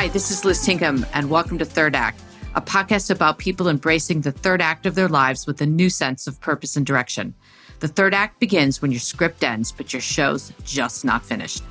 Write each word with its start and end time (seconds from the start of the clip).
Hi, 0.00 0.08
this 0.08 0.30
is 0.30 0.46
Liz 0.46 0.66
Tinkham, 0.66 1.06
and 1.12 1.28
welcome 1.28 1.58
to 1.58 1.64
Third 1.66 1.94
Act, 1.94 2.22
a 2.54 2.62
podcast 2.62 3.10
about 3.10 3.36
people 3.36 3.68
embracing 3.68 4.22
the 4.22 4.32
third 4.32 4.62
act 4.62 4.86
of 4.86 4.94
their 4.94 5.08
lives 5.08 5.46
with 5.46 5.60
a 5.60 5.66
new 5.66 5.90
sense 5.90 6.26
of 6.26 6.40
purpose 6.40 6.74
and 6.74 6.86
direction. 6.86 7.34
The 7.80 7.88
third 7.88 8.14
act 8.14 8.40
begins 8.40 8.80
when 8.80 8.92
your 8.92 9.00
script 9.00 9.44
ends, 9.44 9.70
but 9.70 9.92
your 9.92 10.00
show's 10.00 10.54
just 10.64 11.04
not 11.04 11.22
finished. 11.22 11.62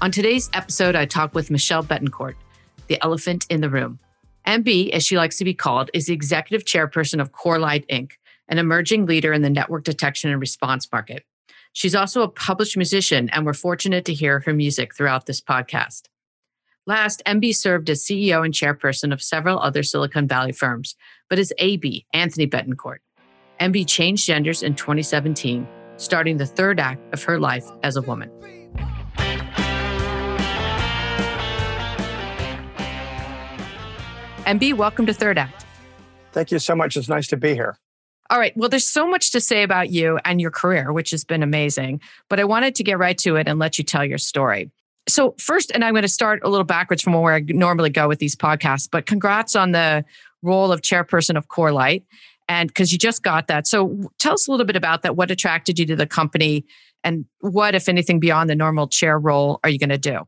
On 0.00 0.12
today's 0.12 0.48
episode, 0.52 0.94
I 0.94 1.06
talk 1.06 1.34
with 1.34 1.50
Michelle 1.50 1.82
Bettencourt, 1.82 2.36
the 2.86 3.02
elephant 3.02 3.46
in 3.50 3.60
the 3.60 3.68
room. 3.68 3.98
MB, 4.46 4.90
as 4.90 5.04
she 5.04 5.16
likes 5.16 5.38
to 5.38 5.44
be 5.44 5.54
called, 5.54 5.90
is 5.92 6.06
the 6.06 6.14
executive 6.14 6.64
chairperson 6.64 7.20
of 7.20 7.32
CoreLight 7.32 7.84
Inc., 7.88 8.12
an 8.48 8.58
emerging 8.58 9.06
leader 9.06 9.32
in 9.32 9.42
the 9.42 9.50
network 9.50 9.82
detection 9.82 10.30
and 10.30 10.40
response 10.40 10.86
market. 10.92 11.24
She's 11.72 11.94
also 11.94 12.22
a 12.22 12.28
published 12.28 12.76
musician, 12.76 13.30
and 13.30 13.46
we're 13.46 13.54
fortunate 13.54 14.04
to 14.06 14.14
hear 14.14 14.40
her 14.40 14.52
music 14.52 14.94
throughout 14.94 15.26
this 15.26 15.40
podcast. 15.40 16.02
Last, 16.86 17.22
MB 17.26 17.54
served 17.54 17.88
as 17.90 18.02
CEO 18.02 18.44
and 18.44 18.52
chairperson 18.52 19.12
of 19.12 19.22
several 19.22 19.60
other 19.60 19.82
Silicon 19.82 20.26
Valley 20.26 20.52
firms, 20.52 20.96
but 21.28 21.38
as 21.38 21.52
AB, 21.58 22.06
Anthony 22.12 22.46
Bettencourt. 22.46 22.98
MB 23.60 23.86
changed 23.86 24.26
genders 24.26 24.62
in 24.62 24.74
2017, 24.74 25.68
starting 25.96 26.38
the 26.38 26.46
third 26.46 26.80
act 26.80 27.00
of 27.12 27.22
her 27.22 27.38
life 27.38 27.66
as 27.82 27.96
a 27.96 28.02
woman. 28.02 28.30
MB, 34.46 34.74
welcome 34.74 35.06
to 35.06 35.14
Third 35.14 35.38
Act. 35.38 35.64
Thank 36.32 36.50
you 36.50 36.58
so 36.58 36.74
much. 36.74 36.96
It's 36.96 37.08
nice 37.08 37.28
to 37.28 37.36
be 37.36 37.54
here. 37.54 37.76
All 38.30 38.38
right. 38.38 38.56
Well, 38.56 38.68
there's 38.68 38.86
so 38.86 39.08
much 39.08 39.32
to 39.32 39.40
say 39.40 39.64
about 39.64 39.90
you 39.90 40.20
and 40.24 40.40
your 40.40 40.52
career, 40.52 40.92
which 40.92 41.10
has 41.10 41.24
been 41.24 41.42
amazing. 41.42 42.00
But 42.28 42.38
I 42.38 42.44
wanted 42.44 42.76
to 42.76 42.84
get 42.84 42.96
right 42.96 43.18
to 43.18 43.34
it 43.36 43.48
and 43.48 43.58
let 43.58 43.76
you 43.76 43.82
tell 43.82 44.04
your 44.04 44.18
story. 44.18 44.70
So, 45.08 45.34
first, 45.38 45.72
and 45.74 45.84
I'm 45.84 45.94
going 45.94 46.02
to 46.02 46.08
start 46.08 46.40
a 46.44 46.48
little 46.48 46.64
backwards 46.64 47.02
from 47.02 47.14
where 47.14 47.34
I 47.34 47.40
normally 47.40 47.90
go 47.90 48.06
with 48.06 48.20
these 48.20 48.36
podcasts, 48.36 48.88
but 48.90 49.06
congrats 49.06 49.56
on 49.56 49.72
the 49.72 50.04
role 50.42 50.70
of 50.70 50.82
chairperson 50.82 51.36
of 51.36 51.48
CoreLight. 51.48 52.04
And 52.48 52.68
because 52.68 52.92
you 52.92 52.98
just 52.98 53.22
got 53.22 53.48
that. 53.48 53.66
So, 53.66 54.10
tell 54.18 54.34
us 54.34 54.46
a 54.46 54.50
little 54.52 54.66
bit 54.66 54.76
about 54.76 55.02
that. 55.02 55.16
What 55.16 55.32
attracted 55.32 55.78
you 55.78 55.86
to 55.86 55.96
the 55.96 56.06
company? 56.06 56.64
And 57.02 57.24
what, 57.40 57.74
if 57.74 57.88
anything, 57.88 58.20
beyond 58.20 58.48
the 58.48 58.54
normal 58.54 58.86
chair 58.86 59.18
role 59.18 59.58
are 59.64 59.70
you 59.70 59.78
going 59.78 59.90
to 59.90 59.98
do? 59.98 60.20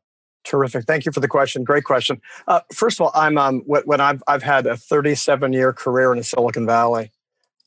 Terrific. 0.45 0.87
Thank 0.87 1.05
you 1.07 1.13
for 1.13 1.21
the 1.21 1.29
question. 1.29 1.63
Great 1.63 1.85
question. 1.85 2.21
Uh, 2.49 2.61
first 2.75 2.99
of 2.99 3.07
all, 3.07 3.13
I'm 3.15 3.39
um, 3.39 3.61
when 3.61 4.01
I've 4.01 4.23
I've 4.27 4.43
had 4.43 4.67
a 4.67 4.77
37 4.77 5.53
year 5.53 5.73
career 5.73 6.13
in 6.13 6.21
Silicon 6.25 6.67
Valley, 6.67 7.13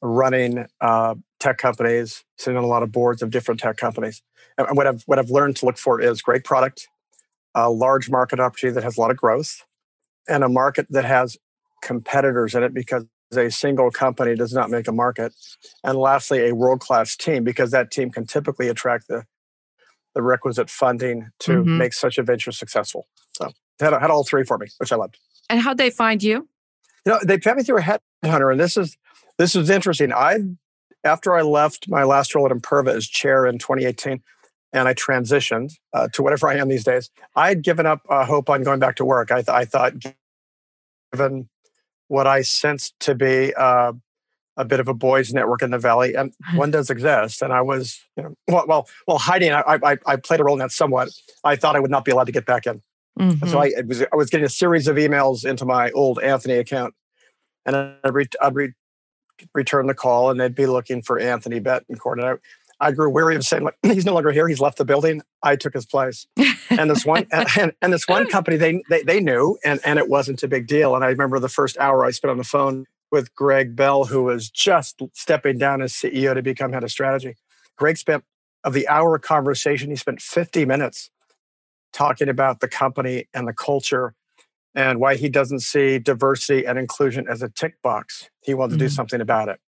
running 0.06 0.66
uh, 0.81 1.16
tech 1.39 1.58
companies, 1.58 2.23
sitting 2.38 2.58
on 2.58 2.64
a 2.64 2.67
lot 2.67 2.84
of 2.84 2.92
boards 2.92 3.22
of 3.22 3.30
different 3.30 3.59
tech 3.59 3.78
companies. 3.78 4.22
And 4.58 4.75
what 4.78 4.88
I've 4.88 5.03
what 5.06 5.20
I've 5.20 5.30
learned 5.30 5.58
to 5.58 5.66
look 5.66 5.78
for 5.78 6.02
is 6.02 6.22
great 6.22 6.44
product, 6.44 6.88
a 7.53 7.70
large 7.70 8.09
market 8.09 8.39
opportunity 8.39 8.76
that 8.76 8.83
has 8.83 8.98
a 8.98 9.02
lot 9.02 9.11
of 9.11 9.17
growth, 9.17 9.66
and 10.28 10.44
a 10.44 10.50
market 10.50 10.88
that 10.89 11.06
has 11.06 11.38
competitors 11.81 12.56
in 12.56 12.64
it 12.64 12.73
because 12.73 13.06
a 13.36 13.50
single 13.52 13.92
company 13.92 14.36
does 14.36 14.53
not 14.53 14.70
make 14.70 14.88
a 14.88 14.92
market. 14.92 15.33
And 15.83 15.98
lastly, 15.98 16.48
a 16.48 16.56
world 16.56 16.80
class 16.80 17.16
team 17.16 17.44
because 17.44 17.72
that 17.72 17.92
team 17.92 18.11
can 18.11 18.26
typically 18.26 18.70
attract 18.70 19.08
the 19.08 19.26
the 20.14 20.22
requisite 20.22 20.70
funding 20.70 21.30
to 21.39 21.52
mm-hmm. 21.52 21.78
make 21.78 21.94
such 21.94 22.17
a 22.17 22.23
venture 22.23 22.53
successful. 22.53 23.06
So 23.33 23.52
had, 23.81 23.94
had 23.94 24.09
all 24.09 24.23
three 24.23 24.45
for 24.45 24.58
me, 24.58 24.67
which 24.78 24.94
I 24.94 24.95
loved. 24.95 25.17
And 25.50 25.59
how'd 25.59 25.78
they 25.78 25.89
find 25.89 26.23
you? 26.23 26.48
You 27.06 27.11
know, 27.11 27.20
they 27.23 27.38
found 27.38 27.58
me 27.58 27.64
through 27.64 27.80
a 27.80 27.82
headhunter, 27.82 28.52
and 28.52 28.60
this 28.60 28.77
is 28.77 28.98
this 29.38 29.56
is 29.56 29.70
interesting. 29.70 30.14
I 30.14 30.40
after 31.04 31.36
I 31.36 31.44
left 31.44 31.88
my 31.88 32.04
last 32.04 32.34
role 32.34 32.46
at 32.46 32.52
Imperva 32.52 32.96
as 32.96 33.08
chair 33.08 33.46
in 33.46 33.60
2018, 33.60 34.22
and 34.73 34.88
I 34.88 34.94
transitioned 34.94 35.73
uh, 35.94 36.08
to 36.14 36.23
whatever 36.23 36.48
I 36.48 36.56
am 36.56 36.68
these 36.68 36.84
days. 36.84 37.10
I 37.36 37.50
had 37.50 37.64
given 37.64 37.86
up 37.86 38.02
uh, 38.10 38.26
hope 38.26 38.50
on 38.50 38.64
going 38.64 38.80
back 38.80 38.96
to 38.98 39.06
work. 39.06 39.32
I, 39.32 39.36
th- 39.36 39.50
I 39.50 39.66
thought, 39.66 39.94
given 41.14 41.50
what 42.08 42.28
I 42.28 42.42
sensed 42.42 43.00
to 43.02 43.16
be 43.16 43.54
uh, 43.56 43.94
a 44.58 44.66
bit 44.66 44.80
of 44.80 44.88
a 44.88 44.94
boys' 44.94 45.34
network 45.34 45.62
in 45.62 45.72
the 45.72 45.78
valley, 45.78 46.16
and 46.16 46.34
one 46.56 46.72
does 46.72 46.90
exist. 46.90 47.42
And 47.42 47.54
I 47.54 47.62
was, 47.62 48.00
you 48.17 48.23
know, 48.23 48.36
well, 48.48 48.66
well, 48.67 48.90
well 49.08 49.17
hiding. 49.17 49.52
I, 49.52 49.80
I, 49.84 49.98
I 50.06 50.16
played 50.16 50.40
a 50.40 50.44
role 50.44 50.56
in 50.56 50.60
that 50.60 50.72
somewhat. 50.72 51.10
I 51.44 51.56
thought 51.56 51.76
I 51.76 51.80
would 51.80 51.92
not 51.92 52.04
be 52.04 52.12
allowed 52.12 52.26
to 52.26 52.32
get 52.32 52.46
back 52.46 52.66
in. 52.66 52.82
Mm-hmm. 53.20 53.48
So 53.48 53.60
I 53.60 53.72
was, 53.86 54.02
I 54.02 54.16
was 54.16 54.30
getting 54.30 54.46
a 54.46 54.50
series 54.50 54.88
of 54.88 54.98
emails 54.98 55.46
into 55.46 55.66
my 55.66 55.92
old 55.92 56.20
Anthony 56.20 56.56
account, 56.56 56.94
and 57.66 57.76
I'd, 57.76 58.14
re- 58.14 58.28
I'd 58.42 58.56
re- 58.56 58.73
return 59.54 59.88
the 59.88 59.94
call, 59.94 60.30
and 60.30 60.40
they'd 60.40 60.56
be 60.56 60.66
looking 60.66 61.02
for 61.02 61.20
Anthony 61.20 61.60
Bettencourt. 61.60 62.14
And 62.14 62.26
I, 62.80 62.88
I 62.88 62.92
grew 62.92 63.10
weary 63.10 63.36
of 63.36 63.46
saying, 63.46 63.64
like, 63.64 63.78
he's 63.84 64.06
no 64.06 64.14
longer 64.14 64.32
here. 64.32 64.48
He's 64.48 64.60
left 64.60 64.78
the 64.78 64.86
building. 64.86 65.22
I 65.44 65.56
took 65.56 65.73
his 65.73 65.86
place. 65.86 66.28
And 66.70 66.90
this 66.90 67.06
one, 67.06 67.28
and, 67.32 67.73
and, 67.82 67.94
this 67.94 68.08
one 68.08 68.28
company, 68.30 68.58
they, 68.58 68.84
they, 68.90 69.04
they 69.04 69.20
knew, 69.20 69.58
and, 69.64 69.80
and 69.86 70.00
it 70.00 70.10
wasn't 70.10 70.44
a 70.44 70.48
big 70.48 70.68
deal. 70.68 70.96
And 70.96 71.04
I 71.04 71.10
remember 71.10 71.40
the 71.40 71.50
first 71.50 71.78
hour 71.78 72.06
I 72.06 72.12
spent 72.12 72.32
on 72.32 72.38
the 72.38 72.44
phone 72.44 72.86
with 73.12 73.34
Greg 73.36 73.76
Bell, 73.76 74.06
who 74.06 74.23
was 74.23 74.50
just 74.50 75.02
stepping 75.14 75.58
down 75.58 75.82
as 75.82 75.94
CEO 75.94 76.34
to 76.34 76.42
become 76.42 76.73
head 76.73 76.84
of 76.84 76.92
strategy. 76.92 77.36
Greg 77.78 77.98
spent 77.98 78.23
of 78.64 78.73
the 78.73 78.88
hour 78.88 79.17
conversation, 79.20 79.90
he 79.90 79.96
spent 79.96 80.22
50 80.22 80.66
minutes 80.66 81.10
talking 81.94 82.28
about 82.28 82.60
the 82.60 82.67
company 82.67 83.28
and 83.34 83.48
the 83.48 83.54
culture 83.54 84.16
and 84.75 84.99
why 84.99 85.15
he 85.15 85.30
doesn't 85.30 85.61
see 85.61 85.99
diversity 85.99 86.65
and 86.65 86.77
inclusion 86.77 87.25
as 87.30 87.41
a 87.41 87.49
tick 87.49 87.81
box. 87.81 88.30
He 88.41 88.53
wants 88.53 88.73
mm-hmm. 88.73 88.80
to 88.80 88.86
do 88.86 88.87
mm-hmm. 88.87 88.95
something 88.95 89.21
about 89.21 89.49
it. 89.49 89.59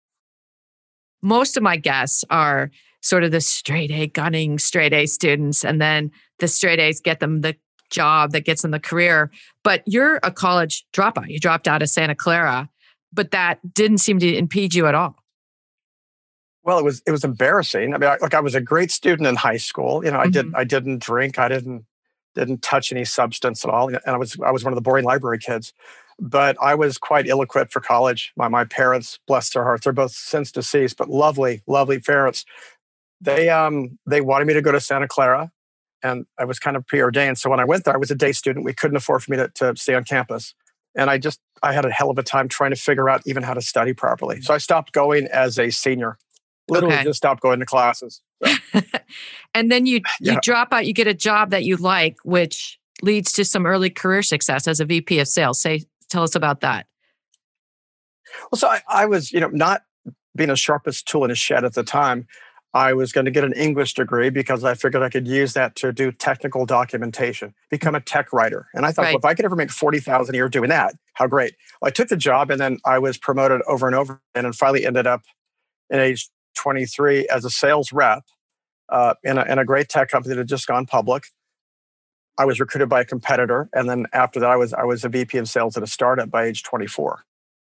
Most 1.22 1.58
of 1.58 1.64
my 1.64 1.78
guests 1.78 2.24
are 2.30 2.70
sort 3.02 3.24
of 3.24 3.32
the 3.32 3.42
straight 3.42 3.92
A 3.92 4.08
gunning 4.08 4.60
straight 4.60 4.94
A 4.94 5.06
students, 5.06 5.66
and 5.66 5.82
then 5.82 6.12
the 6.40 6.48
straight 6.48 6.80
A's 6.80 7.00
get 7.00 7.20
them 7.20 7.42
the 7.42 7.56
job 7.90 8.32
that 8.34 8.42
gets 8.42 8.62
them 8.62 8.72
the 8.72 8.80
career. 8.80 9.32
But 9.64 9.82
you're 9.86 10.20
a 10.24 10.32
college 10.32 10.86
dropout. 10.94 11.30
You 11.30 11.40
dropped 11.40 11.68
out 11.68 11.82
of 11.82 11.90
Santa 11.90 12.16
Clara 12.16 12.70
but 13.14 13.32
that 13.32 13.60
didn't 13.74 13.98
seem 14.00 14.20
to 14.20 14.38
impede 14.38 14.74
you 14.74 14.88
at 14.88 14.96
all. 14.96 15.16
Well, 16.64 16.80
it 16.80 16.84
was 16.84 17.02
it 17.08 17.12
was 17.12 17.24
embarrassing. 17.24 17.94
I 17.94 17.98
mean, 17.98 18.10
I, 18.10 18.18
like 18.22 18.34
I 18.34 18.42
was 18.42 18.56
a 18.56 18.62
great 18.62 18.92
student 18.92 19.28
in 19.28 19.36
high 19.36 19.58
school. 19.58 20.04
You 20.04 20.12
know, 20.12 20.18
mm-hmm. 20.18 20.28
I 20.28 20.32
didn't 20.32 20.56
I 20.56 20.64
didn't 20.64 21.02
drink. 21.02 21.40
I 21.40 21.48
didn't 21.48 21.86
didn't 22.36 22.62
touch 22.62 22.92
any 22.92 23.06
substance 23.06 23.64
at 23.64 23.72
all, 23.72 23.88
and 23.88 24.00
I 24.06 24.18
was 24.18 24.38
I 24.44 24.52
was 24.52 24.64
one 24.64 24.74
of 24.74 24.76
the 24.76 24.82
boring 24.82 25.06
library 25.06 25.40
kids. 25.40 25.74
But 26.20 26.58
I 26.60 26.74
was 26.74 26.98
quite 26.98 27.28
ill-equipped 27.28 27.72
for 27.72 27.80
college. 27.80 28.34
My 28.36 28.48
my 28.48 28.66
parents, 28.66 29.20
bless 29.28 29.52
their 29.52 29.64
hearts, 29.64 29.84
they're 29.84 29.94
both 29.94 30.12
since 30.12 30.52
deceased, 30.52 30.98
but 30.98 31.10
lovely, 31.10 31.62
lovely 31.68 32.00
parents. 32.00 32.46
They 33.22 33.50
um 33.50 33.98
they 34.08 34.22
wanted 34.22 34.46
me 34.46 34.54
to 34.54 34.62
go 34.62 34.72
to 34.72 34.80
Santa 34.80 35.08
Clara, 35.08 35.52
and 36.04 36.26
I 36.40 36.46
was 36.46 36.60
kind 36.60 36.76
of 36.76 36.86
preordained. 36.88 37.38
So 37.38 37.50
when 37.50 37.60
I 37.60 37.66
went 37.66 37.86
there, 37.86 37.94
I 37.94 37.98
was 37.98 38.12
a 38.12 38.16
day 38.16 38.32
student. 38.32 38.66
We 38.66 38.74
couldn't 38.74 38.98
afford 38.98 39.24
for 39.24 39.32
me 39.32 39.38
to, 39.38 39.50
to 39.56 39.76
stay 39.76 39.94
on 39.94 40.04
campus 40.04 40.54
and 40.98 41.10
I 41.10 41.18
just 41.18 41.40
I 41.64 41.72
had 41.72 41.86
a 41.86 41.92
hell 41.92 42.10
of 42.10 42.18
a 42.18 42.24
time 42.24 42.50
trying 42.50 42.72
to 42.72 42.76
figure 42.76 43.08
out 43.08 43.22
even 43.26 43.44
how 43.44 43.54
to 43.54 43.62
study 43.62 43.94
properly. 43.94 44.42
So 44.42 44.54
I 44.54 44.58
stopped 44.58 44.92
going 44.92 45.28
as 45.28 45.58
a 45.58 45.70
senior. 45.70 46.18
Literally 46.68 46.96
okay. 46.96 47.04
just 47.06 47.18
stopped 47.18 47.42
going 47.42 47.60
to 47.60 47.66
classes. 47.66 48.22
So. 48.44 48.82
and 49.54 49.72
then 49.72 49.86
you 49.86 50.02
you 50.20 50.40
drop 50.42 50.72
out, 50.72 50.86
you 50.86 50.94
get 50.94 51.08
a 51.08 51.14
job 51.14 51.52
that 51.52 51.64
you 51.64 51.78
like, 51.78 52.18
which 52.24 52.80
leads 53.02 53.32
to 53.34 53.46
some 53.46 53.66
early 53.66 53.90
career 53.90 54.24
success 54.24 54.68
as 54.68 54.80
a 54.80 54.86
VP 54.86 55.20
of 55.20 55.28
sales. 55.28 55.62
Say 55.62 55.84
tell 56.10 56.24
us 56.24 56.36
about 56.36 56.62
that. 56.62 56.88
Well, 58.52 58.60
so 58.60 58.68
I, 58.68 58.82
I 58.90 59.06
was, 59.06 59.32
you 59.32 59.40
know, 59.40 59.50
not 59.50 59.84
being 60.36 60.50
the 60.50 60.56
sharpest 60.56 61.08
tool 61.08 61.24
in 61.24 61.30
his 61.30 61.40
shed 61.40 61.66
at 61.66 61.74
the 61.74 61.84
time. 61.84 62.28
I 62.74 62.94
was 62.94 63.12
going 63.12 63.26
to 63.26 63.32
get 63.32 63.44
an 63.44 63.54
English 63.54 63.96
degree 63.96 64.30
because 64.30 64.64
I 64.64 64.76
figured 64.76 65.02
I 65.02 65.10
could 65.10 65.28
use 65.28 65.54
that 65.54 65.76
to 65.78 65.92
do 65.92 66.12
technical 66.12 66.66
documentation, 66.66 67.56
become 67.72 67.96
a 67.96 68.02
tech 68.02 68.32
writer. 68.32 68.68
And 68.74 68.86
I 68.86 68.92
thought, 68.92 69.04
right. 69.04 69.12
well, 69.14 69.20
if 69.20 69.26
I 69.26 69.34
could 69.34 69.46
ever 69.46 69.56
make 69.56 69.72
40,000 69.72 70.36
a 70.36 70.38
year 70.38 70.50
doing 70.50 70.70
that, 70.70 70.94
how 71.14 71.28
great. 71.28 71.56
Well, 71.82 71.88
I 71.88 71.92
took 71.92 72.10
the 72.10 72.18
job 72.18 72.52
and 72.52 72.60
then 72.60 72.78
I 72.86 73.00
was 73.00 73.18
promoted 73.18 73.62
over 73.68 73.88
and 73.88 73.96
over 73.96 74.22
and 74.36 74.54
finally 74.56 74.86
ended 74.86 75.08
up 75.08 75.24
in 75.90 76.00
age 76.00 76.30
23 76.68 77.30
as 77.30 77.46
a 77.46 77.50
sales 77.50 77.94
rep 77.94 78.24
uh, 78.90 79.14
in, 79.24 79.38
a, 79.38 79.46
in 79.46 79.58
a 79.58 79.64
great 79.64 79.88
tech 79.88 80.10
company 80.10 80.36
that 80.36 80.40
had 80.42 80.50
just 80.50 80.68
gone 80.68 80.86
public. 80.86 81.24
I 82.38 82.44
was 82.44 82.60
recruited 82.60 82.90
by 82.90 83.00
a 83.02 83.06
competitor. 83.06 83.70
And 83.72 83.90
then 83.90 84.06
after 84.12 84.42
that, 84.42 84.50
I 84.50 84.58
was, 84.58 84.74
I 84.74 84.84
was 84.84 85.06
a 85.06 85.10
VP 85.10 85.38
of 85.38 85.48
sales 85.48 85.78
at 85.78 85.84
a 85.84 85.88
startup 85.88 86.30
by 86.30 86.44
age 86.44 86.64
24. 86.64 87.24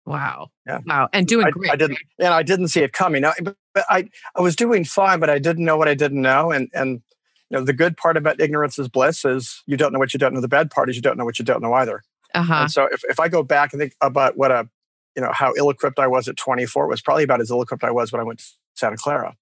Wow. 0.06 0.48
Yeah. 0.66 0.78
Wow. 0.86 1.10
And 1.12 1.26
doing 1.26 1.46
I, 1.46 1.50
great. 1.50 1.70
I 1.70 1.76
didn't, 1.76 1.98
and 2.18 2.32
I 2.32 2.42
didn't 2.42 2.68
see 2.68 2.80
it 2.80 2.94
coming. 2.94 3.20
Now, 3.20 3.34
but 3.42 3.84
I, 3.90 4.08
I 4.34 4.40
was 4.40 4.56
doing 4.56 4.82
fine, 4.84 5.20
but 5.20 5.28
I 5.28 5.38
didn't 5.38 5.66
know 5.66 5.76
what 5.76 5.88
I 5.88 5.94
didn't 5.94 6.22
know. 6.22 6.50
And, 6.50 6.70
and, 6.72 7.02
you 7.50 7.58
know, 7.58 7.64
the 7.64 7.74
good 7.74 7.98
part 7.98 8.16
about 8.16 8.40
ignorance 8.40 8.78
is 8.78 8.88
bliss 8.88 9.26
is 9.26 9.62
you 9.66 9.76
don't 9.76 9.92
know 9.92 9.98
what 9.98 10.14
you 10.14 10.18
don't 10.18 10.32
know. 10.32 10.40
The 10.40 10.48
bad 10.48 10.70
part 10.70 10.88
is 10.88 10.96
you 10.96 11.02
don't 11.02 11.18
know 11.18 11.26
what 11.26 11.38
you 11.38 11.44
don't 11.44 11.60
know 11.60 11.74
either. 11.74 12.02
Uh-huh. 12.34 12.54
And 12.54 12.70
so 12.70 12.88
if, 12.90 13.04
if 13.04 13.20
I 13.20 13.28
go 13.28 13.42
back 13.42 13.74
and 13.74 13.80
think 13.80 13.94
about 14.00 14.38
what 14.38 14.50
a, 14.50 14.66
you 15.14 15.22
know, 15.22 15.32
how 15.32 15.52
ill-equipped 15.54 15.98
I 15.98 16.06
was 16.06 16.28
at 16.28 16.38
24, 16.38 16.86
it 16.86 16.88
was 16.88 17.02
probably 17.02 17.24
about 17.24 17.42
as 17.42 17.50
ill-equipped 17.50 17.84
I 17.84 17.90
was 17.90 18.10
when 18.10 18.20
I 18.20 18.24
went 18.24 18.38
to 18.38 18.46
Santa 18.76 18.96
Clara. 18.96 19.34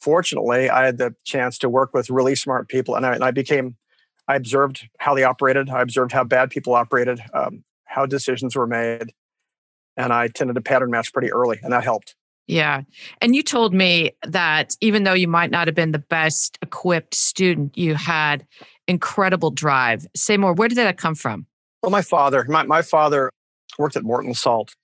Fortunately, 0.00 0.70
I 0.70 0.84
had 0.84 0.98
the 0.98 1.14
chance 1.24 1.58
to 1.58 1.68
work 1.68 1.94
with 1.94 2.10
really 2.10 2.34
smart 2.34 2.68
people 2.68 2.94
and 2.94 3.06
I, 3.06 3.14
and 3.14 3.24
I 3.24 3.30
became, 3.30 3.76
I 4.28 4.36
observed 4.36 4.88
how 4.98 5.14
they 5.14 5.24
operated. 5.24 5.70
I 5.70 5.80
observed 5.80 6.12
how 6.12 6.24
bad 6.24 6.50
people 6.50 6.74
operated, 6.74 7.20
um, 7.32 7.64
how 7.84 8.06
decisions 8.06 8.54
were 8.54 8.66
made 8.66 9.12
and 9.96 10.12
I 10.12 10.28
tended 10.28 10.56
to 10.56 10.60
pattern 10.60 10.90
match 10.90 11.12
pretty 11.12 11.32
early, 11.32 11.58
and 11.62 11.72
that 11.72 11.84
helped. 11.84 12.14
Yeah. 12.46 12.82
And 13.20 13.34
you 13.34 13.42
told 13.42 13.74
me 13.74 14.12
that 14.24 14.76
even 14.80 15.02
though 15.02 15.14
you 15.14 15.26
might 15.26 15.50
not 15.50 15.66
have 15.66 15.74
been 15.74 15.92
the 15.92 15.98
best 15.98 16.58
equipped 16.62 17.14
student, 17.14 17.76
you 17.76 17.94
had 17.94 18.46
incredible 18.86 19.50
drive. 19.50 20.06
Say 20.14 20.36
more. 20.36 20.52
Where 20.52 20.68
did 20.68 20.78
that 20.78 20.96
come 20.96 21.16
from? 21.16 21.46
Well, 21.82 21.90
my 21.90 22.02
father, 22.02 22.44
my, 22.48 22.62
my 22.62 22.82
father 22.82 23.30
worked 23.78 23.96
at 23.96 24.04
Morton 24.04 24.32
Salt. 24.32 24.76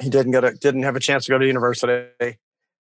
He 0.00 0.08
didn't 0.08 0.32
get 0.32 0.42
a, 0.42 0.54
didn't 0.54 0.84
have 0.84 0.96
a 0.96 1.00
chance 1.00 1.26
to 1.26 1.32
go 1.32 1.38
to 1.38 1.46
university. 1.46 2.38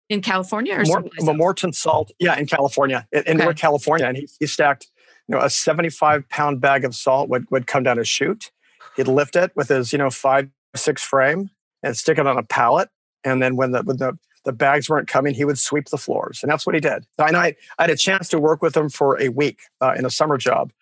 In 0.08 0.20
California 0.20 0.74
or 0.74 0.84
Mort, 0.84 1.36
Morton 1.36 1.72
Salt, 1.72 2.12
yeah, 2.18 2.36
in 2.36 2.46
California, 2.46 3.06
in, 3.12 3.22
in 3.22 3.36
okay. 3.36 3.44
North 3.44 3.56
California. 3.56 4.06
And 4.06 4.16
he, 4.16 4.28
he 4.38 4.46
stacked, 4.46 4.88
you 5.26 5.34
know, 5.34 5.40
a 5.40 5.48
75 5.48 6.28
pound 6.28 6.60
bag 6.60 6.84
of 6.84 6.94
salt 6.94 7.28
would, 7.28 7.50
would 7.50 7.66
come 7.66 7.82
down 7.82 7.98
a 7.98 8.04
chute. 8.04 8.50
He'd 8.96 9.08
lift 9.08 9.36
it 9.36 9.52
with 9.56 9.68
his, 9.68 9.92
you 9.92 9.98
know, 9.98 10.10
five, 10.10 10.50
six 10.76 11.02
frame 11.02 11.50
and 11.82 11.96
stick 11.96 12.18
it 12.18 12.26
on 12.26 12.36
a 12.36 12.42
pallet. 12.42 12.90
And 13.24 13.42
then 13.42 13.56
when 13.56 13.70
the, 13.70 13.82
when 13.82 13.96
the, 13.96 14.18
the 14.44 14.52
bags 14.52 14.90
weren't 14.90 15.08
coming, 15.08 15.34
he 15.34 15.44
would 15.44 15.58
sweep 15.58 15.88
the 15.88 15.98
floors. 15.98 16.40
And 16.42 16.50
that's 16.50 16.66
what 16.66 16.74
he 16.74 16.80
did. 16.80 17.06
And 17.18 17.36
I, 17.36 17.54
I 17.78 17.82
had 17.84 17.90
a 17.90 17.96
chance 17.96 18.28
to 18.30 18.38
work 18.38 18.60
with 18.60 18.76
him 18.76 18.88
for 18.88 19.20
a 19.20 19.28
week 19.28 19.60
uh, 19.80 19.94
in 19.96 20.04
a 20.04 20.10
summer 20.10 20.36
job 20.36 20.72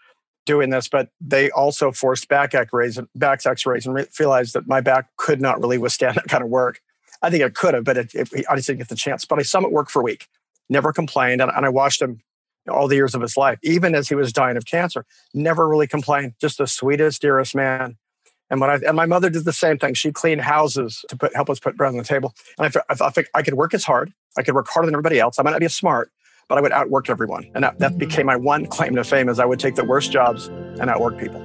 doing 0.47 0.71
this, 0.71 0.89
but 0.89 1.11
they 1.21 1.51
also 1.51 1.93
forced 1.93 2.29
back 2.29 2.55
x-rays, 2.55 2.99
back 3.15 3.45
x-rays 3.45 3.87
and 3.87 4.09
realized 4.19 4.55
that 4.55 4.67
my 4.67 4.81
back 4.81 5.09
could 5.17 5.41
not 5.41 5.61
really 5.61 5.79
withstand 5.79 6.15
that 6.17 6.29
kind 6.29 6.43
of 6.43 6.49
work. 6.49 6.81
I 7.23 7.31
think 7.31 7.43
it 7.43 7.55
could 7.55 7.75
have, 7.75 7.85
but 7.85 7.97
it, 7.97 8.15
it, 8.15 8.29
I 8.49 8.57
just 8.57 8.67
didn't 8.67 8.79
get 8.79 8.89
the 8.89 8.97
chance. 8.97 9.25
But 9.25 9.39
I 9.39 9.43
saw 9.43 9.59
him 9.59 9.67
at 9.67 9.73
work 9.73 9.91
for 9.91 10.01
a 10.01 10.05
week, 10.05 10.29
never 10.69 10.93
complained. 10.93 11.43
And, 11.43 11.51
and 11.55 11.67
I 11.67 11.69
watched 11.69 12.01
him 12.01 12.23
all 12.69 12.89
the 12.89 12.97
years 12.97 13.15
of 13.15 13.21
his 13.21 13.37
life, 13.37 13.59
even 13.63 13.95
as 13.95 14.09
he 14.09 14.15
was 14.15 14.33
dying 14.33 14.57
of 14.57 14.65
cancer, 14.65 15.05
never 15.35 15.69
really 15.69 15.87
complained. 15.87 16.35
Just 16.41 16.59
the 16.59 16.67
sweetest, 16.67 17.21
dearest 17.21 17.55
man. 17.55 17.97
And 18.51 18.61
when 18.61 18.71
I 18.71 18.79
and 18.87 18.97
my 18.97 19.07
mother 19.07 19.31
did 19.31 19.45
the 19.45 19.53
same 19.53 19.79
thing. 19.79 19.95
She 19.95 20.11
cleaned 20.11 20.41
houses 20.41 21.05
to 21.09 21.17
put 21.17 21.35
help 21.35 21.49
us 21.51 21.61
put 21.61 21.77
bread 21.77 21.89
on 21.89 21.97
the 21.97 22.05
table. 22.05 22.35
And 22.59 22.75
I, 22.75 22.81
I, 22.93 23.11
I, 23.17 23.25
I 23.35 23.43
could 23.43 23.55
work 23.55 23.75
as 23.75 23.85
hard. 23.85 24.13
I 24.37 24.43
could 24.43 24.55
work 24.55 24.69
harder 24.69 24.87
than 24.87 24.95
everybody 24.95 25.21
else. 25.21 25.39
I 25.39 25.43
might 25.43 25.53
not 25.53 25.61
be 25.61 25.67
as 25.67 25.75
smart, 25.75 26.11
but 26.49 26.59
I 26.59 26.61
would 26.61 26.73
outwork 26.73 27.09
everyone. 27.09 27.51
And 27.55 27.63
that, 27.65 27.79
that 27.79 27.97
became 27.97 28.27
my 28.27 28.37
one 28.37 28.67
claim 28.67 28.97
to 28.97 29.05
fame 29.05 29.29
is 29.29 29.39
I 29.39 29.45
would 29.45 29.61
take 29.61 29.77
the 29.77 29.85
worst 29.85 30.11
jobs 30.11 30.49
and 30.49 30.91
outwork 30.91 31.19
people. 31.19 31.41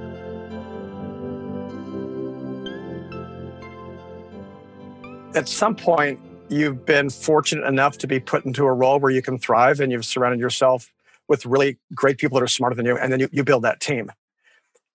At 5.36 5.50
some 5.50 5.76
point, 5.76 6.18
you've 6.48 6.86
been 6.86 7.10
fortunate 7.10 7.66
enough 7.66 7.98
to 7.98 8.06
be 8.06 8.18
put 8.18 8.46
into 8.46 8.64
a 8.64 8.72
role 8.72 8.98
where 8.98 9.10
you 9.10 9.20
can 9.20 9.38
thrive 9.38 9.80
and 9.80 9.92
you've 9.92 10.06
surrounded 10.06 10.40
yourself 10.40 10.90
with 11.28 11.44
really 11.44 11.76
great 11.94 12.16
people 12.16 12.38
that 12.38 12.44
are 12.44 12.48
smarter 12.48 12.74
than 12.74 12.86
you. 12.86 12.96
And 12.96 13.12
then 13.12 13.20
you, 13.20 13.28
you 13.30 13.44
build 13.44 13.62
that 13.62 13.80
team. 13.80 14.10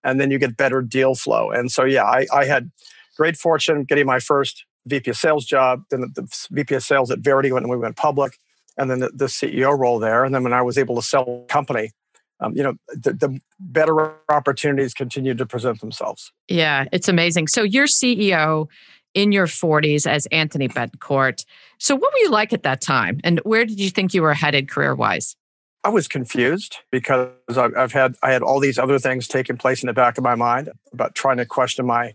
And 0.03 0.19
then 0.19 0.31
you 0.31 0.39
get 0.39 0.57
better 0.57 0.81
deal 0.81 1.13
flow. 1.13 1.51
And 1.51 1.71
so, 1.71 1.83
yeah, 1.83 2.05
I, 2.05 2.25
I 2.33 2.45
had 2.45 2.71
great 3.15 3.37
fortune 3.37 3.83
getting 3.83 4.07
my 4.07 4.19
first 4.19 4.65
VP 4.87 5.11
of 5.11 5.17
sales 5.17 5.45
job, 5.45 5.83
then 5.91 6.01
the, 6.01 6.07
the 6.07 6.47
VP 6.49 6.73
of 6.73 6.83
sales 6.83 7.11
at 7.11 7.19
Verity 7.19 7.51
when 7.51 7.69
we 7.69 7.77
went 7.77 7.95
public 7.95 8.39
and 8.77 8.89
then 8.89 8.99
the, 8.99 9.11
the, 9.13 9.25
CEO 9.25 9.77
role 9.77 9.99
there. 9.99 10.23
And 10.23 10.33
then 10.33 10.41
when 10.43 10.53
I 10.53 10.63
was 10.63 10.75
able 10.75 10.95
to 10.95 11.03
sell 11.03 11.25
the 11.25 11.45
company, 11.47 11.91
um, 12.39 12.55
you 12.55 12.63
know, 12.63 12.73
the, 12.87 13.13
the, 13.13 13.39
better 13.59 14.15
opportunities 14.29 14.95
continued 14.95 15.37
to 15.37 15.45
present 15.45 15.81
themselves. 15.81 16.31
Yeah, 16.47 16.85
it's 16.91 17.07
amazing. 17.07 17.47
So 17.47 17.61
you're 17.61 17.85
CEO 17.85 18.67
in 19.13 19.31
your 19.31 19.47
40s 19.47 20.07
as 20.07 20.25
Anthony 20.27 20.67
Bettencourt. 20.67 21.45
So 21.79 21.95
what 21.95 22.13
were 22.13 22.19
you 22.19 22.29
like 22.29 22.53
at 22.53 22.63
that 22.63 22.81
time? 22.81 23.19
And 23.23 23.39
where 23.39 23.65
did 23.65 23.79
you 23.79 23.89
think 23.89 24.13
you 24.13 24.21
were 24.21 24.33
headed 24.33 24.69
career 24.69 24.95
wise? 24.95 25.35
I 25.83 25.89
was 25.89 26.07
confused 26.07 26.77
because 26.91 27.29
I've, 27.49 27.75
I've 27.75 27.91
had 27.91 28.15
I 28.21 28.31
had 28.31 28.43
all 28.43 28.59
these 28.59 28.77
other 28.77 28.99
things 28.99 29.27
taking 29.27 29.57
place 29.57 29.81
in 29.81 29.87
the 29.87 29.93
back 29.93 30.17
of 30.17 30.23
my 30.23 30.35
mind 30.35 30.69
about 30.93 31.15
trying 31.15 31.37
to 31.37 31.45
question 31.45 31.87
my 31.87 32.13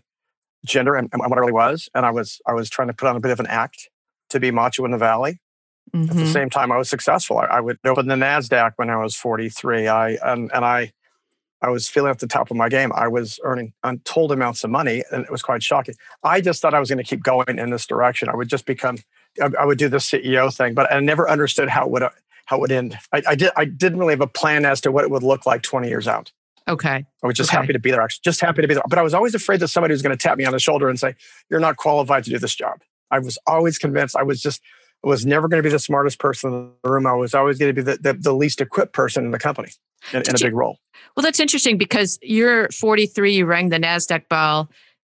gender 0.65 0.95
and, 0.95 1.09
and 1.11 1.19
what 1.19 1.33
I 1.33 1.41
really 1.41 1.51
was, 1.51 1.89
and 1.93 2.05
I 2.05 2.11
was 2.11 2.39
I 2.47 2.53
was 2.53 2.69
trying 2.69 2.87
to 2.87 2.93
put 2.93 3.09
on 3.09 3.17
a 3.17 3.19
bit 3.19 3.31
of 3.31 3.41
an 3.41 3.47
act 3.47 3.89
to 4.29 4.39
be 4.39 4.51
macho 4.51 4.85
in 4.85 4.91
the 4.91 4.97
valley, 4.97 5.41
Mm-hmm. 5.93 6.09
At 6.09 6.15
the 6.15 6.23
mm-hmm. 6.23 6.31
same 6.31 6.49
time, 6.49 6.71
I 6.71 6.77
was 6.77 6.89
successful. 6.89 7.37
I, 7.37 7.45
I, 7.45 7.59
would 7.61 7.79
open 7.85 8.07
the 8.07 8.15
Nasdaq 8.15 8.73
when 8.75 8.89
I 8.89 8.97
was 8.97 9.15
43. 9.15 9.87
I 9.87 10.17
and, 10.23 10.51
and 10.53 10.65
I 10.65 10.91
I 11.61 11.69
was 11.69 11.89
feeling 11.89 12.11
at 12.11 12.19
the 12.19 12.27
top 12.27 12.51
of 12.51 12.57
my 12.57 12.69
game. 12.69 12.91
I 12.93 13.07
was 13.07 13.39
earning 13.43 13.73
uh, 13.83 13.89
untold 13.89 14.31
amounts 14.31 14.63
of 14.63 14.69
money, 14.69 15.03
and 15.11 15.23
it 15.23 15.31
was 15.31 15.41
quite 15.41 15.63
shocking. 15.63 15.95
I 16.23 16.41
just 16.41 16.61
thought 16.61 16.73
I 16.73 16.79
was 16.79 16.89
going 16.89 16.99
to 16.99 17.03
keep 17.03 17.23
going 17.23 17.57
in 17.57 17.69
this 17.71 17.87
direction. 17.87 18.29
I 18.29 18.35
would 18.35 18.49
just 18.49 18.65
become. 18.65 18.97
I, 19.59 19.65
would 19.65 19.77
do 19.77 19.87
the 19.87 19.97
CEO 19.97 20.55
thing, 20.55 20.73
but 20.73 20.91
I 20.91 20.99
never 20.99 21.29
understood 21.29 21.69
how 21.69 21.85
it 21.85 21.91
would 21.91 22.01
uh, 22.03 22.09
how 22.45 22.57
it 22.57 22.61
would 22.61 22.71
end. 22.71 22.97
I, 23.13 23.21
I 23.27 23.35
did. 23.35 23.51
I 23.55 23.65
didn't 23.65 23.99
really 23.99 24.13
have 24.13 24.21
a 24.21 24.27
plan 24.27 24.65
as 24.65 24.81
to 24.81 24.91
what 24.91 25.03
it 25.03 25.11
would 25.11 25.23
look 25.23 25.45
like 25.45 25.61
20 25.61 25.87
years 25.87 26.07
out. 26.07 26.31
Okay. 26.67 27.05
I 27.23 27.27
was 27.27 27.35
just 27.35 27.49
okay. 27.49 27.61
happy 27.61 27.73
to 27.73 27.79
be 27.79 27.91
there. 27.91 28.01
Actually, 28.01 28.21
just 28.23 28.41
happy 28.41 28.61
to 28.61 28.67
be 28.67 28.73
there. 28.73 28.83
But 28.89 28.99
I 28.99 29.03
was 29.03 29.13
always 29.13 29.35
afraid 29.35 29.59
that 29.59 29.67
somebody 29.69 29.93
was 29.93 30.01
going 30.01 30.17
to 30.17 30.21
tap 30.21 30.37
me 30.37 30.45
on 30.45 30.53
the 30.53 30.59
shoulder 30.59 30.89
and 30.89 30.99
say, 30.99 31.15
"You're 31.49 31.59
not 31.59 31.77
qualified 31.77 32.23
to 32.25 32.29
do 32.29 32.39
this 32.39 32.55
job." 32.55 32.81
I 33.09 33.19
was 33.19 33.37
always 33.47 33.77
convinced. 33.77 34.15
I 34.15 34.23
was 34.23 34.41
just 34.41 34.61
I 35.03 35.07
was 35.07 35.25
never 35.25 35.47
going 35.47 35.61
to 35.61 35.67
be 35.67 35.71
the 35.71 35.79
smartest 35.79 36.19
person 36.19 36.53
in 36.53 36.71
the 36.83 36.89
room. 36.89 37.05
I 37.05 37.13
was 37.13 37.33
always 37.33 37.57
going 37.57 37.73
to 37.73 37.81
be 37.81 37.83
the, 37.83 37.97
the, 37.97 38.13
the 38.13 38.33
least 38.33 38.61
equipped 38.61 38.93
person 38.93 39.25
in 39.25 39.31
the 39.31 39.39
company 39.39 39.69
in, 40.11 40.21
in 40.21 40.35
a 40.35 40.39
big 40.39 40.53
role. 40.53 40.79
Well, 41.15 41.23
that's 41.23 41.39
interesting 41.39 41.77
because 41.77 42.17
you're 42.21 42.69
43, 42.69 43.35
you 43.35 43.45
rang 43.45 43.69
the 43.69 43.77
NASDAQ 43.77 44.27
bell. 44.27 44.69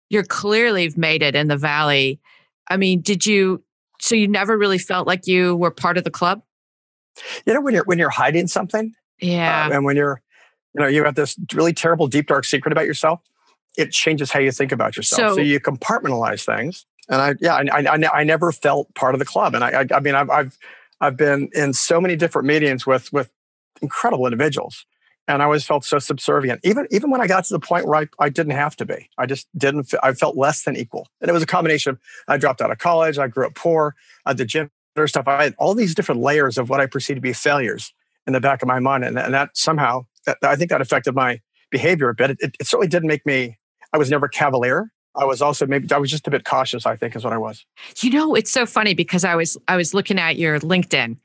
You're 0.08 0.24
clearly 0.24 0.92
made 0.96 1.22
it 1.22 1.34
in 1.34 1.48
the 1.48 1.56
Valley. 1.56 2.20
I 2.68 2.76
mean, 2.76 3.00
did 3.02 3.26
you, 3.26 3.62
so 4.00 4.14
you 4.14 4.26
never 4.26 4.56
really 4.56 4.78
felt 4.78 5.06
like 5.06 5.26
you 5.26 5.56
were 5.56 5.70
part 5.70 5.98
of 5.98 6.04
the 6.04 6.10
club? 6.10 6.42
You 7.46 7.54
know, 7.54 7.60
when 7.60 7.74
you're, 7.74 7.84
when 7.84 7.98
you're 7.98 8.10
hiding 8.10 8.46
something. 8.46 8.94
Yeah. 9.20 9.66
Uh, 9.66 9.74
and 9.74 9.84
when 9.84 9.96
you're, 9.96 10.20
you 10.74 10.80
know, 10.80 10.88
you 10.88 11.04
have 11.04 11.14
this 11.14 11.36
really 11.52 11.72
terrible, 11.72 12.06
deep, 12.06 12.26
dark 12.26 12.44
secret 12.44 12.72
about 12.72 12.86
yourself, 12.86 13.20
it 13.76 13.92
changes 13.92 14.30
how 14.30 14.40
you 14.40 14.50
think 14.50 14.72
about 14.72 14.96
yourself. 14.96 15.32
So, 15.32 15.34
so 15.36 15.40
you 15.40 15.60
compartmentalize 15.60 16.44
things 16.44 16.86
and 17.08 17.20
I, 17.20 17.34
yeah, 17.40 17.54
I, 17.54 17.86
I, 17.86 18.20
I 18.20 18.24
never 18.24 18.52
felt 18.52 18.94
part 18.94 19.14
of 19.14 19.18
the 19.18 19.24
club. 19.24 19.54
And 19.54 19.64
I, 19.64 19.82
I, 19.82 19.86
I 19.96 20.00
mean, 20.00 20.14
I've, 20.14 20.30
I've, 20.30 20.58
I've 21.00 21.16
been 21.16 21.50
in 21.52 21.72
so 21.72 22.00
many 22.00 22.16
different 22.16 22.48
meetings 22.48 22.86
with, 22.86 23.12
with 23.12 23.30
incredible 23.82 24.26
individuals. 24.26 24.86
And 25.26 25.40
I 25.40 25.46
always 25.46 25.64
felt 25.64 25.84
so 25.84 25.98
subservient, 25.98 26.60
even, 26.64 26.86
even 26.90 27.10
when 27.10 27.22
I 27.22 27.26
got 27.26 27.44
to 27.44 27.54
the 27.54 27.60
point 27.60 27.86
where 27.86 28.00
I, 28.02 28.08
I 28.18 28.28
didn't 28.28 28.52
have 28.52 28.76
to 28.76 28.84
be. 28.84 29.08
I 29.16 29.24
just 29.24 29.48
didn't, 29.56 29.92
I 30.02 30.12
felt 30.12 30.36
less 30.36 30.64
than 30.64 30.76
equal. 30.76 31.08
And 31.20 31.30
it 31.30 31.32
was 31.32 31.42
a 31.42 31.46
combination 31.46 31.90
of, 31.92 31.98
I 32.28 32.36
dropped 32.36 32.60
out 32.60 32.70
of 32.70 32.78
college, 32.78 33.18
I 33.18 33.28
grew 33.28 33.46
up 33.46 33.54
poor, 33.54 33.94
I 34.26 34.34
did 34.34 34.48
gender 34.48 34.70
stuff. 35.06 35.26
I 35.26 35.44
had 35.44 35.54
all 35.58 35.74
these 35.74 35.94
different 35.94 36.20
layers 36.20 36.58
of 36.58 36.68
what 36.68 36.80
I 36.80 36.86
perceived 36.86 37.16
to 37.16 37.22
be 37.22 37.32
failures 37.32 37.94
in 38.26 38.34
the 38.34 38.40
back 38.40 38.60
of 38.60 38.68
my 38.68 38.80
mind. 38.80 39.04
And, 39.04 39.18
and 39.18 39.32
that 39.32 39.56
somehow, 39.56 40.04
that, 40.26 40.38
I 40.42 40.56
think 40.56 40.70
that 40.70 40.82
affected 40.82 41.14
my 41.14 41.40
behavior 41.70 42.10
a 42.10 42.14
bit. 42.14 42.30
It, 42.30 42.38
it, 42.40 42.56
it 42.60 42.66
certainly 42.66 42.88
didn't 42.88 43.08
make 43.08 43.24
me, 43.24 43.58
I 43.94 43.98
was 43.98 44.10
never 44.10 44.28
cavalier. 44.28 44.92
I 45.16 45.24
was 45.24 45.40
also 45.40 45.66
maybe 45.66 45.90
I 45.92 45.98
was 45.98 46.10
just 46.10 46.26
a 46.26 46.30
bit 46.30 46.44
cautious. 46.44 46.86
I 46.86 46.96
think 46.96 47.14
is 47.16 47.24
what 47.24 47.32
I 47.32 47.38
was. 47.38 47.64
You 48.00 48.10
know, 48.10 48.34
it's 48.34 48.50
so 48.50 48.66
funny 48.66 48.94
because 48.94 49.24
I 49.24 49.34
was 49.34 49.56
I 49.68 49.76
was 49.76 49.94
looking 49.94 50.18
at 50.18 50.36
your 50.36 50.58
LinkedIn, 50.60 51.16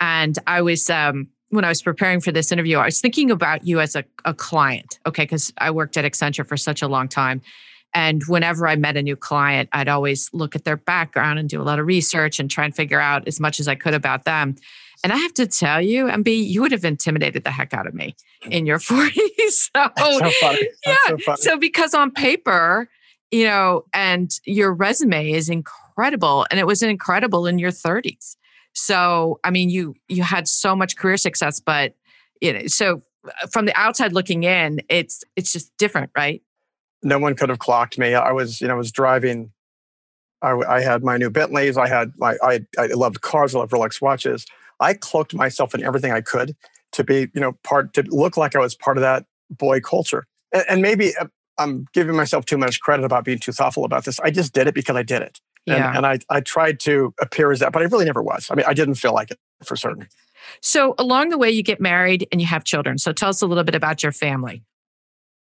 and 0.00 0.38
I 0.46 0.62
was 0.62 0.90
um, 0.90 1.28
when 1.50 1.64
I 1.64 1.68
was 1.68 1.82
preparing 1.82 2.20
for 2.20 2.32
this 2.32 2.50
interview, 2.50 2.78
I 2.78 2.86
was 2.86 3.00
thinking 3.00 3.30
about 3.30 3.66
you 3.66 3.80
as 3.80 3.94
a, 3.96 4.04
a 4.24 4.34
client. 4.34 4.98
Okay, 5.06 5.24
because 5.24 5.52
I 5.58 5.70
worked 5.70 5.96
at 5.96 6.04
Accenture 6.04 6.46
for 6.46 6.56
such 6.56 6.82
a 6.82 6.88
long 6.88 7.08
time, 7.08 7.40
and 7.94 8.22
whenever 8.26 8.66
I 8.66 8.76
met 8.76 8.96
a 8.96 9.02
new 9.02 9.16
client, 9.16 9.68
I'd 9.72 9.88
always 9.88 10.30
look 10.32 10.54
at 10.54 10.64
their 10.64 10.76
background 10.76 11.38
and 11.38 11.48
do 11.48 11.60
a 11.60 11.64
lot 11.64 11.78
of 11.78 11.86
research 11.86 12.40
and 12.40 12.50
try 12.50 12.64
and 12.64 12.74
figure 12.74 13.00
out 13.00 13.26
as 13.26 13.40
much 13.40 13.60
as 13.60 13.68
I 13.68 13.74
could 13.74 13.94
about 13.94 14.24
them. 14.24 14.56
And 15.02 15.12
I 15.12 15.16
have 15.16 15.34
to 15.34 15.46
tell 15.46 15.80
you, 15.80 16.06
MB, 16.06 16.46
you 16.46 16.60
would 16.60 16.72
have 16.72 16.84
intimidated 16.84 17.44
the 17.44 17.50
heck 17.50 17.72
out 17.72 17.86
of 17.86 17.94
me 17.94 18.14
in 18.50 18.66
your 18.66 18.78
40s. 18.80 19.18
So, 19.48 19.88
so 19.96 20.30
funny. 20.40 20.68
yeah. 20.86 20.96
So, 21.06 21.18
funny. 21.18 21.36
so 21.40 21.56
because 21.56 21.94
on 21.94 22.10
paper, 22.10 22.88
you 23.30 23.44
know, 23.44 23.84
and 23.94 24.30
your 24.44 24.72
resume 24.72 25.30
is 25.30 25.48
incredible. 25.48 26.46
And 26.50 26.58
it 26.58 26.66
was 26.66 26.82
incredible 26.82 27.46
in 27.46 27.58
your 27.58 27.70
30s. 27.70 28.36
So, 28.72 29.40
I 29.44 29.50
mean, 29.50 29.70
you 29.70 29.94
you 30.08 30.22
had 30.22 30.46
so 30.46 30.76
much 30.76 30.96
career 30.96 31.16
success, 31.16 31.60
but 31.60 31.94
you 32.40 32.52
know, 32.52 32.66
so 32.66 33.02
uh, 33.26 33.46
from 33.48 33.66
the 33.66 33.76
outside 33.78 34.12
looking 34.12 34.44
in, 34.44 34.80
it's 34.88 35.24
it's 35.36 35.52
just 35.52 35.76
different, 35.76 36.10
right? 36.16 36.42
No 37.02 37.18
one 37.18 37.34
could 37.34 37.48
have 37.48 37.58
clocked 37.58 37.98
me. 37.98 38.14
I 38.14 38.32
was, 38.32 38.60
you 38.60 38.68
know, 38.68 38.74
I 38.74 38.76
was 38.76 38.92
driving. 38.92 39.50
I, 40.42 40.52
I 40.52 40.80
had 40.80 41.02
my 41.02 41.16
new 41.16 41.30
Bentleys. 41.30 41.76
I 41.76 41.88
had 41.88 42.12
my, 42.16 42.36
I, 42.42 42.60
I 42.78 42.86
loved 42.86 43.20
cars. 43.22 43.54
I 43.54 43.58
loved 43.58 43.72
Rolex 43.72 44.00
watches. 44.00 44.46
I 44.80 44.94
cloaked 44.94 45.34
myself 45.34 45.74
in 45.74 45.82
everything 45.82 46.12
I 46.12 46.20
could 46.20 46.56
to 46.92 47.04
be, 47.04 47.28
you 47.34 47.40
know, 47.40 47.52
part 47.62 47.94
to 47.94 48.02
look 48.08 48.36
like 48.36 48.54
I 48.54 48.58
was 48.58 48.74
part 48.74 48.96
of 48.96 49.02
that 49.02 49.24
boy 49.50 49.80
culture. 49.80 50.26
And, 50.52 50.64
and 50.68 50.82
maybe 50.82 51.16
uh, 51.16 51.26
I'm 51.60 51.86
giving 51.92 52.16
myself 52.16 52.46
too 52.46 52.58
much 52.58 52.80
credit 52.80 53.04
about 53.04 53.24
being 53.24 53.38
too 53.38 53.52
thoughtful 53.52 53.84
about 53.84 54.04
this. 54.04 54.18
I 54.20 54.30
just 54.30 54.52
did 54.52 54.66
it 54.66 54.74
because 54.74 54.96
I 54.96 55.02
did 55.02 55.22
it. 55.22 55.40
Yeah. 55.66 55.88
And, 55.88 55.98
and 55.98 56.06
I, 56.06 56.18
I 56.34 56.40
tried 56.40 56.80
to 56.80 57.14
appear 57.20 57.52
as 57.52 57.60
that, 57.60 57.72
but 57.72 57.82
I 57.82 57.84
really 57.84 58.06
never 58.06 58.22
was. 58.22 58.48
I 58.50 58.54
mean, 58.54 58.64
I 58.66 58.74
didn't 58.74 58.94
feel 58.94 59.12
like 59.12 59.30
it 59.30 59.38
for 59.62 59.76
certain. 59.76 60.08
So 60.62 60.94
along 60.98 61.28
the 61.28 61.38
way, 61.38 61.50
you 61.50 61.62
get 61.62 61.80
married 61.80 62.26
and 62.32 62.40
you 62.40 62.46
have 62.46 62.64
children. 62.64 62.98
So 62.98 63.12
tell 63.12 63.28
us 63.28 63.42
a 63.42 63.46
little 63.46 63.64
bit 63.64 63.74
about 63.74 64.02
your 64.02 64.12
family. 64.12 64.62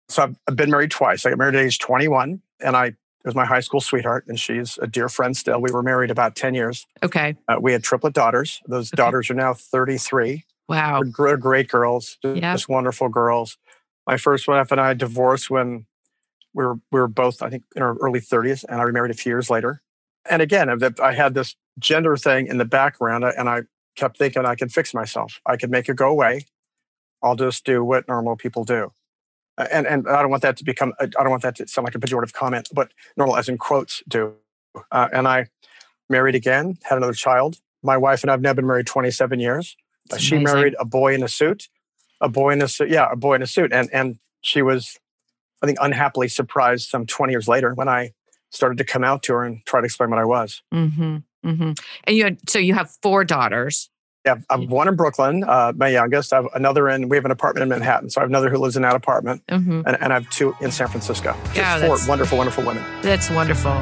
So 0.08 0.24
I've, 0.24 0.36
I've 0.46 0.56
been 0.56 0.70
married 0.70 0.90
twice. 0.90 1.24
I 1.24 1.30
got 1.30 1.38
married 1.38 1.54
at 1.54 1.64
age 1.64 1.78
21 1.78 2.42
and 2.60 2.76
I 2.76 2.94
was 3.24 3.34
my 3.34 3.46
high 3.46 3.60
school 3.60 3.80
sweetheart 3.80 4.26
and 4.28 4.38
she's 4.38 4.78
a 4.82 4.86
dear 4.86 5.08
friend 5.08 5.36
still. 5.36 5.60
We 5.60 5.70
were 5.70 5.82
married 5.82 6.10
about 6.10 6.36
10 6.36 6.54
years. 6.54 6.86
Okay. 7.02 7.36
Uh, 7.48 7.56
we 7.60 7.72
had 7.72 7.82
triplet 7.82 8.12
daughters. 8.12 8.60
Those 8.66 8.92
okay. 8.92 9.00
daughters 9.00 9.30
are 9.30 9.34
now 9.34 9.54
33. 9.54 10.44
Wow. 10.68 11.02
They're 11.16 11.36
great 11.36 11.68
girls, 11.68 12.18
just 12.22 12.68
wonderful 12.68 13.08
girls. 13.08 13.58
My 14.06 14.16
first 14.16 14.48
wife 14.48 14.72
and 14.72 14.80
I 14.80 14.94
divorced 14.94 15.50
when 15.50 15.86
we 16.54 16.64
were 16.64 16.74
we 16.90 17.00
were 17.00 17.08
both 17.08 17.42
I 17.42 17.50
think 17.50 17.64
in 17.76 17.82
our 17.82 17.96
early 17.98 18.20
30s, 18.20 18.64
and 18.68 18.80
I 18.80 18.84
remarried 18.84 19.10
a 19.10 19.14
few 19.14 19.30
years 19.30 19.50
later. 19.50 19.82
And 20.28 20.40
again, 20.40 20.70
I 21.02 21.12
had 21.12 21.34
this 21.34 21.56
gender 21.78 22.16
thing 22.16 22.46
in 22.46 22.58
the 22.58 22.64
background, 22.64 23.24
and 23.24 23.48
I 23.48 23.62
kept 23.96 24.18
thinking 24.18 24.44
I 24.44 24.54
could 24.54 24.72
fix 24.72 24.94
myself. 24.94 25.40
I 25.46 25.56
could 25.56 25.70
make 25.70 25.88
it 25.88 25.96
go 25.96 26.08
away. 26.08 26.46
I'll 27.22 27.36
just 27.36 27.64
do 27.64 27.84
what 27.84 28.08
normal 28.08 28.36
people 28.36 28.64
do. 28.64 28.92
And 29.58 29.86
and 29.86 30.08
I 30.08 30.22
don't 30.22 30.30
want 30.30 30.42
that 30.42 30.56
to 30.58 30.64
become 30.64 30.92
I 31.00 31.06
don't 31.06 31.30
want 31.30 31.42
that 31.42 31.56
to 31.56 31.68
sound 31.68 31.84
like 31.84 31.94
a 31.94 31.98
pejorative 31.98 32.32
comment, 32.32 32.68
but 32.72 32.92
normal 33.16 33.36
as 33.36 33.48
in 33.48 33.58
quotes 33.58 34.02
do. 34.08 34.34
Uh, 34.90 35.08
and 35.12 35.28
I 35.28 35.48
married 36.08 36.34
again, 36.34 36.78
had 36.82 36.96
another 36.96 37.12
child. 37.12 37.56
My 37.82 37.96
wife 37.96 38.22
and 38.22 38.30
I've 38.30 38.40
now 38.40 38.54
been 38.54 38.66
married 38.66 38.86
27 38.86 39.40
years. 39.40 39.76
she 40.18 40.38
married 40.38 40.74
a 40.78 40.84
boy 40.84 41.14
in 41.14 41.22
a 41.22 41.28
suit, 41.28 41.68
a 42.20 42.28
boy 42.28 42.50
in 42.50 42.62
a 42.62 42.68
suit. 42.68 42.88
Yeah, 42.88 43.08
a 43.10 43.16
boy 43.16 43.34
in 43.34 43.42
a 43.42 43.46
suit, 43.46 43.72
and 43.72 43.90
and 43.92 44.18
she 44.40 44.62
was, 44.62 44.98
I 45.62 45.66
think, 45.66 45.78
unhappily 45.80 46.28
surprised 46.28 46.88
some 46.88 47.06
20 47.06 47.32
years 47.32 47.48
later 47.48 47.74
when 47.74 47.88
I 47.88 48.12
started 48.50 48.78
to 48.78 48.84
come 48.84 49.04
out 49.04 49.22
to 49.24 49.32
her 49.34 49.44
and 49.44 49.64
try 49.66 49.80
to 49.80 49.84
explain 49.84 50.10
what 50.10 50.18
I 50.18 50.24
was. 50.24 50.62
Mm-hmm, 50.72 51.16
mm-hmm. 51.44 51.72
And 52.04 52.16
you 52.16 52.24
had 52.24 52.50
so 52.50 52.58
you 52.58 52.74
have 52.74 52.90
four 53.02 53.24
daughters. 53.24 53.88
Yeah, 54.24 54.36
I 54.50 54.58
have 54.58 54.70
one 54.70 54.86
in 54.86 54.94
Brooklyn, 54.94 55.42
uh, 55.42 55.72
my 55.74 55.88
youngest. 55.88 56.32
I 56.32 56.36
have 56.36 56.48
another 56.54 56.88
in, 56.88 57.08
we 57.08 57.16
have 57.16 57.24
an 57.24 57.32
apartment 57.32 57.64
in 57.64 57.68
Manhattan. 57.68 58.08
So 58.08 58.20
I 58.20 58.22
have 58.22 58.30
another 58.30 58.50
who 58.50 58.58
lives 58.58 58.76
in 58.76 58.82
that 58.82 58.94
apartment. 58.94 59.44
Mm-hmm. 59.48 59.82
And, 59.84 60.00
and, 60.00 60.12
I 60.12 60.14
have 60.14 60.30
two 60.30 60.54
in 60.60 60.70
San 60.70 60.86
Francisco. 60.86 61.34
Just 61.46 61.56
yeah, 61.56 61.80
four 61.80 61.98
wonderful, 62.06 62.38
wonderful 62.38 62.64
women. 62.64 62.84
That's 63.02 63.30
wonderful. 63.30 63.80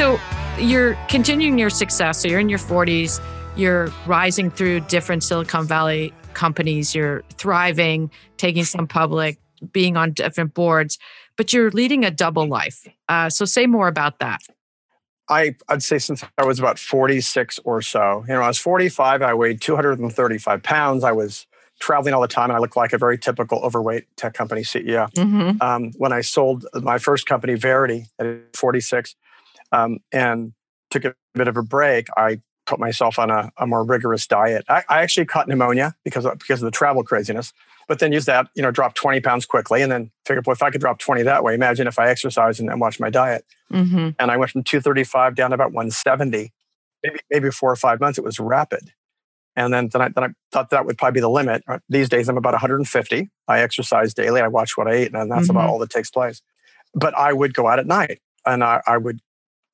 So 0.00 0.18
you're 0.58 0.94
continuing 1.08 1.58
your 1.58 1.68
success. 1.68 2.22
So 2.22 2.28
you're 2.28 2.40
in 2.40 2.48
your 2.48 2.58
40s, 2.58 3.20
you're 3.54 3.92
rising 4.06 4.50
through 4.50 4.80
different 4.80 5.22
Silicon 5.22 5.66
Valley 5.66 6.14
companies, 6.32 6.94
you're 6.94 7.22
thriving, 7.36 8.10
taking 8.38 8.64
some 8.64 8.86
public, 8.86 9.36
being 9.72 9.98
on 9.98 10.12
different 10.12 10.54
boards, 10.54 10.98
but 11.36 11.52
you're 11.52 11.70
leading 11.72 12.02
a 12.06 12.10
double 12.10 12.46
life. 12.48 12.88
Uh, 13.10 13.28
so 13.28 13.44
say 13.44 13.66
more 13.66 13.88
about 13.88 14.20
that. 14.20 14.40
I, 15.28 15.54
I'd 15.68 15.82
say 15.82 15.98
since 15.98 16.24
I 16.38 16.46
was 16.46 16.58
about 16.58 16.78
46 16.78 17.60
or 17.64 17.82
so, 17.82 18.24
you 18.26 18.32
know, 18.32 18.40
I 18.40 18.48
was 18.48 18.56
45, 18.56 19.20
I 19.20 19.34
weighed 19.34 19.60
235 19.60 20.62
pounds. 20.62 21.04
I 21.04 21.12
was 21.12 21.46
traveling 21.78 22.14
all 22.14 22.22
the 22.22 22.26
time 22.26 22.48
and 22.48 22.56
I 22.56 22.58
looked 22.58 22.76
like 22.76 22.94
a 22.94 22.98
very 22.98 23.18
typical 23.18 23.58
overweight 23.58 24.04
tech 24.16 24.32
company 24.32 24.62
CEO. 24.62 25.12
Mm-hmm. 25.12 25.60
Um, 25.60 25.92
when 25.98 26.14
I 26.14 26.22
sold 26.22 26.64
my 26.72 26.96
first 26.96 27.26
company, 27.26 27.52
Verity, 27.54 28.06
at 28.18 28.56
46, 28.56 29.14
um, 29.72 29.98
and 30.12 30.52
took 30.90 31.04
a 31.04 31.14
bit 31.34 31.48
of 31.48 31.56
a 31.56 31.62
break, 31.62 32.08
I 32.16 32.40
put 32.66 32.78
myself 32.78 33.18
on 33.18 33.30
a, 33.30 33.50
a 33.56 33.66
more 33.66 33.84
rigorous 33.84 34.26
diet. 34.26 34.64
I, 34.68 34.84
I, 34.88 35.02
actually 35.02 35.26
caught 35.26 35.48
pneumonia 35.48 35.94
because 36.04 36.24
of, 36.24 36.38
because 36.38 36.62
of 36.62 36.66
the 36.66 36.70
travel 36.70 37.02
craziness, 37.02 37.52
but 37.88 37.98
then 37.98 38.12
used 38.12 38.26
that, 38.26 38.46
you 38.54 38.62
know, 38.62 38.70
dropped 38.70 38.96
20 38.96 39.20
pounds 39.20 39.44
quickly 39.44 39.82
and 39.82 39.90
then 39.90 40.10
figured, 40.24 40.46
well, 40.46 40.52
if 40.52 40.62
I 40.62 40.70
could 40.70 40.80
drop 40.80 41.00
20 41.00 41.24
that 41.24 41.42
way, 41.42 41.54
imagine 41.54 41.88
if 41.88 41.98
I 41.98 42.08
exercise 42.08 42.60
and, 42.60 42.68
then 42.68 42.78
watch 42.78 43.00
my 43.00 43.10
diet. 43.10 43.44
Mm-hmm. 43.72 44.10
And 44.18 44.30
I 44.30 44.36
went 44.36 44.52
from 44.52 44.62
235 44.62 45.34
down 45.34 45.50
to 45.50 45.54
about 45.54 45.72
170. 45.72 46.52
Maybe, 47.02 47.18
maybe 47.30 47.50
four 47.50 47.72
or 47.72 47.76
five 47.76 47.98
months, 47.98 48.18
it 48.18 48.24
was 48.24 48.38
rapid. 48.38 48.92
And 49.56 49.74
then, 49.74 49.88
then, 49.92 50.02
I, 50.02 50.08
then 50.08 50.24
I 50.24 50.28
thought 50.52 50.70
that 50.70 50.86
would 50.86 50.96
probably 50.96 51.14
be 51.14 51.20
the 51.20 51.30
limit. 51.30 51.64
These 51.88 52.08
days, 52.08 52.28
I'm 52.28 52.36
about 52.36 52.52
150. 52.52 53.28
I 53.48 53.60
exercise 53.60 54.14
daily. 54.14 54.40
I 54.40 54.46
watch 54.46 54.76
what 54.76 54.86
I 54.86 55.02
eat, 55.02 55.12
and 55.12 55.30
that's 55.30 55.48
mm-hmm. 55.48 55.50
about 55.50 55.68
all 55.68 55.80
that 55.80 55.90
takes 55.90 56.10
place. 56.10 56.40
But 56.94 57.16
I 57.16 57.32
would 57.32 57.54
go 57.54 57.66
out 57.66 57.80
at 57.80 57.86
night 57.86 58.20
and 58.46 58.62
I, 58.62 58.80
I 58.86 58.96
would 58.96 59.20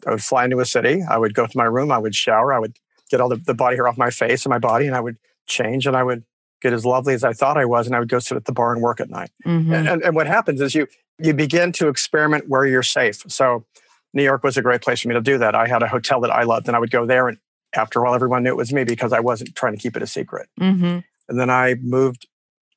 I 0.06 0.10
would 0.10 0.22
fly 0.22 0.44
into 0.44 0.60
a 0.60 0.66
city. 0.66 1.02
I 1.08 1.18
would 1.18 1.34
go 1.34 1.46
to 1.46 1.56
my 1.56 1.64
room. 1.64 1.90
I 1.90 1.98
would 1.98 2.14
shower. 2.14 2.52
I 2.52 2.58
would 2.58 2.76
get 3.10 3.20
all 3.20 3.28
the, 3.28 3.36
the 3.36 3.54
body 3.54 3.76
hair 3.76 3.88
off 3.88 3.96
my 3.96 4.10
face 4.10 4.44
and 4.44 4.50
my 4.50 4.58
body, 4.58 4.86
and 4.86 4.96
I 4.96 5.00
would 5.00 5.16
change 5.46 5.86
and 5.86 5.96
I 5.96 6.02
would 6.02 6.24
get 6.62 6.72
as 6.72 6.84
lovely 6.84 7.14
as 7.14 7.22
I 7.22 7.32
thought 7.32 7.56
I 7.56 7.64
was, 7.64 7.86
and 7.86 7.94
I 7.94 8.00
would 8.00 8.08
go 8.08 8.18
sit 8.18 8.36
at 8.36 8.46
the 8.46 8.52
bar 8.52 8.72
and 8.72 8.82
work 8.82 9.00
at 9.00 9.10
night. 9.10 9.30
Mm-hmm. 9.46 9.72
And, 9.72 9.88
and, 9.88 10.02
and 10.02 10.16
what 10.16 10.26
happens 10.26 10.60
is 10.60 10.74
you 10.74 10.86
you 11.18 11.32
begin 11.32 11.72
to 11.72 11.88
experiment 11.88 12.48
where 12.48 12.66
you're 12.66 12.82
safe. 12.82 13.22
So 13.28 13.64
New 14.12 14.22
York 14.22 14.42
was 14.42 14.56
a 14.56 14.62
great 14.62 14.82
place 14.82 15.00
for 15.00 15.08
me 15.08 15.14
to 15.14 15.20
do 15.20 15.38
that. 15.38 15.54
I 15.54 15.66
had 15.66 15.82
a 15.82 15.88
hotel 15.88 16.20
that 16.20 16.30
I 16.30 16.42
loved, 16.42 16.66
and 16.66 16.76
I 16.76 16.78
would 16.78 16.90
go 16.90 17.06
there, 17.06 17.28
and 17.28 17.38
after 17.74 18.00
a 18.00 18.04
while, 18.04 18.14
everyone 18.14 18.42
knew 18.42 18.50
it 18.50 18.56
was 18.56 18.72
me 18.72 18.84
because 18.84 19.12
I 19.12 19.20
wasn't 19.20 19.54
trying 19.54 19.74
to 19.74 19.78
keep 19.78 19.96
it 19.96 20.02
a 20.02 20.06
secret. 20.06 20.48
Mm-hmm. 20.60 21.00
And 21.28 21.40
then 21.40 21.50
I 21.50 21.74
moved 21.82 22.26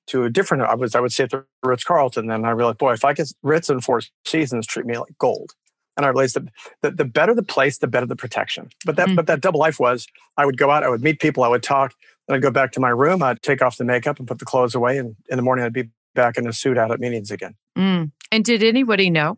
to 0.07 0.23
a 0.23 0.29
different. 0.29 0.63
I 0.63 0.75
was 0.75 0.95
I 0.95 0.99
would 0.99 1.11
stay 1.11 1.25
at 1.25 1.31
the 1.31 1.45
Ritz 1.63 1.83
Carlton, 1.83 2.27
Then 2.27 2.45
I 2.45 2.51
realized, 2.51 2.77
boy, 2.77 2.93
if 2.93 3.05
I 3.05 3.13
get 3.13 3.31
Ritz 3.43 3.69
and 3.69 3.83
Four 3.83 4.01
Seasons 4.25 4.67
treat 4.67 4.85
me 4.85 4.97
like 4.97 5.17
gold, 5.17 5.53
and 5.99 6.05
I 6.05 6.09
realized 6.09 6.35
that 6.35 6.45
the, 6.81 6.91
the 6.91 7.03
better 7.03 7.35
the 7.35 7.43
place, 7.43 7.79
the 7.79 7.87
better 7.87 8.05
the 8.05 8.15
protection. 8.15 8.69
But 8.85 8.95
that, 8.95 9.09
mm. 9.09 9.17
but 9.17 9.27
that 9.27 9.41
double 9.41 9.59
life 9.59 9.81
was 9.81 10.07
I 10.37 10.45
would 10.45 10.57
go 10.57 10.71
out, 10.71 10.81
I 10.81 10.87
would 10.87 11.03
meet 11.03 11.19
people, 11.19 11.43
I 11.43 11.49
would 11.49 11.61
talk, 11.61 11.93
then 12.25 12.37
I'd 12.37 12.41
go 12.41 12.51
back 12.51 12.71
to 12.73 12.79
my 12.79 12.87
room, 12.87 13.21
I'd 13.21 13.41
take 13.41 13.61
off 13.61 13.75
the 13.75 13.83
makeup 13.83 14.17
and 14.17 14.25
put 14.25 14.39
the 14.39 14.45
clothes 14.45 14.73
away. 14.73 14.97
And 14.97 15.17
in 15.29 15.35
the 15.35 15.41
morning, 15.41 15.65
I'd 15.65 15.73
be 15.73 15.89
back 16.15 16.37
in 16.37 16.47
a 16.47 16.53
suit 16.53 16.77
out 16.77 16.89
at 16.89 17.01
meetings 17.01 17.31
again. 17.31 17.55
Mm. 17.77 18.11
And 18.31 18.45
did 18.45 18.63
anybody 18.63 19.09
know? 19.09 19.37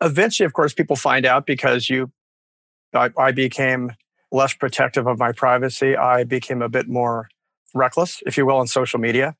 Eventually, 0.00 0.46
of 0.46 0.52
course, 0.52 0.72
people 0.72 0.94
find 0.94 1.26
out 1.26 1.46
because 1.46 1.90
you, 1.90 2.12
I, 2.94 3.10
I 3.18 3.32
became 3.32 3.90
less 4.30 4.54
protective 4.54 5.08
of 5.08 5.18
my 5.18 5.32
privacy. 5.32 5.96
I 5.96 6.22
became 6.22 6.62
a 6.62 6.68
bit 6.68 6.88
more 6.88 7.28
reckless, 7.74 8.22
if 8.24 8.36
you 8.36 8.46
will, 8.46 8.58
on 8.58 8.68
social 8.68 9.00
media. 9.00 9.34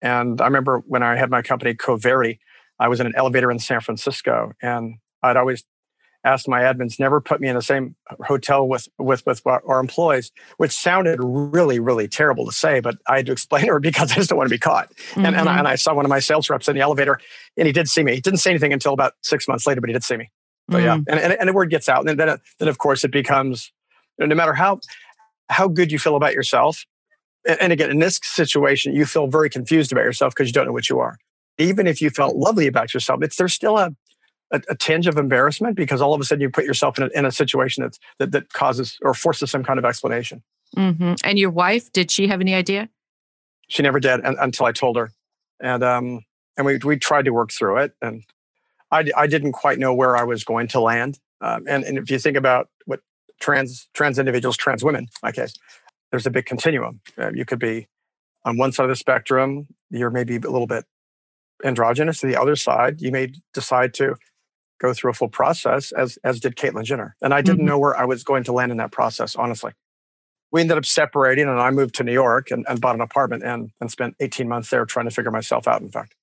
And 0.00 0.40
I 0.40 0.44
remember 0.44 0.82
when 0.86 1.02
I 1.02 1.16
had 1.16 1.28
my 1.28 1.42
company 1.42 1.74
Coverity, 1.74 2.40
I 2.80 2.88
was 2.88 3.00
in 3.00 3.06
an 3.06 3.14
elevator 3.16 3.50
in 3.50 3.58
San 3.58 3.80
Francisco 3.80 4.52
and 4.62 4.94
I'd 5.22 5.36
always 5.36 5.64
ask 6.24 6.48
my 6.48 6.62
admins 6.62 6.98
never 6.98 7.20
put 7.20 7.40
me 7.40 7.48
in 7.48 7.54
the 7.54 7.62
same 7.62 7.94
hotel 8.26 8.66
with 8.66 8.88
with 8.98 9.24
with 9.26 9.42
our 9.46 9.80
employees, 9.80 10.32
which 10.56 10.72
sounded 10.72 11.18
really 11.22 11.78
really 11.78 12.08
terrible 12.08 12.46
to 12.46 12.52
say, 12.52 12.80
but 12.80 12.96
I 13.06 13.18
had 13.18 13.26
to 13.26 13.32
explain 13.32 13.66
to 13.66 13.72
her 13.72 13.80
because 13.88 14.12
I 14.12 14.16
just 14.16 14.30
don't 14.30 14.38
want 14.38 14.48
to 14.48 14.54
be 14.54 14.58
caught. 14.58 14.90
Mm-hmm. 14.94 15.26
And 15.26 15.36
and 15.36 15.48
I, 15.48 15.52
mm-hmm. 15.52 15.58
and 15.60 15.68
I, 15.68 15.74
saw 15.76 15.94
one 15.94 16.04
of 16.04 16.10
my 16.10 16.18
sales 16.18 16.50
reps 16.50 16.68
in 16.68 16.74
the 16.74 16.82
elevator, 16.82 17.20
and 17.56 17.66
he 17.66 17.72
did 17.72 17.88
see 17.88 18.02
me. 18.02 18.14
He 18.14 18.20
didn't 18.20 18.40
say 18.40 18.50
anything 18.50 18.72
until 18.72 18.92
about 18.92 19.14
six 19.22 19.48
months 19.48 19.66
later, 19.66 19.80
but 19.80 19.90
he 19.90 19.94
did 19.94 20.04
see 20.04 20.16
me. 20.16 20.30
But 20.68 20.78
mm-hmm. 20.78 20.86
yeah, 20.86 20.94
and, 21.08 21.20
and 21.20 21.32
and 21.40 21.48
the 21.48 21.52
word 21.52 21.70
gets 21.70 21.88
out, 21.88 22.06
and 22.06 22.18
then 22.18 22.38
then 22.58 22.68
of 22.68 22.78
course 22.78 23.04
it 23.04 23.12
becomes 23.12 23.72
no 24.18 24.34
matter 24.34 24.54
how 24.54 24.80
how 25.48 25.68
good 25.68 25.90
you 25.92 25.98
feel 25.98 26.16
about 26.16 26.34
yourself. 26.34 26.84
And 27.60 27.72
again, 27.72 27.90
in 27.90 28.00
this 28.00 28.20
situation, 28.22 28.94
you 28.94 29.06
feel 29.06 29.26
very 29.28 29.48
confused 29.48 29.92
about 29.92 30.04
yourself 30.04 30.34
because 30.34 30.48
you 30.48 30.52
don't 30.52 30.66
know 30.66 30.72
what 30.72 30.90
you 30.90 30.98
are. 30.98 31.16
Even 31.56 31.86
if 31.86 32.02
you 32.02 32.10
felt 32.10 32.36
lovely 32.36 32.66
about 32.66 32.92
yourself, 32.92 33.22
it's 33.22 33.36
there's 33.36 33.54
still 33.54 33.78
a 33.78 33.92
a, 34.50 34.62
a, 34.68 34.74
tinge 34.74 35.06
of 35.06 35.16
embarrassment 35.16 35.76
because 35.76 36.00
all 36.00 36.14
of 36.14 36.20
a 36.20 36.24
sudden 36.24 36.40
you 36.40 36.50
put 36.50 36.64
yourself 36.64 36.98
in 36.98 37.04
a, 37.04 37.18
in 37.18 37.24
a 37.24 37.32
situation 37.32 37.82
that's, 37.82 37.98
that, 38.18 38.32
that 38.32 38.52
causes 38.52 38.98
or 39.02 39.14
forces 39.14 39.50
some 39.50 39.62
kind 39.62 39.78
of 39.78 39.84
explanation. 39.84 40.42
Mm-hmm. 40.76 41.14
And 41.24 41.38
your 41.38 41.50
wife, 41.50 41.92
did 41.92 42.10
she 42.10 42.28
have 42.28 42.40
any 42.40 42.54
idea? 42.54 42.88
She 43.68 43.82
never 43.82 44.00
did 44.00 44.20
and, 44.20 44.36
until 44.40 44.66
I 44.66 44.72
told 44.72 44.96
her. 44.96 45.10
And, 45.60 45.82
um, 45.82 46.24
and 46.56 46.66
we, 46.66 46.78
we 46.78 46.96
tried 46.96 47.24
to 47.26 47.30
work 47.30 47.52
through 47.52 47.78
it. 47.78 47.92
And 48.00 48.24
I, 48.90 49.10
I 49.16 49.26
didn't 49.26 49.52
quite 49.52 49.78
know 49.78 49.94
where 49.94 50.16
I 50.16 50.24
was 50.24 50.44
going 50.44 50.68
to 50.68 50.80
land. 50.80 51.18
Um, 51.40 51.64
and, 51.68 51.84
and 51.84 51.98
if 51.98 52.10
you 52.10 52.18
think 52.18 52.36
about 52.36 52.68
what 52.86 53.00
trans, 53.40 53.88
trans 53.94 54.18
individuals, 54.18 54.56
trans 54.56 54.82
women, 54.82 55.04
in 55.04 55.08
my 55.22 55.32
case, 55.32 55.54
there's 56.10 56.26
a 56.26 56.30
big 56.30 56.46
continuum. 56.46 57.00
Uh, 57.18 57.30
you 57.32 57.44
could 57.44 57.58
be 57.58 57.86
on 58.44 58.56
one 58.56 58.72
side 58.72 58.84
of 58.84 58.88
the 58.88 58.96
spectrum, 58.96 59.66
you're 59.90 60.10
maybe 60.10 60.36
a 60.36 60.40
little 60.40 60.66
bit 60.66 60.84
androgynous. 61.64 62.20
To 62.20 62.26
the 62.26 62.40
other 62.40 62.56
side, 62.56 63.00
you 63.00 63.12
may 63.12 63.32
decide 63.52 63.94
to 63.94 64.16
go 64.78 64.92
through 64.94 65.10
a 65.10 65.14
full 65.14 65.28
process, 65.28 65.92
as 65.92 66.18
as 66.24 66.40
did 66.40 66.56
Caitlyn 66.56 66.84
Jenner. 66.84 67.16
And 67.20 67.34
I 67.34 67.42
didn't 67.42 67.58
mm-hmm. 67.58 67.66
know 67.66 67.78
where 67.78 67.96
I 67.96 68.04
was 68.04 68.24
going 68.24 68.44
to 68.44 68.52
land 68.52 68.70
in 68.70 68.78
that 68.78 68.92
process, 68.92 69.36
honestly. 69.36 69.72
We 70.50 70.62
ended 70.62 70.78
up 70.78 70.86
separating, 70.86 71.46
and 71.46 71.60
I 71.60 71.70
moved 71.70 71.96
to 71.96 72.04
New 72.04 72.12
York 72.12 72.50
and, 72.50 72.64
and 72.68 72.80
bought 72.80 72.94
an 72.94 73.02
apartment 73.02 73.42
and, 73.44 73.70
and 73.80 73.90
spent 73.90 74.16
18 74.18 74.48
months 74.48 74.70
there 74.70 74.86
trying 74.86 75.04
to 75.04 75.10
figure 75.10 75.30
myself 75.30 75.68
out, 75.68 75.82
in 75.82 75.90
fact. 75.90 76.14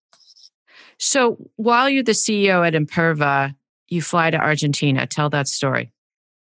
So 0.98 1.38
while 1.58 1.90
you're 1.90 2.04
the 2.04 2.14
CEO 2.14 2.66
at 2.66 2.74
Imperva, 2.74 3.56
you 3.88 4.02
fly 4.02 4.32
to 4.32 4.38
Argentina. 4.38 5.06
Tell 5.06 5.30
that 5.30 5.48
story. 5.48 5.92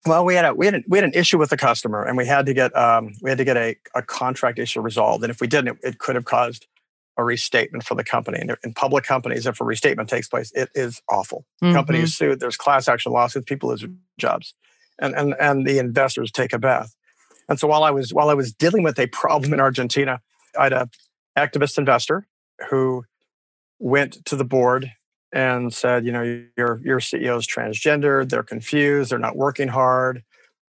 Well, 0.05 0.23
we 0.23 0.35
had 0.35 0.45
a 0.45 0.53
we 0.53 0.67
had 0.67 0.75
a, 0.75 0.83
we 0.87 0.99
had 0.99 1.05
an 1.05 1.13
issue 1.15 1.39
with 1.39 1.49
the 1.49 1.57
customer, 1.57 2.03
and 2.03 2.15
we 2.15 2.27
had 2.27 2.45
to 2.45 2.53
get 2.53 2.75
um, 2.77 3.13
we 3.21 3.29
had 3.31 3.39
to 3.39 3.43
get 3.43 3.57
a, 3.57 3.75
a 3.95 4.03
contract 4.03 4.59
issue 4.59 4.79
resolved. 4.79 5.23
And 5.23 5.31
if 5.31 5.41
we 5.41 5.47
didn't, 5.47 5.69
it, 5.69 5.77
it 5.81 5.97
could 5.97 6.15
have 6.15 6.25
caused 6.25 6.67
a 7.17 7.23
restatement 7.23 7.83
for 7.83 7.95
the 7.95 8.03
company. 8.03 8.39
And 8.39 8.55
in 8.63 8.73
public 8.73 9.03
companies, 9.03 9.45
if 9.45 9.61
a 9.61 9.63
restatement 9.63 10.09
takes 10.09 10.27
place, 10.27 10.51
it 10.53 10.69
is 10.75 11.01
awful. 11.09 11.45
Mm-hmm. 11.63 11.73
Companies 11.73 12.15
sued, 12.15 12.39
there's 12.39 12.57
class 12.57 12.87
action 12.87 13.11
lawsuits, 13.11 13.45
people 13.45 13.69
lose 13.69 13.85
jobs, 14.17 14.53
and, 14.99 15.15
and, 15.15 15.35
and 15.39 15.65
the 15.65 15.79
investors 15.79 16.31
take 16.31 16.53
a 16.53 16.59
bath. 16.59 16.95
And 17.47 17.59
so 17.59 17.67
while 17.67 17.83
I 17.83 17.91
was 17.91 18.13
while 18.13 18.29
I 18.29 18.33
was 18.33 18.51
dealing 18.51 18.83
with 18.83 18.99
a 18.99 19.07
problem 19.07 19.53
in 19.53 19.59
Argentina, 19.59 20.19
I 20.57 20.63
had 20.63 20.73
an 20.73 20.89
activist 21.37 21.77
investor 21.77 22.27
who 22.69 23.05
went 23.79 24.25
to 24.25 24.35
the 24.35 24.45
board 24.45 24.91
and 25.31 25.73
said, 25.73 26.05
you 26.05 26.11
know, 26.11 26.23
your 26.57 26.81
your 26.83 26.99
CEO 26.99 27.37
is 27.37 27.47
transgender, 27.47 28.27
they're 28.27 28.43
confused, 28.43 29.11
they're 29.11 29.19
not 29.19 29.35
working 29.35 29.67
hard. 29.67 30.23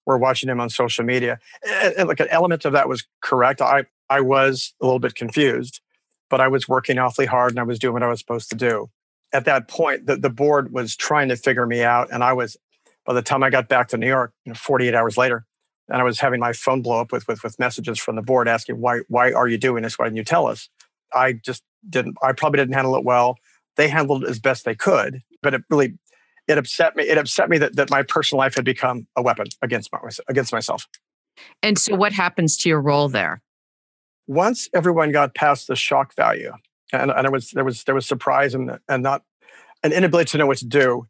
We're 0.05 0.17
watching 0.17 0.49
him 0.49 0.59
on 0.59 0.69
social 0.69 1.03
media. 1.03 1.39
And, 1.81 1.93
and 1.97 2.07
like 2.07 2.19
an 2.19 2.27
element 2.29 2.65
of 2.65 2.73
that 2.73 2.89
was 2.89 3.07
correct. 3.21 3.61
I 3.61 3.85
I 4.09 4.21
was 4.21 4.73
a 4.81 4.85
little 4.85 4.99
bit 4.99 5.15
confused 5.15 5.81
but 6.29 6.41
I 6.41 6.47
was 6.47 6.67
working 6.67 6.97
awfully 6.97 7.25
hard 7.25 7.51
and 7.51 7.59
I 7.59 7.63
was 7.63 7.79
doing 7.79 7.93
what 7.93 8.03
I 8.03 8.07
was 8.07 8.19
supposed 8.19 8.49
to 8.49 8.55
do. 8.55 8.89
At 9.33 9.45
that 9.45 9.67
point, 9.67 10.05
the, 10.05 10.15
the 10.15 10.29
board 10.29 10.71
was 10.71 10.95
trying 10.95 11.29
to 11.29 11.35
figure 11.35 11.65
me 11.65 11.83
out. 11.83 12.09
And 12.11 12.23
I 12.23 12.33
was, 12.33 12.57
by 13.05 13.13
the 13.13 13.21
time 13.21 13.43
I 13.43 13.49
got 13.49 13.67
back 13.67 13.89
to 13.89 13.97
New 13.97 14.07
York, 14.07 14.33
you 14.45 14.51
know, 14.51 14.55
48 14.55 14.93
hours 14.95 15.17
later, 15.17 15.45
and 15.89 16.01
I 16.01 16.03
was 16.03 16.19
having 16.19 16.39
my 16.39 16.53
phone 16.53 16.81
blow 16.81 16.99
up 17.01 17.11
with, 17.11 17.27
with, 17.27 17.43
with 17.43 17.59
messages 17.59 17.99
from 17.99 18.15
the 18.15 18.21
board 18.21 18.47
asking, 18.47 18.79
why, 18.79 19.01
why 19.07 19.31
are 19.33 19.47
you 19.47 19.57
doing 19.57 19.83
this? 19.83 19.99
Why 19.99 20.05
didn't 20.05 20.17
you 20.17 20.23
tell 20.23 20.47
us? 20.47 20.69
I 21.13 21.33
just 21.33 21.63
didn't. 21.87 22.17
I 22.23 22.33
probably 22.33 22.57
didn't 22.57 22.73
handle 22.73 22.95
it 22.95 23.03
well. 23.03 23.37
They 23.77 23.87
handled 23.87 24.23
it 24.23 24.29
as 24.29 24.39
best 24.39 24.65
they 24.65 24.75
could, 24.75 25.21
but 25.43 25.53
it 25.53 25.63
really 25.69 25.97
it 26.47 26.57
upset 26.57 26.95
me. 26.95 27.03
It 27.03 27.17
upset 27.17 27.49
me 27.49 27.57
that, 27.59 27.75
that 27.75 27.89
my 27.89 28.03
personal 28.03 28.39
life 28.39 28.55
had 28.55 28.65
become 28.65 29.07
a 29.15 29.21
weapon 29.21 29.47
against 29.61 29.91
my, 29.91 29.99
against 30.27 30.51
myself. 30.51 30.87
And 31.61 31.77
so, 31.77 31.95
what 31.95 32.13
happens 32.13 32.57
to 32.57 32.69
your 32.69 32.81
role 32.81 33.09
there? 33.09 33.41
Once 34.27 34.69
everyone 34.73 35.11
got 35.11 35.35
past 35.35 35.67
the 35.67 35.75
shock 35.75 36.15
value, 36.15 36.53
and, 36.91 37.11
and 37.11 37.25
it 37.25 37.31
was 37.31 37.51
there 37.51 37.63
was 37.63 37.83
there 37.83 37.95
was 37.95 38.05
surprise 38.05 38.53
and 38.53 38.79
and 38.87 39.03
not 39.03 39.23
an 39.83 39.91
inability 39.91 40.31
to 40.31 40.37
know 40.37 40.47
what 40.47 40.57
to 40.57 40.65
do. 40.65 41.07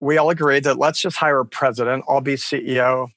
We 0.00 0.18
all 0.18 0.30
agreed 0.30 0.64
that 0.64 0.78
let's 0.78 1.00
just 1.00 1.16
hire 1.16 1.40
a 1.40 1.46
president. 1.46 2.04
I'll 2.08 2.20
be 2.20 2.34
CEO. 2.34 3.08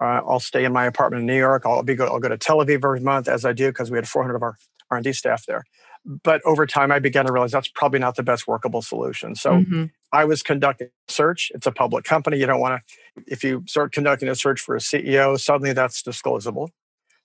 Uh, 0.00 0.20
I'll 0.26 0.40
stay 0.40 0.64
in 0.64 0.72
my 0.72 0.84
apartment 0.84 1.20
in 1.20 1.26
New 1.26 1.38
York. 1.38 1.62
I'll 1.64 1.82
be 1.82 1.94
go, 1.94 2.06
I'll 2.06 2.20
go 2.20 2.28
to 2.28 2.36
Tel 2.36 2.58
Aviv 2.58 2.84
every 2.84 3.00
month 3.00 3.28
as 3.28 3.44
I 3.44 3.52
do 3.52 3.68
because 3.68 3.90
we 3.90 3.96
had 3.96 4.06
400 4.06 4.36
of 4.36 4.42
our 4.42 4.56
R&D 4.90 5.12
staff 5.14 5.46
there. 5.46 5.64
But 6.04 6.40
over 6.44 6.66
time, 6.66 6.92
I 6.92 6.98
began 6.98 7.26
to 7.26 7.32
realize 7.32 7.50
that's 7.50 7.68
probably 7.68 7.98
not 7.98 8.14
the 8.14 8.22
best 8.22 8.46
workable 8.46 8.82
solution. 8.82 9.34
So 9.34 9.52
mm-hmm. 9.52 9.84
I 10.12 10.24
was 10.24 10.42
conducting 10.42 10.88
a 10.88 11.12
search. 11.12 11.50
It's 11.54 11.66
a 11.66 11.72
public 11.72 12.04
company. 12.04 12.38
You 12.38 12.46
don't 12.46 12.60
want 12.60 12.80
to, 12.80 13.24
if 13.26 13.42
you 13.42 13.64
start 13.66 13.92
conducting 13.92 14.28
a 14.28 14.34
search 14.34 14.60
for 14.60 14.76
a 14.76 14.78
CEO, 14.78 15.40
suddenly 15.40 15.72
that's 15.72 16.02
disclosable. 16.02 16.68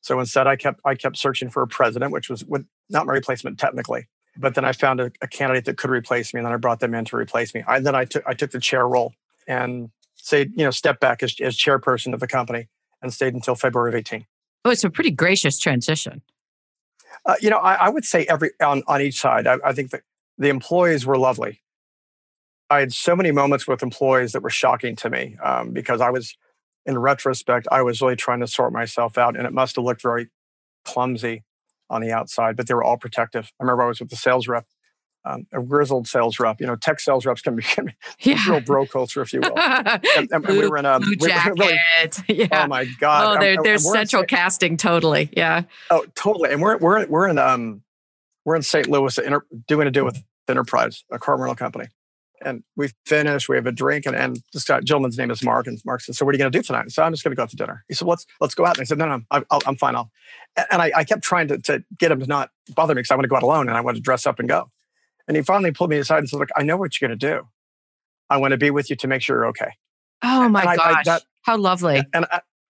So 0.02 0.20
instead, 0.20 0.48
I 0.48 0.56
kept 0.56 0.82
I 0.84 0.96
kept 0.96 1.18
searching 1.18 1.50
for 1.50 1.62
a 1.62 1.68
president, 1.68 2.12
which 2.12 2.30
was 2.30 2.44
not 2.90 3.06
my 3.06 3.14
replacement 3.14 3.60
technically. 3.60 4.08
But 4.38 4.56
then 4.56 4.64
I 4.64 4.72
found 4.72 5.02
a, 5.02 5.12
a, 5.22 5.28
candidate 5.28 5.66
that 5.66 5.78
could 5.78 5.90
replace 5.90 6.34
me, 6.34 6.40
and 6.40 6.46
then 6.46 6.54
I 6.54 6.58
brought 6.58 6.80
them 6.80 6.96
in 6.96 7.04
to 7.06 7.18
replace 7.18 7.54
me. 7.54 7.64
I, 7.68 7.80
then 7.80 7.96
I 7.96 8.06
took 8.06 8.24
I 8.26 8.34
took 8.34 8.52
the 8.52 8.60
chair 8.60 8.88
role 8.88 9.14
and 9.48 9.92
say 10.16 10.50
you 10.56 10.64
know 10.64 10.72
step 10.72 11.00
back 11.00 11.22
as, 11.22 11.36
as 11.42 11.58
chairperson 11.58 12.14
of 12.14 12.20
the 12.20 12.28
company 12.28 12.68
and 13.02 13.14
stayed 13.14 13.34
until 13.34 13.56
February 13.56 13.90
of 13.90 13.96
eighteen. 13.96 14.26
Oh, 14.64 14.70
it's 14.70 14.84
a 14.84 14.90
pretty 14.90 15.12
gracious 15.12 15.60
transition. 15.60 16.22
Uh, 17.26 17.36
you 17.42 17.50
know, 17.50 17.58
I, 17.58 17.74
I, 17.74 17.90
would 17.90 18.06
say 18.06 18.26
every 18.26 18.52
on 18.62 18.84
on 18.88 19.02
each 19.02 19.20
side. 19.20 19.48
I, 19.48 19.58
I 19.66 19.74
think 19.74 19.92
that 19.92 20.02
the 20.38 20.50
employees 20.50 21.06
were 21.06 21.18
lovely. 21.18 21.62
I 22.72 22.80
had 22.80 22.94
so 22.94 23.18
many 23.18 23.32
moments 23.32 23.68
with 23.68 23.84
employees 23.84 24.32
that 24.32 24.42
were 24.42 24.50
shocking 24.50 24.96
to 24.98 25.10
me 25.10 25.36
um, 25.44 25.72
because 25.72 26.00
I 26.00 26.10
was, 26.10 26.38
in 26.86 26.98
retrospect, 26.98 27.68
I 27.72 27.82
was 27.82 28.02
really 28.02 28.16
trying 28.16 28.40
to 28.40 28.48
sort 28.48 28.74
myself 28.74 29.18
out, 29.18 29.38
and 29.38 29.46
it 29.46 29.54
must 29.54 29.76
have 29.76 29.86
looked 29.86 30.02
very 30.02 30.30
clumsy 30.86 31.44
on 31.90 32.02
the 32.02 32.12
outside, 32.12 32.56
but 32.56 32.68
they 32.68 32.74
were 32.74 32.84
all 32.84 32.98
protective. 32.98 33.52
I 33.60 33.64
remember 33.64 33.84
I 33.84 33.88
was 33.88 34.00
with 34.00 34.10
the 34.10 34.16
sales 34.16 34.48
rep, 34.48 34.66
um, 35.26 35.46
a 35.54 35.62
grizzled 35.62 36.08
sales 36.08 36.40
rep. 36.40 36.60
You 36.60 36.68
know, 36.68 36.76
tech 36.76 37.00
sales 37.00 37.26
reps 37.26 37.42
can 37.42 37.56
be, 37.56 37.62
can 37.64 37.86
be 37.86 37.94
yeah. 38.22 38.50
real 38.50 38.62
bro 38.62 38.86
culture, 38.86 39.22
if 39.22 39.34
you 39.34 39.42
will. 39.42 39.58
and, 39.58 40.30
and, 40.32 40.44
blue, 40.44 40.62
we 40.62 40.68
were 40.68 40.78
in 40.78 40.86
a 40.86 41.00
blue 41.00 41.16
jacket. 41.20 41.60
Really, 41.60 41.80
yeah. 42.28 42.64
Oh 42.64 42.68
my 42.68 42.86
god! 43.00 43.38
Oh, 43.38 43.40
they're, 43.40 43.58
they're 43.62 43.78
central 43.78 44.24
casting 44.24 44.78
totally. 44.78 45.30
Yeah. 45.36 45.64
Oh, 45.90 46.06
totally. 46.16 46.52
And 46.52 46.62
we're 46.62 46.78
we're 46.78 47.06
we're 47.08 47.28
in 47.28 47.38
um 47.38 47.84
we're 48.46 48.56
in 48.56 48.64
St. 48.64 48.88
Louis, 48.88 49.18
inter, 49.20 49.46
doing 49.68 49.88
a 49.88 49.92
deal 49.92 50.06
with 50.06 50.22
Enterprise, 50.48 51.04
a 51.12 51.20
car 51.20 51.38
rental 51.38 51.56
company. 51.56 51.88
And 52.44 52.64
we 52.76 52.90
finished, 53.06 53.50
we 53.50 53.56
have 53.56 53.68
a 53.68 53.72
drink, 53.72 54.06
and, 54.06 54.16
and 54.16 54.42
this 54.54 54.64
guy, 54.64 54.80
gentleman's 54.82 55.18
name 55.18 55.32
is 55.32 55.44
Mark. 55.44 55.68
And 55.68 55.80
Mark 55.86 56.02
said, 56.02 56.16
So, 56.16 56.26
what 56.26 56.34
are 56.34 56.38
you 56.38 56.40
going 56.40 56.52
to 56.52 56.58
do 56.58 56.64
tonight? 56.64 56.92
So, 56.92 57.04
I'm 57.04 57.14
just 57.14 57.24
going 57.24 57.32
to 57.32 57.36
go 57.36 57.44
out 57.44 57.50
to 57.50 57.56
dinner. 57.56 57.84
He 57.88 57.94
said, 57.94 58.06
well, 58.06 58.14
Let's 58.14 58.26
let's 58.40 58.56
go 58.56 58.66
out. 58.66 58.78
And 58.78 58.82
I 58.82 58.86
said, 58.86 58.98
No, 58.98 59.06
no, 59.08 59.22
I, 59.32 59.38
am 59.38 59.46
I'm 59.66 59.76
fine. 59.76 59.96
I'll. 59.96 60.12
And 60.72 60.82
I, 60.82 60.92
I, 60.96 61.04
kept 61.04 61.24
trying 61.24 61.48
to, 61.48 61.58
to 61.60 61.84
get 61.98 62.12
him 62.12 62.20
to 62.20 62.28
not 62.28 62.50
bother 62.76 62.94
me 62.94 63.00
because 63.00 63.12
I 63.12 63.16
want 63.16 63.24
to 63.24 63.30
go 63.30 63.38
out 63.38 63.44
alone 63.44 63.70
and 63.70 63.78
I 63.78 63.82
want 63.82 63.96
to 63.96 64.02
dress 64.02 64.26
up 64.26 64.38
and 64.40 64.50
go. 64.50 64.70
And 65.28 65.38
he 65.38 65.44
finally 65.44 65.72
pulled 65.72 65.90
me 65.90 65.98
aside 65.98 66.20
and 66.20 66.30
said, 66.30 66.40
Look, 66.40 66.50
I 66.56 66.64
know 66.64 66.78
what 66.78 67.00
you're 67.00 67.08
going 67.08 67.18
to 67.18 67.28
do. 67.28 67.48
I 68.30 68.38
want 68.38 68.52
to 68.52 68.58
be 68.58 68.72
with 68.72 68.90
you 68.90 68.96
to 68.98 69.08
make 69.08 69.22
sure 69.22 69.38
you're 69.38 69.48
okay. 69.48 69.72
Oh 70.24 70.50
my 70.50 70.64
and 70.64 70.78
gosh. 70.78 70.98
I, 70.98 71.04
that, 71.04 71.24
How 71.44 71.58
lovely. 71.58 72.04
And 72.14 72.26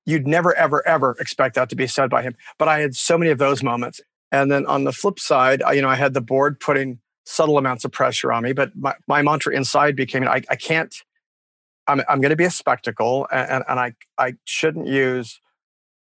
you'd 0.06 0.28
never, 0.28 0.56
ever, 0.56 0.86
ever 0.88 1.15
expect 1.19 1.56
that 1.56 1.69
to 1.69 1.76
be 1.76 1.88
said 1.88 2.10
by 2.10 2.22
him. 2.24 2.36
But 2.58 2.67
I 2.67 2.80
had 2.80 2.95
so 2.95 3.17
many 3.17 3.32
of 3.32 3.38
those 3.38 3.63
moments. 3.63 4.02
And 4.32 4.52
then 4.52 4.65
on 4.65 4.86
the 4.86 4.93
flip 4.93 5.19
side, 5.19 5.62
I, 5.62 5.74
you 5.74 5.82
know, 5.82 5.89
I 5.89 5.95
had 5.95 6.13
the 6.13 6.22
board 6.22 6.60
putting 6.60 7.00
subtle 7.32 7.58
amounts 7.58 7.86
of 7.86 7.91
pressure 7.91 8.32
on 8.32 8.44
me. 8.44 8.52
But 8.52 8.76
my, 8.76 8.94
my 9.08 9.22
mantra 9.22 9.56
inside 9.56 9.96
became, 9.96 10.28
I, 10.28 10.41
I 10.50 10.56
can't, 10.56 10.94
I'm, 11.88 12.02
I'm 12.10 12.20
going 12.22 12.32
to 12.32 12.36
be 12.36 12.44
a 12.44 12.52
spectacle 12.52 13.28
and, 13.32 13.63
and 13.67 13.80
I, 13.80 13.94
I 14.17 14.36
shouldn't 14.44 14.88
use, 14.88 15.39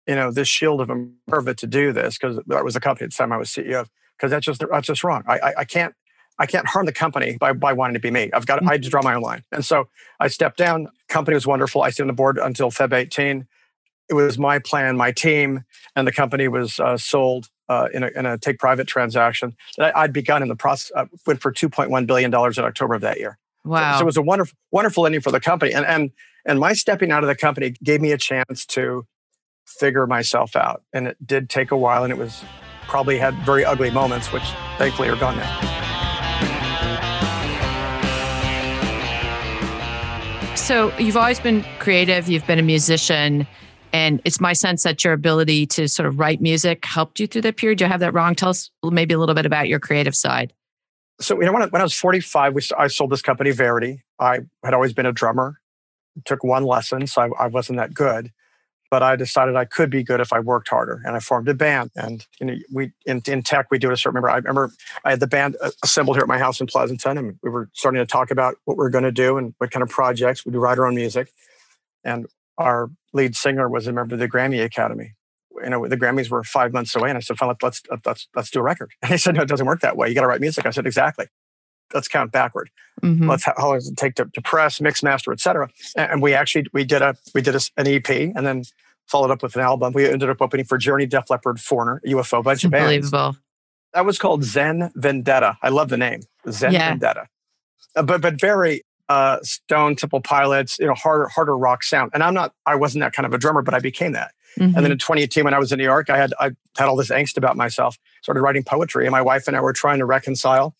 you 0.06 0.14
know, 0.14 0.30
this 0.30 0.46
shield 0.46 0.80
of 0.80 0.88
Imperva 0.88 1.56
to 1.56 1.66
do 1.66 1.92
this 1.92 2.18
because 2.18 2.38
that 2.46 2.64
was 2.64 2.76
a 2.76 2.80
company 2.80 3.06
at 3.06 3.12
the 3.12 3.16
time 3.16 3.32
I 3.32 3.38
was 3.38 3.48
CEO 3.48 3.80
of, 3.80 3.90
because 4.16 4.30
that's 4.30 4.44
just, 4.44 4.62
that's 4.70 4.86
just 4.86 5.02
wrong. 5.02 5.24
I, 5.26 5.38
I, 5.38 5.52
I, 5.60 5.64
can't, 5.64 5.94
I 6.38 6.46
can't 6.46 6.66
harm 6.66 6.84
the 6.84 6.92
company 6.92 7.38
by, 7.38 7.54
by 7.54 7.72
wanting 7.72 7.94
to 7.94 8.00
be 8.00 8.10
me. 8.10 8.30
I've 8.32 8.46
got, 8.46 8.58
mm-hmm. 8.60 8.68
I 8.68 8.72
had 8.72 8.82
to 8.82 8.90
draw 8.90 9.02
my 9.02 9.14
own 9.14 9.22
line. 9.22 9.42
And 9.52 9.64
so 9.64 9.88
I 10.20 10.28
stepped 10.28 10.58
down. 10.58 10.88
Company 11.08 11.34
was 11.34 11.46
wonderful. 11.46 11.82
I 11.82 11.90
stayed 11.90 12.04
on 12.04 12.08
the 12.08 12.12
board 12.12 12.38
until 12.38 12.70
Feb 12.70 12.92
18. 12.92 13.46
It 14.08 14.14
was 14.14 14.38
my 14.38 14.58
plan, 14.58 14.96
my 14.96 15.12
team, 15.12 15.64
and 15.96 16.06
the 16.06 16.12
company 16.12 16.46
was 16.46 16.78
uh, 16.78 16.96
sold 16.96 17.48
uh, 17.68 17.88
in, 17.92 18.02
a, 18.02 18.08
in, 18.08 18.26
a, 18.26 18.38
take 18.38 18.58
private 18.58 18.86
transaction 18.86 19.56
that 19.78 19.96
I'd 19.96 20.12
begun 20.12 20.42
in 20.42 20.48
the 20.48 20.56
process, 20.56 20.92
uh, 20.94 21.06
went 21.26 21.40
for 21.40 21.52
$2.1 21.52 22.06
billion 22.06 22.32
in 22.32 22.64
October 22.64 22.94
of 22.94 23.00
that 23.02 23.18
year. 23.18 23.38
Wow. 23.64 23.94
So, 23.94 23.98
so, 23.98 24.02
it 24.02 24.06
was 24.06 24.16
a 24.16 24.22
wonderful, 24.22 24.56
wonderful 24.70 25.06
ending 25.06 25.20
for 25.20 25.32
the 25.32 25.40
company. 25.40 25.72
And, 25.72 25.84
and, 25.86 26.10
and 26.44 26.60
my 26.60 26.72
stepping 26.72 27.10
out 27.10 27.24
of 27.24 27.28
the 27.28 27.34
company 27.34 27.74
gave 27.82 28.00
me 28.00 28.12
a 28.12 28.18
chance 28.18 28.64
to 28.66 29.06
figure 29.66 30.06
myself 30.06 30.54
out. 30.54 30.82
And 30.92 31.08
it 31.08 31.26
did 31.26 31.50
take 31.50 31.72
a 31.72 31.76
while 31.76 32.04
and 32.04 32.12
it 32.12 32.18
was 32.18 32.44
probably 32.86 33.18
had 33.18 33.34
very 33.44 33.64
ugly 33.64 33.90
moments, 33.90 34.32
which 34.32 34.44
thankfully 34.78 35.08
are 35.08 35.16
gone 35.16 35.36
now. 35.36 35.76
So 40.54 40.96
you've 40.98 41.16
always 41.16 41.38
been 41.38 41.64
creative, 41.78 42.28
you've 42.28 42.46
been 42.46 42.58
a 42.58 42.62
musician. 42.62 43.46
And 43.96 44.20
it's 44.26 44.42
my 44.42 44.52
sense 44.52 44.82
that 44.82 45.02
your 45.04 45.14
ability 45.14 45.64
to 45.68 45.88
sort 45.88 46.06
of 46.06 46.18
write 46.18 46.42
music 46.42 46.84
helped 46.84 47.18
you 47.18 47.26
through 47.26 47.40
that 47.42 47.56
period. 47.56 47.78
Do 47.78 47.84
you 47.86 47.90
have 47.90 48.00
that 48.00 48.12
wrong? 48.12 48.34
Tell 48.34 48.50
us 48.50 48.70
maybe 48.84 49.14
a 49.14 49.18
little 49.18 49.34
bit 49.34 49.46
about 49.46 49.68
your 49.68 49.80
creative 49.80 50.14
side. 50.14 50.52
So, 51.18 51.40
you 51.40 51.46
know, 51.46 51.52
when 51.54 51.62
I, 51.62 51.66
when 51.68 51.80
I 51.80 51.84
was 51.84 51.94
45, 51.94 52.54
we, 52.54 52.62
I 52.76 52.88
sold 52.88 53.08
this 53.08 53.22
company, 53.22 53.52
Verity. 53.52 54.02
I 54.20 54.40
had 54.62 54.74
always 54.74 54.92
been 54.92 55.06
a 55.06 55.14
drummer, 55.14 55.62
took 56.26 56.44
one 56.44 56.64
lesson, 56.64 57.06
so 57.06 57.22
I, 57.22 57.44
I 57.44 57.46
wasn't 57.46 57.78
that 57.78 57.94
good. 57.94 58.32
But 58.90 59.02
I 59.02 59.16
decided 59.16 59.56
I 59.56 59.64
could 59.64 59.88
be 59.88 60.02
good 60.02 60.20
if 60.20 60.30
I 60.30 60.40
worked 60.40 60.68
harder, 60.68 61.00
and 61.06 61.16
I 61.16 61.20
formed 61.20 61.48
a 61.48 61.54
band. 61.54 61.90
And 61.96 62.26
you 62.38 62.46
know, 62.46 62.54
we 62.70 62.92
in, 63.06 63.22
in 63.26 63.42
tech 63.42 63.70
we 63.70 63.78
do 63.78 63.88
it 63.88 63.94
a 63.94 63.96
certain. 63.96 64.16
Remember, 64.16 64.28
I 64.28 64.36
remember 64.36 64.72
I 65.06 65.10
had 65.10 65.20
the 65.20 65.26
band 65.26 65.56
uh, 65.62 65.70
assembled 65.82 66.18
here 66.18 66.22
at 66.22 66.28
my 66.28 66.38
house 66.38 66.60
in 66.60 66.66
Pleasanton, 66.66 67.16
and 67.16 67.38
we 67.42 67.48
were 67.48 67.70
starting 67.72 68.00
to 68.00 68.06
talk 68.06 68.30
about 68.30 68.56
what 68.66 68.76
we 68.76 68.84
are 68.84 68.90
going 68.90 69.04
to 69.04 69.10
do 69.10 69.38
and 69.38 69.54
what 69.56 69.70
kind 69.70 69.82
of 69.82 69.88
projects. 69.88 70.44
We 70.44 70.52
do 70.52 70.58
write 70.58 70.78
our 70.78 70.86
own 70.86 70.94
music, 70.94 71.32
and 72.04 72.26
our 72.58 72.90
lead 73.12 73.36
singer 73.36 73.68
was 73.68 73.86
a 73.86 73.92
member 73.92 74.14
of 74.14 74.20
the 74.20 74.28
Grammy 74.28 74.64
Academy. 74.64 75.14
You 75.62 75.70
know, 75.70 75.86
the 75.88 75.96
Grammys 75.96 76.28
were 76.28 76.44
five 76.44 76.72
months 76.72 76.94
away, 76.94 77.08
and 77.08 77.16
I 77.16 77.20
said, 77.20 77.38
"Fine, 77.38 77.54
let's 77.62 77.82
let's 78.04 78.28
let's 78.34 78.50
do 78.50 78.60
a 78.60 78.62
record." 78.62 78.90
And 79.02 79.12
he 79.12 79.18
said, 79.18 79.34
"No, 79.34 79.42
it 79.42 79.48
doesn't 79.48 79.66
work 79.66 79.80
that 79.80 79.96
way. 79.96 80.08
You 80.08 80.14
got 80.14 80.22
to 80.22 80.26
write 80.26 80.40
music." 80.40 80.66
I 80.66 80.70
said, 80.70 80.86
"Exactly. 80.86 81.26
Let's 81.94 82.08
count 82.08 82.32
backward. 82.32 82.68
Mm-hmm. 83.02 83.30
Let's 83.30 83.44
how 83.44 83.54
long 83.58 83.74
does 83.74 83.88
it 83.88 83.96
take 83.96 84.16
to, 84.16 84.26
to 84.34 84.42
press, 84.42 84.80
mix, 84.80 85.02
master, 85.02 85.32
etc." 85.32 85.70
And 85.96 86.20
we 86.20 86.34
actually 86.34 86.66
we 86.72 86.84
did 86.84 87.00
a 87.00 87.16
we 87.34 87.40
did 87.40 87.54
a, 87.54 87.60
an 87.78 87.86
EP, 87.86 88.08
and 88.08 88.46
then 88.46 88.64
followed 89.06 89.30
up 89.30 89.42
with 89.42 89.54
an 89.54 89.62
album. 89.62 89.92
We 89.94 90.06
ended 90.06 90.28
up 90.28 90.42
opening 90.42 90.66
for 90.66 90.76
Journey, 90.76 91.06
Def 91.06 91.30
Leppard, 91.30 91.60
Foreigner, 91.60 92.02
UFO, 92.06 92.42
bunch 92.42 92.64
of 92.64 92.70
bands. 92.70 93.06
Unbelievable. 93.06 93.36
That 93.94 94.04
was 94.04 94.18
called 94.18 94.44
Zen 94.44 94.90
Vendetta. 94.94 95.56
I 95.62 95.70
love 95.70 95.88
the 95.88 95.96
name, 95.96 96.20
Zen 96.50 96.72
yeah. 96.72 96.90
Vendetta. 96.90 97.28
Uh, 97.94 98.02
but 98.02 98.20
but 98.20 98.38
very 98.38 98.82
uh, 99.08 99.38
Stone 99.42 99.96
Temple 99.96 100.20
Pilots, 100.20 100.78
you 100.78 100.86
know, 100.86 100.94
harder, 100.94 101.28
harder 101.28 101.56
rock 101.56 101.82
sound. 101.82 102.10
And 102.14 102.22
I'm 102.22 102.34
not, 102.34 102.52
I 102.66 102.74
wasn't 102.74 103.02
that 103.02 103.12
kind 103.12 103.26
of 103.26 103.32
a 103.32 103.38
drummer, 103.38 103.62
but 103.62 103.74
I 103.74 103.78
became 103.78 104.12
that. 104.12 104.32
Mm-hmm. 104.58 104.64
And 104.64 104.74
then 104.74 104.84
mm-hmm. 104.84 104.92
in 104.92 104.98
2018, 104.98 105.44
when 105.44 105.54
I 105.54 105.58
was 105.58 105.70
in 105.72 105.78
New 105.78 105.84
York, 105.84 106.10
I 106.10 106.16
had, 106.16 106.32
I 106.40 106.50
had 106.76 106.88
all 106.88 106.96
this 106.96 107.10
angst 107.10 107.36
about 107.36 107.56
myself, 107.56 107.98
started 108.22 108.40
writing 108.40 108.64
poetry. 108.64 109.06
And 109.06 109.12
my 109.12 109.22
wife 109.22 109.46
and 109.46 109.56
I 109.56 109.60
were 109.60 109.72
trying 109.72 109.98
to 109.98 110.06
reconcile. 110.06 110.74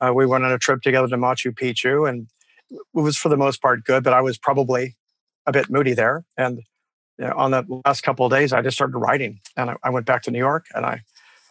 Uh, 0.00 0.12
we 0.14 0.26
went 0.26 0.44
on 0.44 0.52
a 0.52 0.58
trip 0.58 0.82
together 0.82 1.08
to 1.08 1.16
Machu 1.16 1.52
Picchu 1.52 2.08
and 2.08 2.26
it 2.70 2.78
was 2.94 3.16
for 3.16 3.28
the 3.28 3.36
most 3.36 3.60
part 3.60 3.84
good, 3.84 4.04
but 4.04 4.12
I 4.12 4.20
was 4.20 4.38
probably 4.38 4.96
a 5.46 5.52
bit 5.52 5.68
moody 5.68 5.92
there. 5.92 6.24
And 6.36 6.62
you 7.18 7.26
know, 7.26 7.34
on 7.36 7.50
the 7.50 7.82
last 7.84 8.02
couple 8.02 8.24
of 8.24 8.32
days, 8.32 8.52
I 8.52 8.62
just 8.62 8.76
started 8.76 8.96
writing 8.96 9.40
and 9.56 9.70
I, 9.70 9.76
I 9.82 9.90
went 9.90 10.06
back 10.06 10.22
to 10.22 10.30
New 10.30 10.38
York 10.38 10.66
and 10.74 10.86
I 10.86 11.02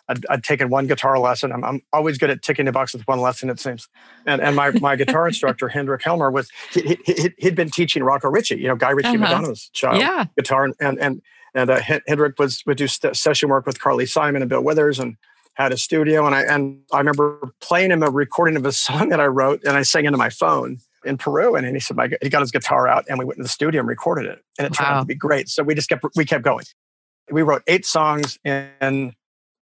I'd, 0.10 0.26
I'd, 0.30 0.44
taken 0.44 0.70
one 0.70 0.88
guitar 0.88 1.20
lesson. 1.20 1.52
I'm, 1.52 1.64
I'm, 1.64 1.82
always 1.94 2.18
good 2.18 2.30
at 2.30 2.42
ticking 2.42 2.66
the 2.66 2.72
box 2.72 2.94
with 2.94 3.08
one 3.08 3.22
lesson, 3.22 3.50
it 3.50 3.60
seems. 3.60 3.88
And, 4.26 4.42
and 4.42 4.56
my, 4.56 4.72
my 4.72 4.96
guitar 4.96 5.28
instructor, 5.30 5.68
Hendrik 5.68 6.04
Helmer, 6.04 6.32
was 6.32 6.50
he, 6.74 6.98
he, 7.06 7.34
had 7.42 7.56
been 7.56 7.70
teaching 7.70 8.04
Rocco 8.04 8.30
Ritchie, 8.30 8.58
you 8.58 8.68
know, 8.68 8.76
Guy 8.76 8.90
Ritchie 8.90 9.10
uh-huh. 9.10 9.18
Madonna's 9.18 9.70
child 9.72 10.00
yeah. 10.00 10.26
guitar. 10.36 10.66
And, 10.66 10.76
and, 10.80 11.00
and, 11.00 11.22
and 11.54 11.70
uh, 11.70 11.80
Hendrik 12.08 12.40
was, 12.40 12.64
would 12.66 12.78
do 12.78 12.88
st- 12.88 13.16
session 13.16 13.50
work 13.50 13.66
with 13.66 13.80
Carly 13.80 14.06
Simon 14.06 14.42
and 14.42 14.50
Bill 14.50 14.64
Withers 14.64 15.00
and 15.00 15.16
had 15.54 15.72
a 15.72 15.78
studio. 15.78 16.26
And 16.26 16.34
I, 16.34 16.42
and 16.42 16.82
I 16.92 16.98
remember 16.98 17.54
playing 17.62 17.92
him 17.92 18.02
a 18.02 18.10
recording 18.10 18.56
of 18.56 18.66
a 18.66 18.72
song 18.74 19.10
that 19.10 19.20
I 19.20 19.28
wrote 19.28 19.64
and 19.64 19.78
I 19.78 19.84
sang 19.84 20.06
into 20.06 20.18
my 20.18 20.30
phone 20.30 20.80
in 21.06 21.18
Peru. 21.18 21.56
And 21.56 21.68
he 21.68 21.80
said, 21.80 21.98
my, 21.98 22.10
he 22.22 22.30
got 22.30 22.42
his 22.42 22.52
guitar 22.52 22.88
out 22.88 23.06
and 23.08 23.20
we 23.20 23.26
went 23.26 23.38
to 23.38 23.44
the 23.44 23.50
studio 23.50 23.80
and 23.80 23.88
recorded 23.88 24.26
it. 24.26 24.44
And 24.58 24.66
it 24.66 24.74
turned 24.74 24.90
wow. 24.90 24.96
out 24.98 25.00
to 25.02 25.06
be 25.06 25.16
great. 25.16 25.50
So 25.50 25.64
we 25.64 25.76
just 25.76 25.90
kept, 25.90 26.04
we 26.16 26.26
kept 26.26 26.44
going. 26.44 26.66
We 27.32 27.44
wrote 27.44 27.62
eight 27.68 27.86
songs 27.86 28.40
in 28.44 29.14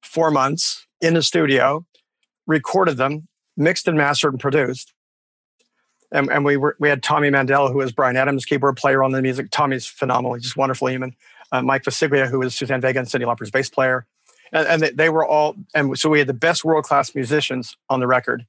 four 0.02 0.30
months 0.30 0.86
in 1.00 1.14
the 1.14 1.22
studio, 1.22 1.84
recorded 2.46 2.96
them, 2.96 3.28
mixed 3.56 3.88
and 3.88 3.96
mastered 3.96 4.32
and 4.32 4.40
produced. 4.40 4.92
And, 6.10 6.30
and 6.30 6.44
we 6.44 6.56
were 6.56 6.76
we 6.78 6.88
had 6.88 7.02
Tommy 7.02 7.30
Mandel, 7.30 7.72
who 7.72 7.78
was 7.78 7.92
Bryan 7.92 8.16
Adams' 8.16 8.44
keyboard 8.44 8.76
player 8.76 9.02
on 9.02 9.12
the 9.12 9.22
music. 9.22 9.50
Tommy's 9.50 9.86
phenomenal; 9.86 10.34
he's 10.34 10.42
just 10.42 10.56
wonderful 10.56 10.88
human. 10.88 11.16
Uh, 11.50 11.62
Mike 11.62 11.84
Visceglia, 11.84 12.28
who 12.28 12.38
was 12.38 12.54
Suzanne 12.54 12.80
Vega 12.80 12.98
and 12.98 13.08
Cyndi 13.08 13.26
Lauper's 13.26 13.50
bass 13.50 13.70
player, 13.70 14.06
and, 14.52 14.66
and 14.66 14.82
they, 14.82 14.90
they 14.90 15.08
were 15.08 15.26
all, 15.26 15.54
and 15.74 15.98
so 15.98 16.08
we 16.10 16.18
had 16.18 16.28
the 16.28 16.34
best 16.34 16.64
world 16.64 16.84
class 16.84 17.14
musicians 17.14 17.76
on 17.88 18.00
the 18.00 18.06
record. 18.06 18.46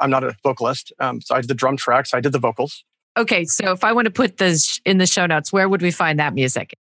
I'm 0.00 0.10
not 0.10 0.24
a 0.24 0.36
vocalist, 0.42 0.92
um, 1.00 1.20
so 1.20 1.34
I 1.34 1.40
did 1.40 1.48
the 1.48 1.54
drum 1.54 1.76
tracks, 1.76 2.12
I 2.12 2.20
did 2.20 2.32
the 2.32 2.38
vocals. 2.38 2.84
Okay, 3.16 3.46
so 3.46 3.72
if 3.72 3.82
I 3.82 3.92
want 3.92 4.04
to 4.04 4.10
put 4.10 4.36
this 4.36 4.80
in 4.84 4.98
the 4.98 5.06
show 5.06 5.26
notes, 5.26 5.52
where 5.52 5.68
would 5.68 5.80
we 5.80 5.90
find 5.90 6.18
that 6.18 6.34
music? 6.34 6.76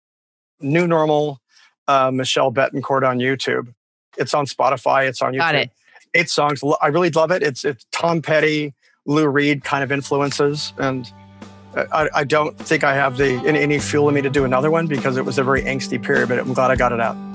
New 0.60 0.88
Normal, 0.88 1.39
uh, 1.88 2.10
Michelle 2.12 2.52
Bettencourt 2.52 3.08
on 3.08 3.19
YouTube. 3.19 3.73
It's 4.17 4.34
on 4.34 4.45
Spotify. 4.45 5.08
It's 5.08 5.21
on 5.21 5.34
YouTube. 5.34 5.38
Got 5.38 5.56
it. 5.56 5.71
Eight 6.13 6.30
songs. 6.30 6.62
I 6.82 6.88
really 6.88 7.10
love 7.10 7.32
it. 7.32 7.41
It's 7.41 7.65
it's 7.65 7.86
Tom 7.91 8.21
Petty, 8.21 8.73
Lou 9.06 9.28
Reed 9.28 9.63
kind 9.63 9.84
of 9.84 9.91
influences, 9.91 10.73
and 10.78 11.12
I, 11.76 12.10
I 12.13 12.23
don't 12.23 12.58
think 12.58 12.84
I 12.84 12.93
have 12.93 13.17
the 13.17 13.34
any, 13.47 13.60
any 13.60 13.80
fuel 13.80 14.08
in 14.10 14.15
me 14.15 14.21
to 14.21 14.30
do 14.30 14.45
another 14.45 14.69
one 14.69 14.86
because 14.86 15.17
it 15.17 15.26
was 15.26 15.39
a 15.39 15.43
very 15.43 15.63
angsty 15.63 16.02
period. 16.02 16.30
But 16.30 16.39
I'm 16.39 16.54
glad 16.54 16.69
I 16.69 16.76
got 16.76 16.91
it 16.91 16.99
out. 16.99 17.32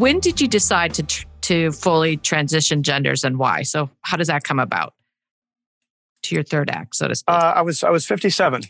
When 0.00 0.18
did 0.18 0.40
you 0.40 0.48
decide 0.48 0.94
to 0.94 1.02
tr- 1.02 1.26
to 1.42 1.72
fully 1.72 2.16
transition 2.16 2.82
genders 2.82 3.22
and 3.22 3.38
why? 3.38 3.62
So 3.62 3.90
how 4.00 4.16
does 4.16 4.28
that 4.28 4.44
come 4.44 4.58
about 4.58 4.94
to 6.22 6.34
your 6.34 6.42
third 6.42 6.70
act, 6.70 6.96
so 6.96 7.08
to 7.08 7.14
speak? 7.14 7.32
Uh, 7.32 7.52
I 7.56 7.62
was 7.62 7.84
I 7.84 7.90
was 7.90 8.06
57. 8.06 8.62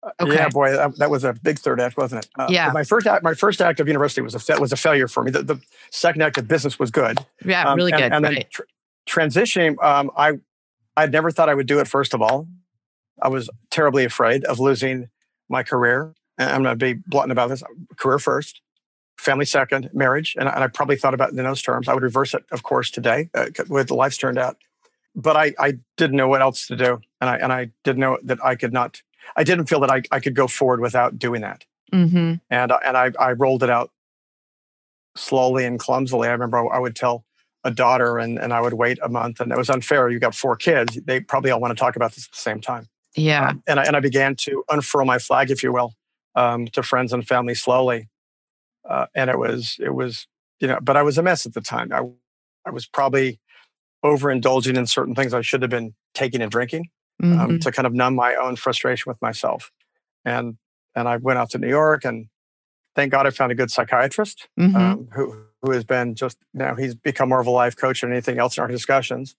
Uh, 0.00 0.10
okay. 0.20 0.34
Yeah, 0.34 0.48
boy, 0.48 0.70
that, 0.70 0.96
that, 0.98 1.10
was 1.10 1.24
a 1.24 1.32
big 1.32 1.58
third 1.58 1.80
act, 1.80 1.96
wasn't 1.96 2.24
it? 2.24 2.30
Uh, 2.38 2.46
yeah. 2.48 2.70
My 2.72 2.84
first 2.84 3.06
act, 3.08 3.24
my 3.24 3.34
first 3.34 3.60
act 3.60 3.80
of 3.80 3.88
university 3.88 4.20
was 4.20 4.34
a 4.34 4.60
was 4.60 4.72
a 4.72 4.76
failure 4.76 5.08
for 5.08 5.24
me. 5.24 5.32
The, 5.32 5.42
the 5.42 5.60
second 5.90 6.22
act 6.22 6.38
of 6.38 6.46
business 6.46 6.78
was 6.78 6.92
good. 6.92 7.18
Yeah, 7.44 7.68
um, 7.68 7.76
really 7.76 7.92
and, 7.92 8.02
good. 8.02 8.12
And 8.12 8.24
right. 8.24 8.34
then 8.34 8.44
tr- 8.48 8.62
transitioning, 9.08 9.82
um, 9.82 10.12
I 10.16 10.34
I 10.96 11.06
never 11.06 11.32
thought 11.32 11.48
I 11.48 11.54
would 11.54 11.66
do 11.66 11.80
it. 11.80 11.88
First 11.88 12.14
of 12.14 12.22
all, 12.22 12.46
I 13.20 13.28
was 13.28 13.50
terribly 13.70 14.04
afraid 14.04 14.44
of 14.44 14.60
losing 14.60 15.08
my 15.48 15.64
career. 15.64 16.14
I'm 16.38 16.62
going 16.62 16.78
to 16.78 16.94
be 16.94 17.00
blunt 17.08 17.32
about 17.32 17.48
this. 17.48 17.64
Career 17.96 18.20
first 18.20 18.60
family 19.18 19.44
second, 19.44 19.90
marriage. 19.92 20.36
And, 20.38 20.48
and 20.48 20.64
I 20.64 20.68
probably 20.68 20.96
thought 20.96 21.14
about 21.14 21.32
it 21.32 21.38
in 21.38 21.44
those 21.44 21.60
terms. 21.60 21.88
I 21.88 21.94
would 21.94 22.02
reverse 22.02 22.34
it, 22.34 22.44
of 22.50 22.62
course, 22.62 22.90
today, 22.90 23.28
uh, 23.34 23.46
with 23.68 23.88
the 23.88 23.94
life's 23.94 24.16
turned 24.16 24.38
out. 24.38 24.56
But 25.14 25.36
I, 25.36 25.54
I 25.58 25.78
didn't 25.96 26.16
know 26.16 26.28
what 26.28 26.40
else 26.40 26.66
to 26.68 26.76
do. 26.76 27.00
And 27.20 27.28
I, 27.28 27.36
and 27.36 27.52
I 27.52 27.70
didn't 27.82 27.98
know 27.98 28.18
that 28.22 28.38
I 28.44 28.54
could 28.54 28.72
not, 28.72 29.02
I 29.36 29.44
didn't 29.44 29.66
feel 29.66 29.80
that 29.80 29.90
I, 29.90 30.02
I 30.12 30.20
could 30.20 30.34
go 30.34 30.46
forward 30.46 30.80
without 30.80 31.18
doing 31.18 31.42
that. 31.42 31.64
Mm-hmm. 31.92 32.34
And, 32.50 32.72
and 32.72 32.96
I, 32.96 33.10
I 33.18 33.32
rolled 33.32 33.62
it 33.62 33.70
out 33.70 33.90
slowly 35.16 35.64
and 35.64 35.78
clumsily. 35.78 36.28
I 36.28 36.32
remember 36.32 36.72
I 36.72 36.78
would 36.78 36.94
tell 36.94 37.24
a 37.64 37.72
daughter 37.72 38.18
and, 38.18 38.38
and 38.38 38.52
I 38.52 38.60
would 38.60 38.74
wait 38.74 38.98
a 39.02 39.08
month 39.08 39.40
and 39.40 39.50
it 39.50 39.58
was 39.58 39.68
unfair. 39.68 40.08
You 40.08 40.20
got 40.20 40.34
four 40.34 40.54
kids. 40.54 40.98
They 41.04 41.20
probably 41.20 41.50
all 41.50 41.60
want 41.60 41.76
to 41.76 41.80
talk 41.80 41.96
about 41.96 42.12
this 42.12 42.26
at 42.26 42.32
the 42.32 42.38
same 42.38 42.60
time. 42.60 42.86
Yeah. 43.16 43.48
Um, 43.48 43.62
and, 43.66 43.80
I, 43.80 43.84
and 43.84 43.96
I 43.96 44.00
began 44.00 44.36
to 44.36 44.62
unfurl 44.70 45.04
my 45.04 45.18
flag, 45.18 45.50
if 45.50 45.64
you 45.64 45.72
will, 45.72 45.94
um, 46.36 46.68
to 46.68 46.84
friends 46.84 47.12
and 47.12 47.26
family 47.26 47.54
slowly 47.54 48.08
uh, 48.88 49.06
and 49.14 49.30
it 49.30 49.38
was 49.38 49.76
it 49.80 49.94
was 49.94 50.26
you 50.60 50.68
know 50.68 50.78
but 50.82 50.96
i 50.96 51.02
was 51.02 51.18
a 51.18 51.22
mess 51.22 51.46
at 51.46 51.54
the 51.54 51.60
time 51.60 51.92
i 51.92 52.02
i 52.66 52.70
was 52.70 52.86
probably 52.86 53.38
overindulging 54.04 54.76
in 54.76 54.86
certain 54.86 55.14
things 55.14 55.34
i 55.34 55.40
should 55.40 55.62
have 55.62 55.70
been 55.70 55.94
taking 56.14 56.40
and 56.40 56.50
drinking 56.50 56.88
um, 57.22 57.30
mm-hmm. 57.30 57.40
um, 57.40 57.58
to 57.60 57.72
kind 57.72 57.86
of 57.86 57.92
numb 57.92 58.14
my 58.14 58.34
own 58.34 58.56
frustration 58.56 59.10
with 59.10 59.20
myself 59.20 59.70
and 60.24 60.56
and 60.94 61.08
i 61.08 61.16
went 61.16 61.38
out 61.38 61.50
to 61.50 61.58
new 61.58 61.68
york 61.68 62.04
and 62.04 62.26
thank 62.94 63.12
god 63.12 63.26
i 63.26 63.30
found 63.30 63.52
a 63.52 63.54
good 63.54 63.70
psychiatrist 63.70 64.48
mm-hmm. 64.58 64.76
um, 64.76 65.08
who 65.12 65.44
who 65.62 65.72
has 65.72 65.84
been 65.84 66.14
just 66.14 66.38
you 66.52 66.60
now 66.60 66.74
he's 66.74 66.94
become 66.94 67.28
more 67.28 67.40
of 67.40 67.46
a 67.46 67.50
life 67.50 67.76
coach 67.76 68.00
than 68.00 68.12
anything 68.12 68.38
else 68.38 68.56
in 68.56 68.62
our 68.62 68.68
discussions 68.68 69.34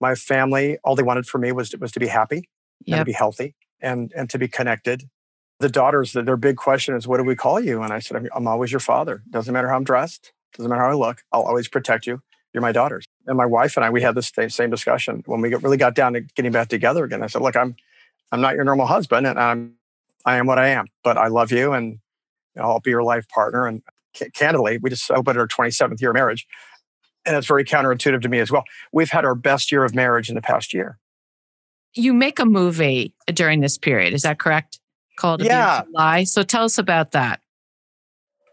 my 0.00 0.14
family 0.14 0.78
all 0.84 0.96
they 0.96 1.02
wanted 1.02 1.26
for 1.26 1.38
me 1.38 1.52
was 1.52 1.74
was 1.80 1.92
to 1.92 2.00
be 2.00 2.08
happy 2.08 2.48
yep. 2.84 2.98
and 2.98 3.00
to 3.00 3.04
be 3.04 3.12
healthy 3.12 3.54
and 3.80 4.12
and 4.16 4.28
to 4.30 4.38
be 4.38 4.48
connected 4.48 5.08
the 5.60 5.68
daughters, 5.68 6.12
their 6.12 6.36
big 6.36 6.56
question 6.56 6.94
is, 6.96 7.06
what 7.06 7.18
do 7.18 7.24
we 7.24 7.36
call 7.36 7.60
you? 7.60 7.82
And 7.82 7.92
I 7.92 7.98
said, 8.00 8.28
I'm 8.34 8.46
always 8.46 8.72
your 8.72 8.80
father. 8.80 9.22
Doesn't 9.30 9.52
matter 9.52 9.68
how 9.68 9.76
I'm 9.76 9.84
dressed. 9.84 10.32
Doesn't 10.54 10.68
matter 10.68 10.82
how 10.82 10.90
I 10.90 10.94
look. 10.94 11.22
I'll 11.32 11.42
always 11.42 11.68
protect 11.68 12.06
you. 12.06 12.20
You're 12.52 12.60
my 12.60 12.72
daughters. 12.72 13.04
And 13.26 13.36
my 13.36 13.46
wife 13.46 13.76
and 13.76 13.84
I, 13.84 13.90
we 13.90 14.02
had 14.02 14.14
this 14.14 14.32
same 14.48 14.70
discussion 14.70 15.22
when 15.26 15.40
we 15.40 15.54
really 15.54 15.76
got 15.76 15.94
down 15.94 16.12
to 16.12 16.20
getting 16.20 16.52
back 16.52 16.68
together 16.68 17.04
again. 17.04 17.22
I 17.22 17.26
said, 17.26 17.42
look, 17.42 17.56
I'm, 17.56 17.74
I'm 18.30 18.40
not 18.40 18.54
your 18.54 18.64
normal 18.64 18.86
husband 18.86 19.26
and 19.26 19.38
I'm, 19.38 19.74
I 20.24 20.36
am 20.36 20.46
what 20.46 20.58
I 20.58 20.68
am, 20.68 20.86
but 21.02 21.18
I 21.18 21.28
love 21.28 21.50
you 21.50 21.72
and 21.72 21.98
I'll 22.58 22.80
be 22.80 22.90
your 22.90 23.02
life 23.02 23.28
partner. 23.28 23.66
And 23.66 23.82
candidly, 24.34 24.78
we 24.78 24.90
just 24.90 25.06
celebrated 25.06 25.40
our 25.40 25.48
27th 25.48 26.00
year 26.00 26.10
of 26.10 26.14
marriage. 26.14 26.46
And 27.26 27.34
it's 27.36 27.46
very 27.46 27.64
counterintuitive 27.64 28.22
to 28.22 28.28
me 28.28 28.38
as 28.38 28.50
well. 28.50 28.64
We've 28.92 29.10
had 29.10 29.24
our 29.24 29.34
best 29.34 29.72
year 29.72 29.84
of 29.84 29.94
marriage 29.94 30.28
in 30.28 30.34
the 30.34 30.42
past 30.42 30.74
year. 30.74 30.98
You 31.94 32.12
make 32.12 32.38
a 32.38 32.44
movie 32.44 33.14
during 33.26 33.60
this 33.60 33.78
period. 33.78 34.12
Is 34.14 34.22
that 34.22 34.38
correct? 34.38 34.78
Called 35.16 35.42
A 35.42 35.44
yeah. 35.44 35.82
Lie. 35.92 36.24
So 36.24 36.42
tell 36.42 36.64
us 36.64 36.78
about 36.78 37.12
that. 37.12 37.40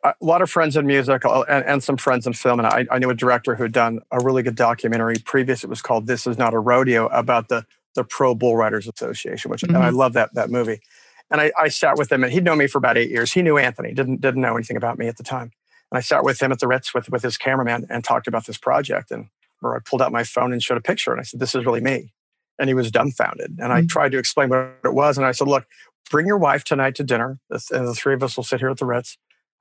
A 0.04 0.15
lot 0.19 0.41
of 0.41 0.50
friends 0.50 0.76
in 0.76 0.88
music 0.88 1.26
uh, 1.26 1.41
and, 1.41 1.63
and 1.65 1.84
some 1.84 1.95
friends 1.95 2.26
in 2.26 2.34
film. 2.34 2.60
And 2.60 2.67
I, 2.67 2.88
I, 2.89 2.97
knew 2.97 3.12
a 3.12 3.15
director 3.15 3.54
who 3.54 3.63
had 3.63 3.71
done 3.71 4.00
a 4.10 4.19
really 4.19 4.41
good 4.41 4.56
documentary 4.56 5.15
previous. 5.24 5.63
It 5.63 5.69
was 5.69 5.82
called 5.82 6.08
This 6.08 6.26
Is 6.26 6.39
Not 6.39 6.56
a 6.56 6.60
Rodeo 6.60 7.06
about 7.08 7.50
the, 7.50 7.65
the 7.93 8.04
Pro 8.04 8.34
Bull 8.34 8.56
Riders 8.58 8.88
Association, 8.88 9.52
which 9.52 9.62
mm-hmm. 9.62 9.76
and 9.76 9.84
I 9.84 9.89
mm-hmm. 9.89 9.97
love 9.97 10.13
that, 10.13 10.34
that 10.34 10.50
movie. 10.50 10.82
And 11.30 11.39
I, 11.39 11.52
I 11.60 11.67
sat 11.67 11.97
with 11.97 12.12
him 12.12 12.24
and 12.24 12.34
he'd 12.34 12.43
known 12.43 12.58
me 12.58 12.65
for 12.65 12.80
about 12.80 12.97
eight 12.97 13.12
years. 13.12 13.32
He 13.32 13.43
knew 13.43 13.60
Anthony, 13.60 13.93
didn't, 13.93 14.21
didn't 14.21 14.41
know 14.41 14.56
anything 14.56 14.76
about 14.76 14.97
me 14.97 15.08
at 15.08 15.17
the 15.17 15.24
time. 15.24 15.52
And 15.91 15.97
I 15.97 16.02
sat 16.02 16.24
with 16.24 16.41
him 16.41 16.52
at 16.52 16.60
the 16.60 16.67
Ritz 16.67 16.95
with, 16.95 17.10
with 17.10 17.21
his 17.21 17.38
cameraman 17.38 17.86
and 17.89 18.04
talked 18.04 18.28
about 18.28 18.47
this 18.47 18.58
project. 18.58 19.12
And 19.12 19.28
where 19.62 19.76
I 19.76 19.80
pulled 19.80 20.02
out 20.02 20.12
my 20.12 20.24
phone 20.24 20.52
and 20.52 20.62
showed 20.62 20.78
a 20.78 20.82
picture 20.82 21.12
and 21.12 21.19
I 21.19 21.24
said, 21.24 21.39
This 21.39 21.56
is 21.56 21.65
really 21.65 21.82
me. 21.82 22.13
And 22.60 22.69
he 22.69 22.74
was 22.74 22.91
dumbfounded. 22.91 23.58
And 23.60 23.71
I 23.71 23.80
mm-hmm. 23.80 23.88
tried 23.88 24.12
to 24.12 24.17
explain 24.17 24.50
what 24.50 24.76
it 24.84 24.93
was. 24.93 25.17
And 25.17 25.26
I 25.26 25.32
said, 25.32 25.47
Look, 25.47 25.65
bring 26.12 26.28
your 26.28 26.38
wife 26.38 26.63
tonight 26.63 26.93
to 26.95 27.04
dinner. 27.04 27.39
And 27.50 27.88
the 27.88 27.95
three 27.95 28.13
of 28.13 28.21
us 28.21 28.38
will 28.38 28.43
sit 28.43 28.60
here 28.60 28.69
at 28.69 28.78
the 28.78 28.86
Ritz. 28.86 29.17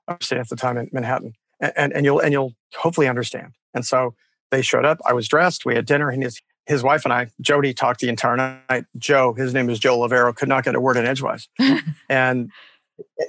Uh, 0.07 0.13
I 0.13 0.17
was 0.17 0.27
staying 0.27 0.41
at 0.41 0.49
the 0.49 0.57
time 0.57 0.77
in 0.77 0.91
Manhattan, 0.93 1.35
and, 1.61 1.73
and, 1.77 1.93
and 1.93 2.05
you'll 2.05 2.19
and 2.19 2.33
you'll 2.33 2.55
hopefully 2.75 3.09
understand. 3.09 3.53
And 3.73 3.87
so 3.87 4.15
they 4.51 4.61
showed 4.61 4.85
up. 4.85 4.99
I 5.07 5.13
was 5.13 5.29
dressed. 5.29 5.65
We 5.65 5.77
had 5.77 5.87
dinner, 5.87 6.11
and 6.11 6.23
his 6.23 6.43
his 6.67 6.83
wife 6.83 7.05
and 7.05 7.13
I, 7.13 7.29
Jody, 7.41 7.73
talked 7.73 8.01
the 8.01 8.09
entire 8.09 8.37
night. 8.37 8.85
Joe, 8.99 9.33
his 9.35 9.55
name 9.55 9.71
is 9.71 9.79
Joe 9.79 9.99
Lavero, 9.99 10.35
could 10.35 10.49
not 10.49 10.65
get 10.65 10.75
a 10.75 10.81
word 10.81 10.97
in 10.97 11.07
edgewise, 11.07 11.49
and 12.09 12.51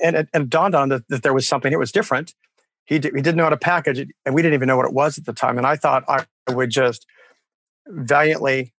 and 0.03 0.15
it, 0.15 0.29
and 0.34 0.49
dawned 0.49 0.75
on 0.75 0.89
that, 0.89 1.07
that 1.10 1.23
there 1.23 1.34
was 1.34 1.47
something. 1.47 1.71
It 1.71 1.79
was 1.79 1.91
different. 1.91 2.34
He 2.86 2.99
did, 2.99 3.15
he 3.15 3.21
didn't 3.21 3.38
know 3.38 3.43
how 3.43 3.49
to 3.49 3.57
package 3.57 3.99
it, 3.99 4.10
and 4.25 4.34
we 4.34 4.41
didn't 4.41 4.55
even 4.55 4.67
know 4.67 4.77
what 4.77 4.88
it 4.88 4.93
was 4.93 5.17
at 5.17 5.25
the 5.25 5.34
time. 5.34 5.57
And 5.57 5.67
I 5.67 5.75
thought 5.75 6.03
I 6.07 6.25
would 6.49 6.71
just 6.71 7.05
valiantly 7.88 8.73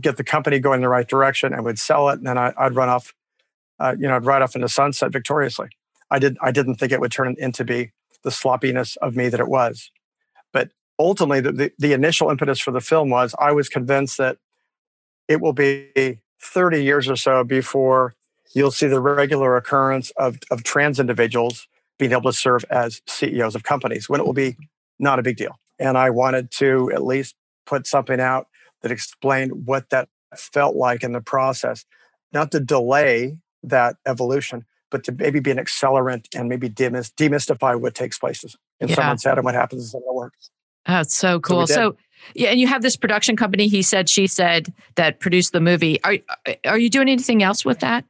get 0.00 0.16
the 0.16 0.24
company 0.24 0.58
going 0.58 0.76
in 0.76 0.82
the 0.82 0.88
right 0.88 1.06
direction 1.06 1.52
and 1.52 1.64
would 1.64 1.78
sell 1.78 2.08
it, 2.08 2.14
and 2.14 2.26
then 2.26 2.38
I, 2.38 2.54
I'd 2.56 2.74
run 2.74 2.88
off 2.88 3.14
uh, 3.80 3.94
you 3.98 4.08
know, 4.08 4.18
right 4.18 4.42
off 4.42 4.54
into 4.54 4.68
sunset 4.68 5.12
victoriously. 5.12 5.68
I 6.10 6.18
did 6.18 6.36
I 6.40 6.50
didn't 6.50 6.76
think 6.76 6.92
it 6.92 7.00
would 7.00 7.12
turn 7.12 7.34
into 7.38 7.64
be 7.64 7.92
the 8.22 8.30
sloppiness 8.30 8.96
of 8.96 9.16
me 9.16 9.28
that 9.28 9.40
it 9.40 9.48
was. 9.48 9.90
But 10.52 10.70
ultimately, 10.98 11.40
the, 11.40 11.52
the, 11.52 11.72
the 11.78 11.92
initial 11.92 12.30
impetus 12.30 12.60
for 12.60 12.70
the 12.70 12.80
film 12.80 13.10
was 13.10 13.34
I 13.38 13.52
was 13.52 13.68
convinced 13.68 14.18
that 14.18 14.38
it 15.28 15.40
will 15.40 15.52
be 15.52 16.20
30 16.40 16.82
years 16.82 17.08
or 17.08 17.16
so 17.16 17.44
before 17.44 18.14
you'll 18.54 18.70
see 18.70 18.86
the 18.86 19.00
regular 19.00 19.56
occurrence 19.56 20.10
of, 20.16 20.38
of 20.50 20.62
trans 20.62 21.00
individuals 21.00 21.66
being 21.98 22.12
able 22.12 22.30
to 22.30 22.32
serve 22.32 22.64
as 22.70 23.00
CEOs 23.06 23.54
of 23.54 23.62
companies 23.62 24.08
when 24.08 24.20
it 24.20 24.26
will 24.26 24.32
be 24.32 24.56
not 24.98 25.18
a 25.18 25.22
big 25.22 25.36
deal. 25.36 25.58
And 25.78 25.96
I 25.96 26.10
wanted 26.10 26.50
to 26.52 26.90
at 26.92 27.04
least 27.04 27.34
put 27.66 27.86
something 27.86 28.20
out 28.20 28.48
that 28.82 28.92
explained 28.92 29.66
what 29.66 29.90
that 29.90 30.08
felt 30.36 30.76
like 30.76 31.02
in 31.02 31.12
the 31.12 31.20
process, 31.20 31.84
not 32.32 32.50
to 32.52 32.60
delay 32.60 33.36
that 33.62 33.96
evolution, 34.06 34.64
but 34.90 35.04
to 35.04 35.12
maybe 35.12 35.40
be 35.40 35.50
an 35.50 35.58
accelerant 35.58 36.26
and 36.34 36.48
maybe 36.48 36.68
demystify 36.68 37.78
what 37.78 37.94
takes 37.94 38.18
place 38.18 38.44
in 38.80 38.88
yeah. 38.88 38.94
someone's 38.94 39.24
head 39.24 39.38
and 39.38 39.44
what 39.44 39.54
happens 39.54 39.82
in 39.82 39.88
someone's 39.88 40.16
work. 40.16 40.34
That's 40.86 41.14
so 41.14 41.40
cool. 41.40 41.66
So, 41.66 41.74
so, 41.74 41.96
yeah, 42.34 42.50
and 42.50 42.60
you 42.60 42.66
have 42.66 42.82
this 42.82 42.96
production 42.96 43.36
company. 43.36 43.68
He 43.68 43.82
said, 43.82 44.08
she 44.08 44.26
said 44.26 44.72
that 44.96 45.20
produced 45.20 45.52
the 45.52 45.60
movie. 45.60 46.02
Are 46.04 46.16
are 46.64 46.78
you 46.78 46.90
doing 46.90 47.08
anything 47.08 47.42
else 47.42 47.64
with 47.64 47.80
that? 47.80 48.04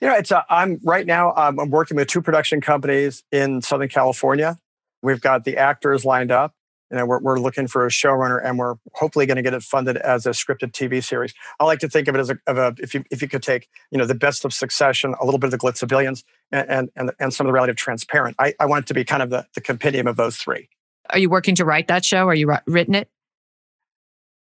You 0.00 0.08
know, 0.08 0.14
it's 0.14 0.30
a, 0.30 0.44
I'm 0.48 0.80
right 0.84 1.06
now. 1.06 1.34
Um, 1.34 1.58
I'm 1.58 1.70
working 1.70 1.96
with 1.96 2.08
two 2.08 2.22
production 2.22 2.60
companies 2.60 3.24
in 3.32 3.60
Southern 3.62 3.88
California. 3.88 4.56
We've 5.02 5.20
got 5.20 5.44
the 5.44 5.56
actors 5.56 6.04
lined 6.04 6.30
up 6.30 6.54
you 6.90 6.96
know, 6.96 7.06
we're, 7.06 7.20
we're 7.20 7.38
looking 7.38 7.66
for 7.68 7.86
a 7.86 7.88
showrunner 7.88 8.40
and 8.44 8.58
we're 8.58 8.74
hopefully 8.94 9.26
going 9.26 9.36
to 9.36 9.42
get 9.42 9.54
it 9.54 9.62
funded 9.62 9.96
as 9.98 10.26
a 10.26 10.30
scripted 10.30 10.72
TV 10.72 11.02
series. 11.02 11.32
I 11.58 11.64
like 11.64 11.78
to 11.80 11.88
think 11.88 12.08
of 12.08 12.14
it 12.14 12.18
as 12.18 12.30
a, 12.30 12.38
of 12.46 12.58
a 12.58 12.74
if 12.78 12.94
you 12.94 13.04
if 13.10 13.22
you 13.22 13.28
could 13.28 13.42
take 13.42 13.68
you 13.90 13.98
know 13.98 14.06
the 14.06 14.14
best 14.14 14.44
of 14.44 14.52
Succession, 14.52 15.14
a 15.20 15.24
little 15.24 15.38
bit 15.38 15.46
of 15.46 15.52
the 15.52 15.58
glitz 15.58 15.82
of 15.82 15.88
Billions, 15.88 16.24
and 16.50 16.90
and 16.96 17.12
and 17.18 17.32
some 17.32 17.46
of 17.46 17.48
the 17.48 17.54
relative 17.54 17.76
Transparent. 17.76 18.36
I, 18.38 18.54
I 18.58 18.66
want 18.66 18.84
it 18.84 18.88
to 18.88 18.94
be 18.94 19.04
kind 19.04 19.22
of 19.22 19.30
the, 19.30 19.46
the 19.54 19.60
compendium 19.60 20.06
of 20.06 20.16
those 20.16 20.36
three. 20.36 20.68
Are 21.10 21.18
you 21.18 21.30
working 21.30 21.54
to 21.56 21.64
write 21.64 21.88
that 21.88 22.04
show? 22.04 22.28
Are 22.28 22.34
you 22.34 22.54
written 22.66 22.94
it? 22.94 23.08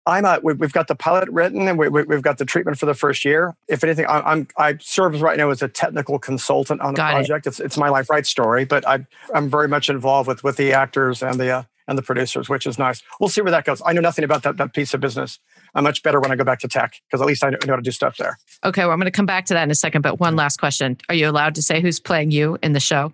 I'm 0.08 0.24
a, 0.24 0.40
we've 0.42 0.72
got 0.72 0.88
the 0.88 0.94
pilot 0.94 1.28
written 1.28 1.68
and 1.68 1.78
we, 1.78 1.86
have 1.86 2.22
got 2.22 2.38
the 2.38 2.46
treatment 2.46 2.78
for 2.78 2.86
the 2.86 2.94
first 2.94 3.26
year. 3.26 3.54
If 3.68 3.84
anything, 3.84 4.06
I'm, 4.08 4.48
I 4.56 4.78
serve 4.80 5.20
right 5.20 5.36
now 5.36 5.50
as 5.50 5.60
a 5.60 5.68
technical 5.68 6.18
consultant 6.18 6.80
on 6.80 6.94
the 6.94 6.96
got 6.96 7.12
project. 7.12 7.46
It. 7.46 7.50
It's, 7.50 7.60
it's 7.60 7.76
my 7.76 7.90
life 7.90 8.08
right 8.08 8.26
story, 8.26 8.64
but 8.64 8.88
I, 8.88 9.06
I'm 9.34 9.50
very 9.50 9.68
much 9.68 9.90
involved 9.90 10.26
with, 10.26 10.42
with 10.42 10.56
the 10.56 10.72
actors 10.72 11.22
and 11.22 11.38
the, 11.38 11.50
uh, 11.50 11.62
and 11.88 11.98
the 11.98 12.02
producers, 12.02 12.48
which 12.48 12.66
is 12.66 12.78
nice. 12.78 13.02
We'll 13.18 13.30
see 13.30 13.40
where 13.40 13.50
that 13.50 13.64
goes. 13.64 13.82
I 13.84 13.92
know 13.92 14.00
nothing 14.00 14.24
about 14.24 14.42
that, 14.44 14.58
that 14.58 14.74
piece 14.74 14.94
of 14.94 15.00
business. 15.00 15.40
I'm 15.74 15.84
much 15.84 16.02
better 16.02 16.20
when 16.20 16.30
I 16.30 16.36
go 16.36 16.44
back 16.44 16.60
to 16.60 16.68
tech 16.68 16.94
because 17.08 17.20
at 17.20 17.26
least 17.26 17.42
I 17.42 17.50
know, 17.50 17.58
how 17.66 17.76
to 17.76 17.82
do 17.82 17.90
stuff 17.90 18.16
there. 18.18 18.38
Okay. 18.64 18.82
Well, 18.82 18.92
I'm 18.92 18.98
going 18.98 19.06
to 19.06 19.10
come 19.10 19.26
back 19.26 19.46
to 19.46 19.54
that 19.54 19.64
in 19.64 19.70
a 19.70 19.74
second, 19.74 20.02
but 20.02 20.20
one 20.20 20.36
last 20.36 20.58
question. 20.58 20.98
Are 21.08 21.14
you 21.14 21.28
allowed 21.28 21.54
to 21.56 21.62
say 21.62 21.80
who's 21.80 21.98
playing 21.98 22.30
you 22.30 22.58
in 22.62 22.72
the 22.72 22.80
show? 22.80 23.12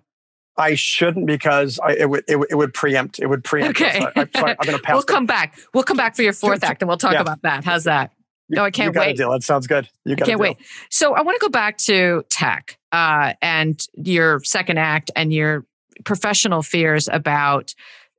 I 0.56 0.74
shouldn't 0.74 1.26
because 1.26 1.80
I, 1.82 1.92
it 1.94 2.10
would 2.10 2.24
it, 2.28 2.36
it, 2.50 2.54
would 2.54 2.72
preempt 2.74 3.18
it 3.18 3.26
would 3.26 3.42
preempt. 3.42 3.80
Okay, 3.80 3.98
I, 3.98 4.20
am 4.20 4.28
going 4.32 4.76
to 4.76 4.78
pass. 4.78 4.94
we'll 4.94 5.02
come 5.02 5.26
back. 5.26 5.58
We'll 5.72 5.82
come 5.82 5.96
back 5.96 6.14
for 6.14 6.22
your 6.22 6.32
fourth 6.32 6.62
act, 6.62 6.80
and 6.80 6.88
we'll 6.88 6.96
talk 6.96 7.14
yeah. 7.14 7.22
about 7.22 7.42
that. 7.42 7.64
How's 7.64 7.84
that? 7.84 8.12
No, 8.48 8.64
I 8.64 8.70
can't 8.70 8.94
you 8.94 9.00
wait. 9.00 9.16
Deal. 9.16 9.32
That 9.32 9.42
sounds 9.42 9.66
good. 9.66 9.88
You 10.04 10.14
can't 10.14 10.38
wait. 10.38 10.58
So 10.90 11.14
I 11.14 11.22
want 11.22 11.34
to 11.40 11.44
go 11.44 11.48
back 11.48 11.78
to 11.78 12.24
tech 12.30 12.78
uh, 12.92 13.32
and 13.42 13.80
your 13.94 14.44
second 14.44 14.78
act 14.78 15.10
and 15.16 15.32
your 15.32 15.64
professional 16.04 16.62
fears 16.62 17.08
about 17.10 17.74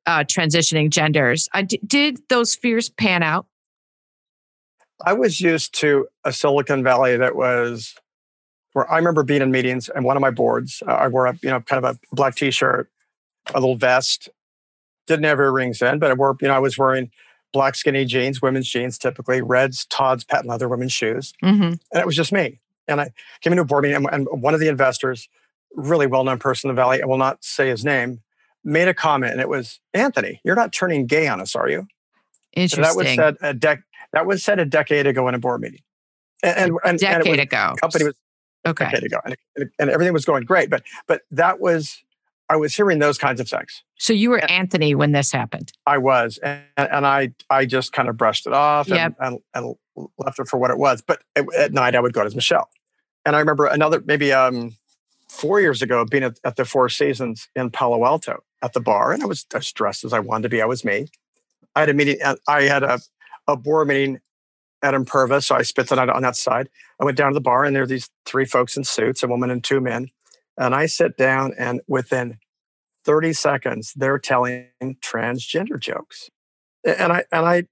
uh, 0.05 0.19
transitioning 0.19 0.89
genders. 0.89 1.49
I 1.53 1.63
d- 1.63 1.79
did 1.85 2.19
those 2.29 2.55
fears 2.55 2.89
pan 2.89 3.23
out? 3.23 3.47
I 5.05 5.13
was 5.13 5.41
used 5.41 5.73
to 5.79 6.07
a 6.23 6.31
Silicon 6.31 6.83
Valley 6.83 7.17
that 7.17 7.35
was 7.35 7.95
where 8.73 8.89
I 8.91 8.97
remember 8.97 9.23
being 9.23 9.41
in 9.41 9.51
meetings 9.51 9.89
and 9.89 10.03
one 10.03 10.17
of 10.17 10.21
my 10.21 10.31
boards, 10.31 10.83
uh, 10.87 10.91
I 10.91 11.07
wore 11.07 11.27
a, 11.27 11.39
you 11.41 11.49
know, 11.49 11.61
kind 11.61 11.83
of 11.83 11.95
a 11.95 12.15
black 12.15 12.35
t-shirt, 12.35 12.89
a 13.53 13.59
little 13.59 13.77
vest, 13.77 14.29
didn't 15.07 15.25
have 15.25 15.39
earrings 15.39 15.81
in, 15.81 15.99
but 15.99 16.11
I 16.11 16.13
wore, 16.13 16.35
you 16.41 16.47
know, 16.47 16.53
I 16.53 16.59
was 16.59 16.77
wearing 16.77 17.09
black 17.53 17.75
skinny 17.75 18.03
jeans, 18.03 18.41
women's 18.41 18.69
jeans, 18.69 18.97
typically 18.97 19.41
reds, 19.41 19.85
Tod's 19.85 20.25
patent 20.25 20.49
leather 20.49 20.67
women's 20.67 20.91
shoes. 20.91 21.33
Mm-hmm. 21.43 21.63
And 21.63 21.79
it 21.93 22.05
was 22.05 22.15
just 22.15 22.33
me. 22.33 22.59
And 22.87 22.99
I 22.99 23.11
came 23.41 23.53
into 23.53 23.63
a 23.63 23.65
board 23.65 23.83
meeting 23.83 23.95
and, 23.95 24.27
and 24.31 24.41
one 24.41 24.53
of 24.53 24.59
the 24.59 24.67
investors, 24.67 25.29
really 25.73 26.07
well-known 26.07 26.39
person 26.39 26.69
in 26.69 26.75
the 26.75 26.81
Valley, 26.81 27.01
I 27.01 27.05
will 27.05 27.17
not 27.17 27.43
say 27.43 27.69
his 27.69 27.85
name, 27.85 28.21
made 28.65 28.87
a 28.87 28.93
comment 28.93 29.31
and 29.31 29.39
it 29.39 29.47
was, 29.47 29.79
Anthony, 29.93 30.41
you're 30.43 30.55
not 30.55 30.73
turning 30.73 31.05
gay 31.05 31.27
on 31.27 31.39
us, 31.39 31.55
are 31.55 31.69
you? 31.69 31.87
Interesting. 32.53 32.83
that 32.83 32.95
was 32.95 33.15
said 33.15 33.37
a 33.41 33.53
dec- 33.53 33.83
that 34.13 34.25
was 34.25 34.43
said 34.43 34.59
a 34.59 34.65
decade 34.65 35.07
ago 35.07 35.27
in 35.27 35.35
a 35.35 35.39
board 35.39 35.61
meeting. 35.61 35.81
And, 36.41 36.57
and, 36.57 36.79
and 36.85 36.99
decade 36.99 37.27
and 37.27 37.29
was, 37.29 37.39
ago. 37.39 37.75
Company 37.81 38.05
was 38.05 38.15
okay. 38.65 38.85
decade 38.85 39.03
ago, 39.03 39.19
and, 39.25 39.35
and 39.79 39.89
everything 39.89 40.13
was 40.13 40.25
going 40.25 40.43
great. 40.43 40.69
But 40.69 40.83
but 41.07 41.21
that 41.31 41.59
was 41.59 42.03
I 42.49 42.55
was 42.55 42.75
hearing 42.75 42.99
those 42.99 43.17
kinds 43.17 43.39
of 43.39 43.49
things. 43.49 43.83
So 43.97 44.13
you 44.13 44.29
were 44.29 44.39
Anthony 44.49 44.95
when 44.95 45.11
this 45.11 45.31
happened. 45.31 45.73
I 45.85 45.97
was, 45.97 46.37
and, 46.37 46.63
and 46.77 47.05
I 47.05 47.33
I 47.49 47.65
just 47.65 47.93
kind 47.93 48.07
of 48.07 48.15
brushed 48.15 48.47
it 48.47 48.53
off 48.53 48.87
and, 48.87 48.95
yep. 48.95 49.15
and, 49.19 49.39
and, 49.53 49.75
left 50.17 50.39
it 50.39 50.47
for 50.47 50.57
what 50.57 50.71
it 50.71 50.77
was. 50.77 51.01
But 51.01 51.23
at 51.35 51.73
night 51.73 51.95
I 51.95 51.99
would 51.99 52.13
go 52.13 52.21
as 52.21 52.35
Michelle, 52.35 52.69
and 53.25 53.35
I 53.35 53.39
remember 53.39 53.65
another 53.65 54.01
maybe 54.05 54.31
um, 54.31 54.75
four 55.29 55.59
years 55.59 55.81
ago 55.81 56.05
being 56.05 56.23
at, 56.23 56.39
at, 56.43 56.55
the 56.55 56.65
Four 56.65 56.89
Seasons 56.89 57.49
in 57.55 57.69
Palo 57.71 58.05
Alto 58.05 58.43
at 58.65 58.73
the 58.73 58.81
bar, 58.81 59.11
and 59.11 59.23
I 59.23 59.25
was 59.25 59.45
as 59.53 59.71
dressed 59.71 60.03
as 60.03 60.13
I 60.13 60.19
wanted 60.19 60.43
to 60.43 60.49
be. 60.49 60.61
I 60.61 60.65
was 60.65 60.83
me. 60.83 61.07
I 61.75 61.81
had 61.81 61.89
a 61.89 61.93
meeting. 61.93 62.17
Uh, 62.23 62.35
I 62.47 62.63
had 62.63 62.83
a 62.83 62.99
a 63.47 63.55
board 63.55 63.87
meeting 63.87 64.19
at 64.81 64.93
Imperva, 64.93 65.43
so 65.43 65.55
I 65.55 65.61
spit 65.61 65.87
that 65.89 65.99
out 65.99 66.09
on 66.09 66.21
that 66.23 66.35
side. 66.35 66.69
I 66.99 67.05
went 67.05 67.17
down 67.17 67.31
to 67.31 67.35
the 67.35 67.41
bar, 67.41 67.63
and 67.63 67.75
there 67.75 67.83
are 67.83 67.87
these 67.87 68.09
three 68.25 68.45
folks 68.45 68.75
in 68.75 68.83
suits, 68.83 69.23
a 69.23 69.27
woman 69.27 69.49
and 69.49 69.63
two 69.63 69.79
men. 69.79 70.09
And 70.57 70.73
I 70.73 70.85
sit 70.85 71.17
down, 71.17 71.53
and 71.57 71.81
within 71.87 72.37
30 73.05 73.33
seconds, 73.33 73.93
they're 73.95 74.19
telling 74.19 74.67
transgender 74.81 75.79
jokes. 75.79 76.29
And 76.83 77.11
I 77.11 77.23
and 77.31 77.45
I, 77.45 77.63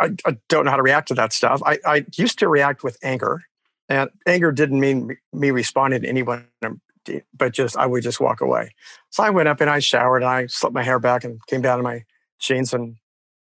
I, 0.00 0.10
I 0.26 0.36
don't 0.48 0.64
know 0.64 0.70
how 0.70 0.76
to 0.76 0.82
react 0.82 1.08
to 1.08 1.14
that 1.14 1.32
stuff. 1.32 1.62
I, 1.64 1.78
I 1.86 2.06
used 2.16 2.38
to 2.40 2.48
react 2.48 2.82
with 2.82 2.98
anger, 3.02 3.42
and 3.88 4.10
anger 4.26 4.52
didn't 4.52 4.80
mean 4.80 5.16
me 5.32 5.50
responding 5.50 6.02
to 6.02 6.08
anyone, 6.08 6.46
um, 6.64 6.80
but 7.36 7.52
just 7.52 7.76
I 7.76 7.86
would 7.86 8.02
just 8.02 8.20
walk 8.20 8.40
away. 8.40 8.70
So 9.10 9.22
I 9.22 9.30
went 9.30 9.48
up 9.48 9.60
and 9.60 9.70
I 9.70 9.78
showered, 9.78 10.22
and 10.22 10.30
I 10.30 10.46
slipped 10.46 10.74
my 10.74 10.82
hair 10.82 10.98
back 10.98 11.24
and 11.24 11.44
came 11.46 11.62
down 11.62 11.78
in 11.78 11.84
my 11.84 12.04
jeans 12.38 12.72
and 12.72 12.96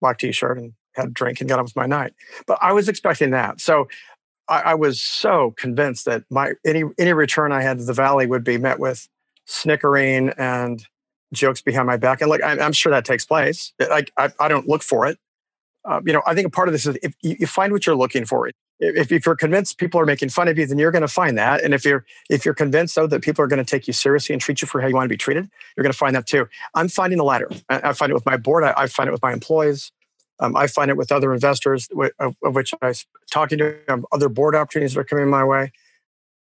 black 0.01 0.19
t-shirt 0.19 0.59
and 0.59 0.73
had 0.95 1.09
a 1.09 1.11
drink 1.11 1.41
and 1.41 1.49
got 1.49 1.59
on 1.59 1.65
with 1.65 1.77
my 1.77 1.87
night. 1.87 2.13
But 2.47 2.59
I 2.61 2.73
was 2.73 2.89
expecting 2.89 3.31
that. 3.31 3.61
So 3.61 3.89
I, 4.49 4.61
I, 4.61 4.75
was 4.75 5.01
so 5.01 5.55
convinced 5.57 6.05
that 6.05 6.25
my 6.31 6.53
any 6.67 6.85
any 6.99 7.13
return 7.13 7.53
I 7.53 7.63
had 7.63 7.79
to 7.79 7.85
the 7.85 7.93
valley 7.93 8.27
would 8.27 8.45
be 8.45 8.59
met 8.59 8.79
with 8.79 9.09
snickering 9.47 10.31
and 10.37 10.85
jokes 11.33 11.63
behind 11.63 11.87
my 11.87 11.97
back. 11.97 12.21
And 12.21 12.29
like 12.29 12.43
I'm, 12.43 12.61
I'm 12.61 12.73
sure 12.73 12.91
that 12.93 13.05
takes 13.05 13.25
place. 13.25 13.73
I, 13.81 14.05
I, 14.17 14.31
I 14.39 14.49
don't 14.49 14.69
look 14.69 14.83
for 14.83 15.07
it. 15.07 15.19
Uh, 15.85 16.01
you 16.05 16.13
know, 16.13 16.23
I 16.27 16.35
think 16.35 16.47
a 16.47 16.51
part 16.51 16.69
of 16.69 16.73
this 16.73 16.87
is 16.87 16.97
if 17.03 17.15
you, 17.23 17.37
you 17.41 17.47
find 17.47 17.73
what 17.73 17.87
you're 17.87 17.97
looking 17.97 18.25
for. 18.25 18.51
If, 18.81 19.13
if 19.13 19.27
you're 19.27 19.37
convinced 19.37 19.79
people 19.79 20.01
are 20.01 20.07
making 20.07 20.31
fun 20.31 20.49
of 20.49 20.59
you, 20.59 20.67
then 20.67 20.79
you're 20.79 20.91
going 20.91 21.03
to 21.03 21.09
find 21.09 21.39
that. 21.39 21.63
And 21.63 21.73
if 21.75 21.85
you're 21.85 22.05
if 22.31 22.45
you're 22.45 22.55
convinced 22.55 22.95
though 22.95 23.07
that 23.07 23.23
people 23.23 23.45
are 23.45 23.49
going 23.49 23.65
to 23.65 23.71
take 23.71 23.87
you 23.87 23.93
seriously 23.93 24.33
and 24.33 24.43
treat 24.43 24.63
you 24.63 24.69
for 24.69 24.81
how 24.81 24.89
you 24.89 24.95
want 24.95 25.05
to 25.05 25.13
be 25.13 25.17
treated, 25.17 25.49
you're 25.77 25.83
going 25.83 25.93
to 25.93 25.99
find 25.99 26.17
that 26.17 26.27
too. 26.27 26.47
I'm 26.75 26.89
finding 26.89 27.19
the 27.19 27.25
latter. 27.25 27.49
I, 27.69 27.91
I 27.91 27.93
find 27.93 28.11
it 28.11 28.15
with 28.15 28.27
my 28.27 28.37
board. 28.37 28.65
I, 28.65 28.75
I 28.77 28.87
find 28.87 29.09
it 29.09 29.13
with 29.13 29.23
my 29.23 29.33
employees. 29.33 29.93
Um, 30.41 30.57
I 30.57 30.67
find 30.67 30.91
it 30.91 30.97
with 30.97 31.13
other 31.13 31.33
investors, 31.33 31.89
of, 32.19 32.37
of 32.43 32.55
which 32.55 32.75
I'm 32.83 32.95
talking 33.31 33.59
to 33.59 33.79
um, 33.89 34.05
other 34.11 34.29
board 34.29 34.57
opportunities 34.57 34.95
that 34.95 35.01
are 35.01 35.05
coming 35.05 35.29
my 35.29 35.45
way. 35.45 35.71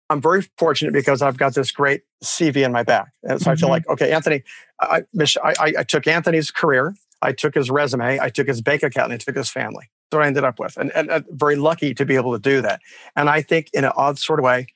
I'm 0.10 0.22
very 0.22 0.42
fortunate 0.58 0.92
because 0.92 1.22
I've 1.22 1.38
got 1.38 1.54
this 1.54 1.72
great 1.72 2.02
CV 2.24 2.66
in 2.66 2.72
my 2.72 2.84
back. 2.84 3.14
And 3.24 3.40
so 3.40 3.44
mm-hmm. 3.44 3.50
I 3.52 3.56
feel 3.56 3.68
mm-hmm. 3.68 3.72
like, 3.72 3.88
okay, 3.90 4.12
Anthony, 4.12 4.44
I, 4.80 5.04
I, 5.44 5.74
I, 5.80 5.84
took 5.84 6.06
Anthony's 6.06 6.52
career, 6.52 6.96
I 7.22 7.32
took 7.32 7.56
his 7.56 7.70
resume, 7.70 8.20
I 8.20 8.30
took 8.30 8.48
his 8.48 8.62
bank 8.62 8.84
account, 8.84 9.12
and 9.12 9.22
I 9.22 9.24
took 9.24 9.38
his 9.38 9.50
family. 9.50 9.90
What 10.12 10.24
I 10.24 10.28
ended 10.28 10.44
up 10.44 10.60
with. 10.60 10.78
And, 10.78 10.92
and, 10.96 11.10
and 11.10 11.26
very 11.30 11.56
lucky 11.56 11.94
to 11.94 12.06
be 12.06 12.16
able 12.16 12.34
to 12.34 12.40
do 12.40 12.62
that. 12.62 12.82
And 13.16 13.30
I 13.30 13.42
think 13.42 13.70
in 13.74 13.86
an 13.86 13.94
odd 13.96 14.20
sort 14.20 14.40
of 14.40 14.44
way, 14.44 14.68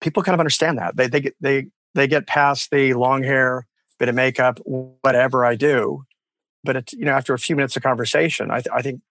people 0.00 0.22
kind 0.22 0.34
of 0.34 0.40
understand 0.40 0.78
that. 0.78 0.96
They, 0.96 1.08
they, 1.08 1.20
get, 1.20 1.34
they, 1.40 1.66
they 1.94 2.06
get 2.06 2.26
past 2.26 2.70
the 2.70 2.94
long 2.94 3.22
hair, 3.22 3.66
bit 3.98 4.08
of 4.08 4.14
makeup, 4.14 4.60
whatever 4.64 5.44
I 5.44 5.56
do, 5.56 6.04
but 6.64 6.76
it's 6.76 6.92
you 6.94 7.04
know 7.04 7.12
after 7.12 7.34
a 7.34 7.38
few 7.38 7.54
minutes 7.54 7.76
of 7.76 7.82
conversation 7.82 8.50
I, 8.50 8.60
th- 8.60 8.74
I 8.74 8.82
think 8.82 9.02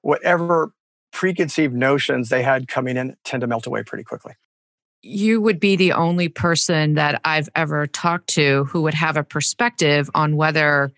whatever 0.00 0.72
preconceived 1.12 1.74
notions 1.74 2.30
they 2.30 2.42
had 2.42 2.66
coming 2.66 2.96
in 2.96 3.16
tend 3.24 3.42
to 3.42 3.46
melt 3.46 3.66
away 3.66 3.84
pretty 3.84 4.02
quickly 4.02 4.32
you 5.02 5.40
would 5.40 5.60
be 5.60 5.76
the 5.76 5.92
only 5.92 6.28
person 6.28 6.94
that 6.94 7.20
I've 7.24 7.50
ever 7.54 7.86
talked 7.86 8.28
to 8.30 8.64
who 8.64 8.82
would 8.82 8.94
have 8.94 9.18
a 9.18 9.22
perspective 9.22 10.10
on 10.14 10.36
whether 10.36 10.92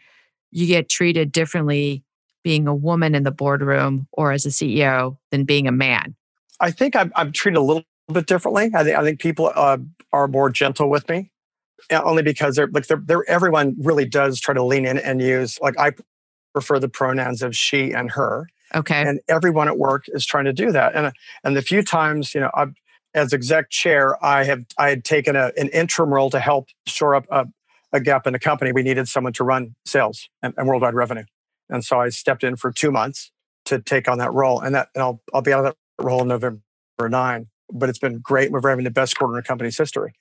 you 0.53 0.69
get 0.69 0.89
treated 0.89 1.33
differently 1.33 2.05
being 2.47 2.69
a 2.69 2.75
woman 2.75 3.17
in 3.17 3.25
the 3.25 3.33
boardroom 3.33 4.07
or 4.13 4.31
as 4.31 4.47
a 4.47 4.51
CEO 4.51 5.17
than 5.33 5.43
being 5.43 5.67
a 5.67 5.73
man. 5.73 6.15
I 6.61 6.71
think 6.71 6.95
I'm, 6.95 7.11
I'm 7.17 7.33
treated 7.33 7.59
a 7.59 7.61
little 7.61 7.83
bit 8.13 8.29
differently. 8.29 8.71
I 8.73 8.85
think 8.85 8.97
I 8.97 9.03
think 9.03 9.19
people 9.19 9.51
uh, 9.53 9.79
are 10.13 10.29
more 10.29 10.49
gentle 10.49 10.89
with 10.89 11.09
me 11.09 11.33
only 11.91 12.23
because 12.23 12.55
they're 12.55 12.69
like 12.69 12.87
they're, 12.87 13.03
they're 13.05 13.29
everyone 13.29 13.75
really 13.81 14.05
does 14.05 14.39
try 14.39 14.55
to 14.55 14.63
lean 14.63 14.87
in 14.87 14.97
and 14.97 15.21
use 15.21 15.59
like 15.61 15.77
I 15.77 15.91
prefer 16.53 16.79
the 16.79 16.89
pronouns 16.89 17.43
of 17.43 17.57
she 17.57 17.91
and 17.91 18.13
her. 18.13 18.47
Okay. 18.77 19.03
And 19.03 19.19
everyone 19.27 19.67
at 19.67 19.77
work 19.77 20.05
is 20.07 20.25
trying 20.25 20.45
to 20.45 20.53
do 20.53 20.71
that. 20.71 20.95
And 20.95 21.13
and 21.43 21.57
the 21.57 21.63
few 21.63 21.83
times 21.83 22.33
you 22.33 22.41
know 22.41 22.53
I've, 22.55 22.75
as 23.13 23.33
exec 23.33 23.71
chair, 23.71 24.25
I 24.25 24.45
have 24.45 24.65
I 24.79 24.91
had 24.91 25.03
taken 25.03 25.35
a, 25.35 25.51
an 25.57 25.69
interim 25.71 26.15
role 26.15 26.31
to 26.31 26.39
help 26.39 26.69
shore 26.87 27.17
up 27.17 27.27
a, 27.29 27.47
a 27.93 27.99
gap 27.99 28.25
in 28.25 28.35
the 28.35 28.39
company. 28.39 28.71
We 28.71 28.85
needed 28.85 29.09
someone 29.09 29.33
to 29.33 29.43
run 29.43 29.75
sales 29.85 30.29
and, 30.45 30.55
and 30.57 30.69
worldwide 30.69 30.95
revenue, 30.95 31.25
and 31.69 31.85
so 31.85 32.01
I 32.01 32.09
stepped 32.09 32.45
in 32.45 32.57
for 32.57 32.73
two 32.73 32.91
months 32.91 33.31
to 33.67 33.81
take 33.81 34.09
on 34.09 34.19
that 34.19 34.33
role. 34.33 34.61
And 34.61 34.75
that 34.75 34.89
and 34.95 35.03
I'll 35.03 35.21
I'll 35.35 35.43
be 35.43 35.53
out 35.53 35.65
of 35.65 35.65
that 35.67 36.05
role 36.05 36.23
in 36.23 36.29
November 36.29 36.61
nine. 37.01 37.49
But 37.73 37.89
it's 37.89 37.99
been 37.99 38.19
great. 38.19 38.53
We're 38.53 38.67
having 38.69 38.85
the 38.85 38.91
best 38.91 39.19
quarter 39.19 39.35
in 39.35 39.37
the 39.39 39.47
company's 39.47 39.77
history. 39.77 40.15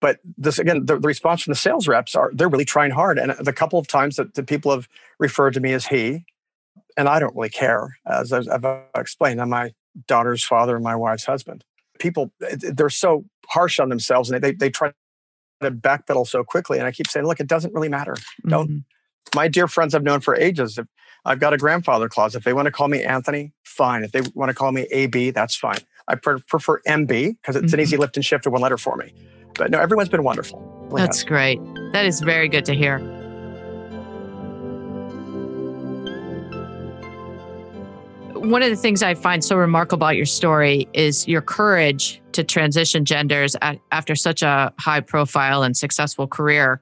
But 0.00 0.18
this 0.36 0.58
again, 0.58 0.86
the, 0.86 0.98
the, 0.98 1.06
response 1.06 1.42
from 1.42 1.52
the 1.52 1.58
sales 1.58 1.86
reps 1.86 2.14
are 2.14 2.30
they're 2.34 2.48
really 2.48 2.64
trying 2.64 2.90
hard. 2.90 3.18
And 3.18 3.32
the 3.32 3.52
couple 3.52 3.78
of 3.78 3.86
times 3.86 4.16
that 4.16 4.34
the 4.34 4.42
people 4.42 4.72
have 4.72 4.88
referred 5.18 5.54
to 5.54 5.60
me 5.60 5.72
as 5.72 5.86
he, 5.86 6.24
and 6.96 7.08
I 7.08 7.20
don't 7.20 7.36
really 7.36 7.50
care, 7.50 7.96
as 8.06 8.32
I've, 8.32 8.64
explained, 8.96 9.40
I'm 9.40 9.50
my 9.50 9.72
daughter's 10.08 10.42
father 10.42 10.74
and 10.74 10.82
my 10.82 10.96
wife's 10.96 11.24
husband. 11.24 11.64
People, 11.98 12.32
they're 12.40 12.88
so 12.88 13.26
harsh 13.48 13.78
on 13.78 13.90
themselves 13.90 14.30
and 14.30 14.42
they, 14.42 14.52
they 14.52 14.70
try 14.70 14.92
to 15.60 15.70
backpedal 15.70 16.26
so 16.26 16.42
quickly. 16.42 16.78
And 16.78 16.86
I 16.86 16.92
keep 16.92 17.06
saying, 17.06 17.26
look, 17.26 17.38
it 17.38 17.46
doesn't 17.46 17.74
really 17.74 17.90
matter. 17.90 18.16
Don't. 18.46 18.68
Mm-hmm. 18.68 18.78
My 19.34 19.48
dear 19.48 19.68
friends 19.68 19.94
I've 19.94 20.02
known 20.02 20.20
for 20.20 20.34
ages, 20.34 20.78
if 20.78 20.86
I've 21.24 21.40
got 21.40 21.52
a 21.52 21.58
grandfather 21.58 22.08
clause. 22.08 22.34
If 22.34 22.44
they 22.44 22.52
want 22.52 22.66
to 22.66 22.72
call 22.72 22.88
me 22.88 23.02
Anthony, 23.02 23.52
fine. 23.64 24.04
If 24.04 24.12
they 24.12 24.22
want 24.34 24.50
to 24.50 24.54
call 24.54 24.72
me 24.72 24.86
AB, 24.90 25.30
that's 25.30 25.54
fine. 25.54 25.78
I 26.08 26.14
prefer 26.16 26.80
MB 26.86 27.08
because 27.08 27.56
it's 27.56 27.66
mm-hmm. 27.66 27.74
an 27.74 27.80
easy 27.80 27.96
lift 27.96 28.16
and 28.16 28.24
shift 28.24 28.44
to 28.44 28.50
one 28.50 28.60
letter 28.60 28.78
for 28.78 28.96
me. 28.96 29.12
But 29.54 29.70
no, 29.70 29.78
everyone's 29.78 30.08
been 30.08 30.24
wonderful. 30.24 30.58
Really 30.90 31.02
That's 31.02 31.18
has. 31.18 31.24
great. 31.24 31.60
That 31.92 32.06
is 32.06 32.20
very 32.20 32.48
good 32.48 32.64
to 32.64 32.74
hear. 32.74 32.98
One 38.34 38.62
of 38.62 38.70
the 38.70 38.76
things 38.76 39.02
I 39.02 39.14
find 39.14 39.44
so 39.44 39.56
remarkable 39.56 40.06
about 40.06 40.16
your 40.16 40.24
story 40.24 40.88
is 40.94 41.28
your 41.28 41.42
courage 41.42 42.22
to 42.32 42.42
transition 42.42 43.04
genders 43.04 43.54
after 43.92 44.16
such 44.16 44.42
a 44.42 44.72
high 44.78 45.00
profile 45.00 45.62
and 45.62 45.76
successful 45.76 46.26
career. 46.26 46.80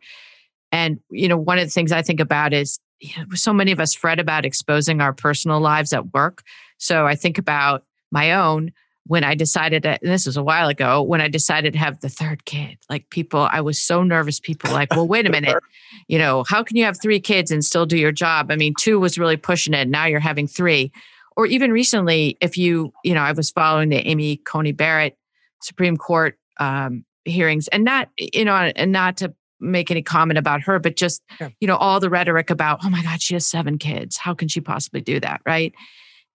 And, 0.73 1.01
you 1.11 1.29
know, 1.29 1.37
one 1.37 1.59
of 1.59 1.65
the 1.65 1.71
things 1.71 1.93
I 1.93 2.03
think 2.03 2.21
about 2.21 2.53
is 2.53 2.79
you 3.01 3.11
know, 3.17 3.27
so 3.35 3.53
many 3.53 3.73
of 3.73 3.81
us 3.81 3.95
fret 3.95 4.19
about 4.19 4.45
exposing 4.45 5.01
our 5.01 5.13
personal 5.13 5.61
lives 5.61 5.93
at 5.93 6.13
work. 6.13 6.43
So 6.79 7.07
I 7.07 7.15
think 7.15 7.39
about 7.39 7.85
my 8.11 8.33
own 8.33 8.73
when 9.07 9.25
I 9.25 9.35
decided 9.35 9.85
to, 9.85 9.99
and 10.03 10.13
this 10.13 10.27
was 10.27 10.37
a 10.37 10.43
while 10.43 10.69
ago, 10.69 11.03
when 11.03 11.23
I 11.23 11.29
decided 11.29 11.73
to 11.73 11.79
have 11.79 12.01
the 12.01 12.11
third 12.11 12.45
kid. 12.45 12.77
Like 12.91 13.09
people, 13.09 13.49
I 13.51 13.63
was 13.63 13.81
so 13.81 14.03
nervous. 14.03 14.39
People 14.39 14.71
like, 14.71 14.91
well, 14.95 15.09
wait 15.09 15.27
a 15.27 15.31
minute, 15.31 15.57
you 16.09 16.19
know, 16.19 16.45
how 16.47 16.63
can 16.63 16.77
you 16.77 16.85
have 16.85 17.01
three 17.01 17.19
kids 17.19 17.51
and 17.51 17.65
still 17.65 17.87
do 17.87 17.97
your 17.97 18.13
job? 18.13 18.51
I 18.51 18.57
mean, 18.57 18.75
two 18.79 19.01
was 19.01 19.19
really 19.19 19.39
pushing 19.39 19.73
it. 19.73 19.89
Now 19.89 20.05
you're 20.05 20.21
having 20.21 20.47
three. 20.47 20.93
Or 21.37 21.47
even 21.47 21.73
recently, 21.73 22.37
if 22.41 22.59
you, 22.59 22.93
you 23.03 23.15
know, 23.15 23.23
I 23.23 23.33
was 23.33 23.51
following 23.51 23.89
the 23.89 24.07
Amy 24.07 24.37
Coney 24.39 24.73
Barrett 24.73 25.17
Supreme 25.63 25.97
Court 25.97 26.39
um, 26.59 27.05
hearings, 27.25 27.69
and 27.69 27.85
not, 27.85 28.11
you 28.19 28.45
know, 28.45 28.55
and 28.55 28.93
not 28.93 29.17
to 29.19 29.33
make 29.61 29.91
any 29.91 30.03
comment 30.03 30.39
about 30.39 30.63
her, 30.63 30.79
but 30.79 30.97
just, 30.97 31.23
you 31.61 31.67
know, 31.67 31.77
all 31.77 32.01
the 32.01 32.11
rhetoric 32.11 32.51
about, 32.51 32.81
oh 32.85 32.91
my 32.91 33.03
God, 33.03 33.21
she 33.21 33.35
has 33.35 33.47
seven 33.47 33.79
kids. 33.79 34.17
How 34.17 34.35
can 34.35 34.49
she 34.49 34.61
possibly 34.61 35.01
do 35.01 35.21
that? 35.21 35.41
Right. 35.45 35.75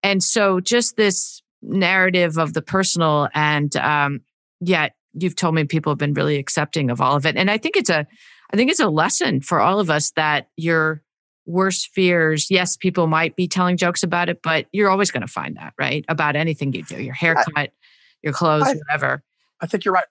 And 0.01 0.21
so 0.21 0.59
just 0.59 0.97
this 0.97 1.41
narrative 1.63 2.37
of 2.37 2.53
the 2.53 2.61
personal 2.61 3.29
and 3.33 3.75
um, 3.77 4.21
yet 4.59 4.93
you've 5.13 5.35
told 5.35 5.55
me 5.55 5.63
people 5.63 5.91
have 5.91 5.97
been 5.97 6.13
really 6.13 6.37
accepting 6.37 6.89
of 6.89 6.99
all 6.99 7.15
of 7.15 7.25
it 7.25 7.37
and 7.37 7.49
i 7.49 7.57
think 7.57 7.77
it's 7.77 7.89
a 7.89 8.05
i 8.51 8.57
think 8.57 8.69
it's 8.69 8.79
a 8.79 8.89
lesson 8.89 9.39
for 9.41 9.59
all 9.59 9.79
of 9.79 9.89
us 9.89 10.11
that 10.11 10.49
your 10.57 11.01
worst 11.45 11.89
fears 11.93 12.47
yes 12.49 12.75
people 12.75 13.07
might 13.07 13.35
be 13.35 13.47
telling 13.47 13.77
jokes 13.77 14.03
about 14.03 14.29
it 14.29 14.41
but 14.41 14.65
you're 14.71 14.89
always 14.89 15.11
going 15.11 15.21
to 15.21 15.27
find 15.27 15.55
that 15.55 15.73
right 15.77 16.03
about 16.09 16.35
anything 16.35 16.73
you 16.73 16.83
do 16.83 17.01
your 17.01 17.13
haircut 17.13 17.47
I, 17.55 17.69
your 18.21 18.33
clothes 18.33 18.63
I, 18.63 18.73
whatever 18.73 19.23
i 19.61 19.67
think 19.67 19.85
you're 19.85 19.93
right 19.93 20.05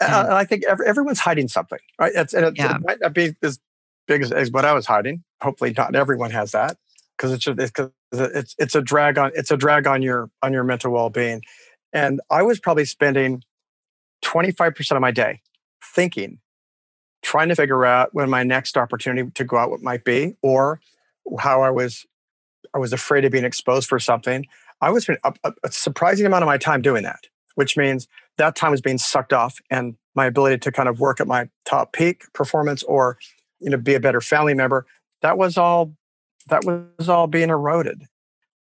yeah. 0.00 0.20
uh, 0.20 0.34
i 0.36 0.44
think 0.44 0.64
every, 0.66 0.86
everyone's 0.86 1.20
hiding 1.20 1.48
something 1.48 1.78
right 1.98 2.12
it's, 2.14 2.34
and 2.34 2.44
it, 2.44 2.54
yeah. 2.56 2.76
it 2.76 2.82
might 2.84 3.00
not 3.00 3.12
be 3.12 3.34
as 3.42 3.58
big 4.06 4.22
as, 4.22 4.32
as 4.32 4.50
what 4.50 4.64
i 4.64 4.72
was 4.72 4.86
hiding 4.86 5.22
hopefully 5.42 5.72
not 5.76 5.94
everyone 5.94 6.30
has 6.30 6.52
that 6.52 6.76
because 7.16 7.32
it's 7.32 7.44
just 7.44 7.58
it's, 7.58 7.92
it's 8.12 8.54
it's 8.58 8.74
a 8.74 8.82
drag 8.82 9.18
on 9.18 9.30
it's 9.34 9.50
a 9.50 9.56
drag 9.56 9.86
on 9.86 10.02
your 10.02 10.30
on 10.42 10.52
your 10.52 10.64
mental 10.64 10.92
well-being 10.92 11.42
and 11.92 12.20
i 12.30 12.42
was 12.42 12.60
probably 12.60 12.84
spending 12.84 13.42
25% 14.24 14.96
of 14.96 15.00
my 15.00 15.10
day 15.10 15.40
thinking 15.82 16.40
trying 17.22 17.48
to 17.48 17.54
figure 17.54 17.84
out 17.84 18.14
when 18.14 18.28
my 18.28 18.42
next 18.42 18.76
opportunity 18.76 19.30
to 19.32 19.44
go 19.44 19.56
out 19.56 19.70
what 19.70 19.82
might 19.82 20.04
be 20.04 20.34
or 20.42 20.80
how 21.38 21.62
i 21.62 21.70
was 21.70 22.06
i 22.74 22.78
was 22.78 22.92
afraid 22.92 23.24
of 23.24 23.32
being 23.32 23.44
exposed 23.44 23.88
for 23.88 23.98
something 23.98 24.46
i 24.80 24.90
was 24.90 25.04
spending 25.04 25.22
a, 25.24 25.52
a 25.62 25.70
surprising 25.70 26.26
amount 26.26 26.42
of 26.42 26.46
my 26.46 26.58
time 26.58 26.82
doing 26.82 27.02
that 27.02 27.26
which 27.56 27.76
means 27.76 28.08
that 28.38 28.56
time 28.56 28.70
was 28.70 28.80
being 28.80 28.98
sucked 28.98 29.32
off 29.32 29.60
and 29.70 29.96
my 30.14 30.26
ability 30.26 30.58
to 30.58 30.72
kind 30.72 30.88
of 30.88 30.98
work 30.98 31.20
at 31.20 31.26
my 31.26 31.48
top 31.64 31.92
peak 31.92 32.24
performance 32.32 32.82
or 32.84 33.18
you 33.60 33.70
know 33.70 33.76
be 33.76 33.94
a 33.94 34.00
better 34.00 34.20
family 34.20 34.54
member 34.54 34.86
that 35.22 35.36
was 35.36 35.56
all 35.58 35.92
that 36.48 36.64
was 36.64 37.08
all 37.08 37.26
being 37.26 37.50
eroded. 37.50 38.04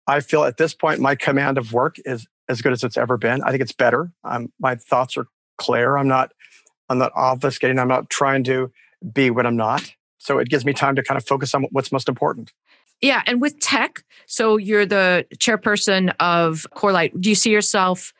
I 0.07 0.19
feel 0.19 0.43
at 0.43 0.57
this 0.57 0.73
point, 0.73 0.99
my 0.99 1.15
command 1.15 1.57
of 1.57 1.73
work 1.73 1.95
is 2.05 2.27
as 2.47 2.61
good 2.61 2.73
as 2.73 2.83
it's 2.83 2.97
ever 2.97 3.17
been. 3.17 3.41
I 3.43 3.51
think 3.51 3.61
it's 3.61 3.71
better. 3.71 4.11
Um, 4.23 4.51
my 4.59 4.75
thoughts 4.75 5.17
are 5.17 5.27
clear. 5.57 5.97
I'm 5.97 6.07
not, 6.07 6.31
I'm 6.89 6.97
not 6.97 7.13
obfuscating. 7.13 7.79
I'm 7.79 7.87
not 7.87 8.09
trying 8.09 8.43
to 8.45 8.71
be 9.13 9.29
what 9.29 9.45
I'm 9.45 9.55
not. 9.55 9.93
So 10.19 10.37
it 10.37 10.49
gives 10.49 10.65
me 10.65 10.73
time 10.73 10.95
to 10.95 11.03
kind 11.03 11.17
of 11.17 11.25
focus 11.25 11.53
on 11.53 11.63
what's 11.71 11.91
most 11.91 12.07
important. 12.09 12.53
Yeah, 13.01 13.23
and 13.27 13.41
with 13.41 13.59
tech, 13.59 14.03
so 14.25 14.57
you're 14.57 14.85
the 14.85 15.25
chairperson 15.37 16.13
of 16.19 16.65
Corelight. 16.75 17.19
Do 17.19 17.29
you 17.29 17.35
see 17.35 17.51
yourself? 17.51 18.13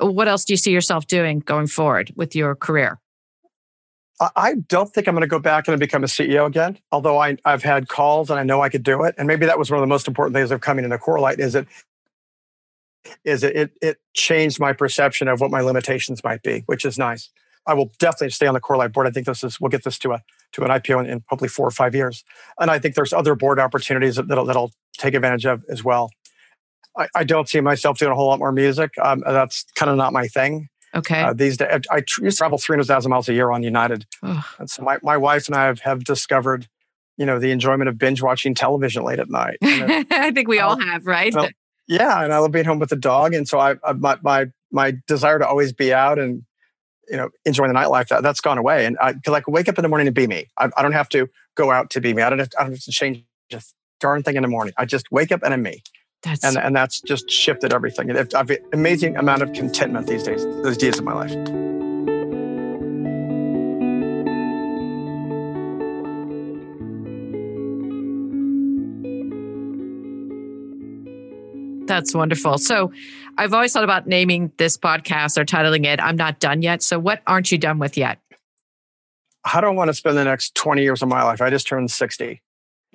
What 0.00 0.28
else 0.28 0.44
do 0.44 0.52
you 0.52 0.56
see 0.56 0.72
yourself 0.72 1.06
doing 1.06 1.40
going 1.40 1.66
forward 1.66 2.12
with 2.16 2.36
your 2.36 2.54
career? 2.54 3.00
I 4.20 4.54
don't 4.66 4.92
think 4.92 5.06
I'm 5.06 5.14
going 5.14 5.22
to 5.22 5.28
go 5.28 5.38
back 5.38 5.68
and 5.68 5.78
become 5.78 6.02
a 6.02 6.08
CEO 6.08 6.46
again. 6.46 6.78
Although 6.90 7.18
I, 7.18 7.36
have 7.44 7.62
had 7.62 7.88
calls 7.88 8.30
and 8.30 8.40
I 8.40 8.42
know 8.42 8.60
I 8.60 8.68
could 8.68 8.82
do 8.82 9.04
it, 9.04 9.14
and 9.16 9.28
maybe 9.28 9.46
that 9.46 9.58
was 9.58 9.70
one 9.70 9.78
of 9.78 9.82
the 9.82 9.86
most 9.86 10.08
important 10.08 10.34
things 10.34 10.50
of 10.50 10.60
coming 10.60 10.84
into 10.84 10.98
Corelight 10.98 11.38
is 11.38 11.54
it 11.54 11.68
is 13.24 13.44
it, 13.44 13.56
it 13.56 13.70
it 13.80 13.96
changed 14.14 14.58
my 14.58 14.72
perception 14.72 15.28
of 15.28 15.40
what 15.40 15.50
my 15.50 15.60
limitations 15.60 16.22
might 16.24 16.42
be, 16.42 16.64
which 16.66 16.84
is 16.84 16.98
nice. 16.98 17.30
I 17.66 17.74
will 17.74 17.92
definitely 17.98 18.30
stay 18.30 18.46
on 18.46 18.54
the 18.54 18.60
Corelight 18.60 18.92
board. 18.92 19.06
I 19.06 19.10
think 19.10 19.26
this 19.26 19.44
is 19.44 19.60
we'll 19.60 19.68
get 19.68 19.84
this 19.84 19.98
to 20.00 20.12
a 20.12 20.22
to 20.52 20.64
an 20.64 20.70
IPO 20.70 21.04
in, 21.04 21.10
in 21.10 21.24
hopefully 21.28 21.48
four 21.48 21.66
or 21.66 21.70
five 21.70 21.94
years, 21.94 22.24
and 22.58 22.72
I 22.72 22.80
think 22.80 22.96
there's 22.96 23.12
other 23.12 23.36
board 23.36 23.60
opportunities 23.60 24.16
that, 24.16 24.26
that'll, 24.26 24.46
that'll 24.46 24.72
take 24.96 25.14
advantage 25.14 25.46
of 25.46 25.62
as 25.68 25.84
well. 25.84 26.10
I, 26.98 27.08
I, 27.14 27.24
don't 27.24 27.48
see 27.48 27.60
myself 27.60 27.98
doing 27.98 28.12
a 28.12 28.14
whole 28.14 28.26
lot 28.26 28.38
more 28.38 28.52
music. 28.52 28.90
Um, 29.00 29.22
that's 29.24 29.64
kind 29.74 29.90
of 29.90 29.96
not 29.96 30.12
my 30.12 30.26
thing. 30.26 30.68
Okay. 30.94 31.20
Uh, 31.20 31.32
these 31.32 31.56
days, 31.56 31.82
I, 31.90 31.96
I 31.96 32.00
travel 32.00 32.58
300,000 32.58 33.10
miles 33.10 33.28
a 33.28 33.34
year 33.34 33.50
on 33.50 33.62
United. 33.62 34.06
And 34.58 34.70
so 34.70 34.82
my, 34.82 34.98
my 35.02 35.16
wife 35.16 35.46
and 35.46 35.56
I 35.56 35.66
have, 35.66 35.80
have 35.80 36.04
discovered, 36.04 36.66
you 37.16 37.26
know, 37.26 37.38
the 37.38 37.50
enjoyment 37.50 37.88
of 37.88 37.98
binge 37.98 38.22
watching 38.22 38.54
television 38.54 39.04
late 39.04 39.18
at 39.18 39.28
night. 39.28 39.58
It, 39.60 40.06
I 40.10 40.30
think 40.30 40.48
we 40.48 40.60
all 40.60 40.78
have, 40.78 41.06
right? 41.06 41.34
Yeah. 41.86 42.22
And 42.22 42.32
I 42.32 42.38
love 42.38 42.52
being 42.52 42.64
home 42.64 42.78
with 42.78 42.90
the 42.90 42.96
dog. 42.96 43.34
And 43.34 43.46
so 43.46 43.58
I, 43.58 43.76
I 43.84 43.92
my, 43.92 44.18
my, 44.22 44.46
my 44.72 44.94
desire 45.06 45.38
to 45.38 45.46
always 45.46 45.72
be 45.72 45.92
out 45.92 46.18
and, 46.18 46.42
you 47.08 47.16
know, 47.16 47.30
enjoying 47.44 47.72
the 47.72 47.78
nightlife, 47.78 48.08
that, 48.08 48.22
that's 48.22 48.40
gone 48.40 48.58
away. 48.58 48.84
And 48.84 48.98
I, 49.00 49.12
cause 49.12 49.34
I 49.34 49.40
can 49.40 49.52
wake 49.52 49.68
up 49.68 49.78
in 49.78 49.82
the 49.82 49.88
morning 49.88 50.06
and 50.06 50.14
be 50.14 50.26
me. 50.26 50.46
I, 50.58 50.70
I 50.76 50.82
don't 50.82 50.92
have 50.92 51.08
to 51.10 51.28
go 51.54 51.70
out 51.70 51.90
to 51.90 52.00
be 52.00 52.12
me. 52.12 52.22
I 52.22 52.30
don't 52.30 52.38
have, 52.38 52.50
I 52.58 52.62
don't 52.64 52.72
have 52.72 52.82
to 52.82 52.90
change 52.90 53.24
a 53.52 53.62
darn 54.00 54.22
thing 54.22 54.36
in 54.36 54.42
the 54.42 54.48
morning. 54.48 54.74
I 54.76 54.84
just 54.84 55.10
wake 55.10 55.32
up 55.32 55.42
and 55.42 55.54
I'm 55.54 55.62
me. 55.62 55.82
That's 56.22 56.44
and, 56.44 56.56
and 56.58 56.74
that's 56.74 57.00
just 57.00 57.30
shifted 57.30 57.72
everything. 57.72 58.10
I've, 58.10 58.34
I've 58.34 58.50
an 58.50 58.58
amazing 58.72 59.16
amount 59.16 59.42
of 59.42 59.52
contentment 59.52 60.08
these 60.08 60.24
days, 60.24 60.44
those 60.44 60.76
days 60.76 60.98
of 60.98 61.04
my 61.04 61.14
life. 61.14 61.30
That's 71.86 72.14
wonderful. 72.14 72.58
So, 72.58 72.92
I've 73.38 73.54
always 73.54 73.72
thought 73.72 73.84
about 73.84 74.06
naming 74.06 74.52
this 74.58 74.76
podcast 74.76 75.38
or 75.38 75.44
titling 75.44 75.86
it 75.86 76.00
I'm 76.02 76.16
Not 76.16 76.38
Done 76.40 76.60
Yet. 76.60 76.82
So, 76.82 76.98
what 76.98 77.22
aren't 77.26 77.50
you 77.50 77.58
done 77.58 77.78
with 77.78 77.96
yet? 77.96 78.18
I 79.44 79.60
don't 79.60 79.76
want 79.76 79.88
to 79.88 79.94
spend 79.94 80.18
the 80.18 80.24
next 80.24 80.54
20 80.56 80.82
years 80.82 81.00
of 81.00 81.08
my 81.08 81.22
life? 81.22 81.40
I 81.40 81.48
just 81.48 81.66
turned 81.66 81.90
60 81.90 82.42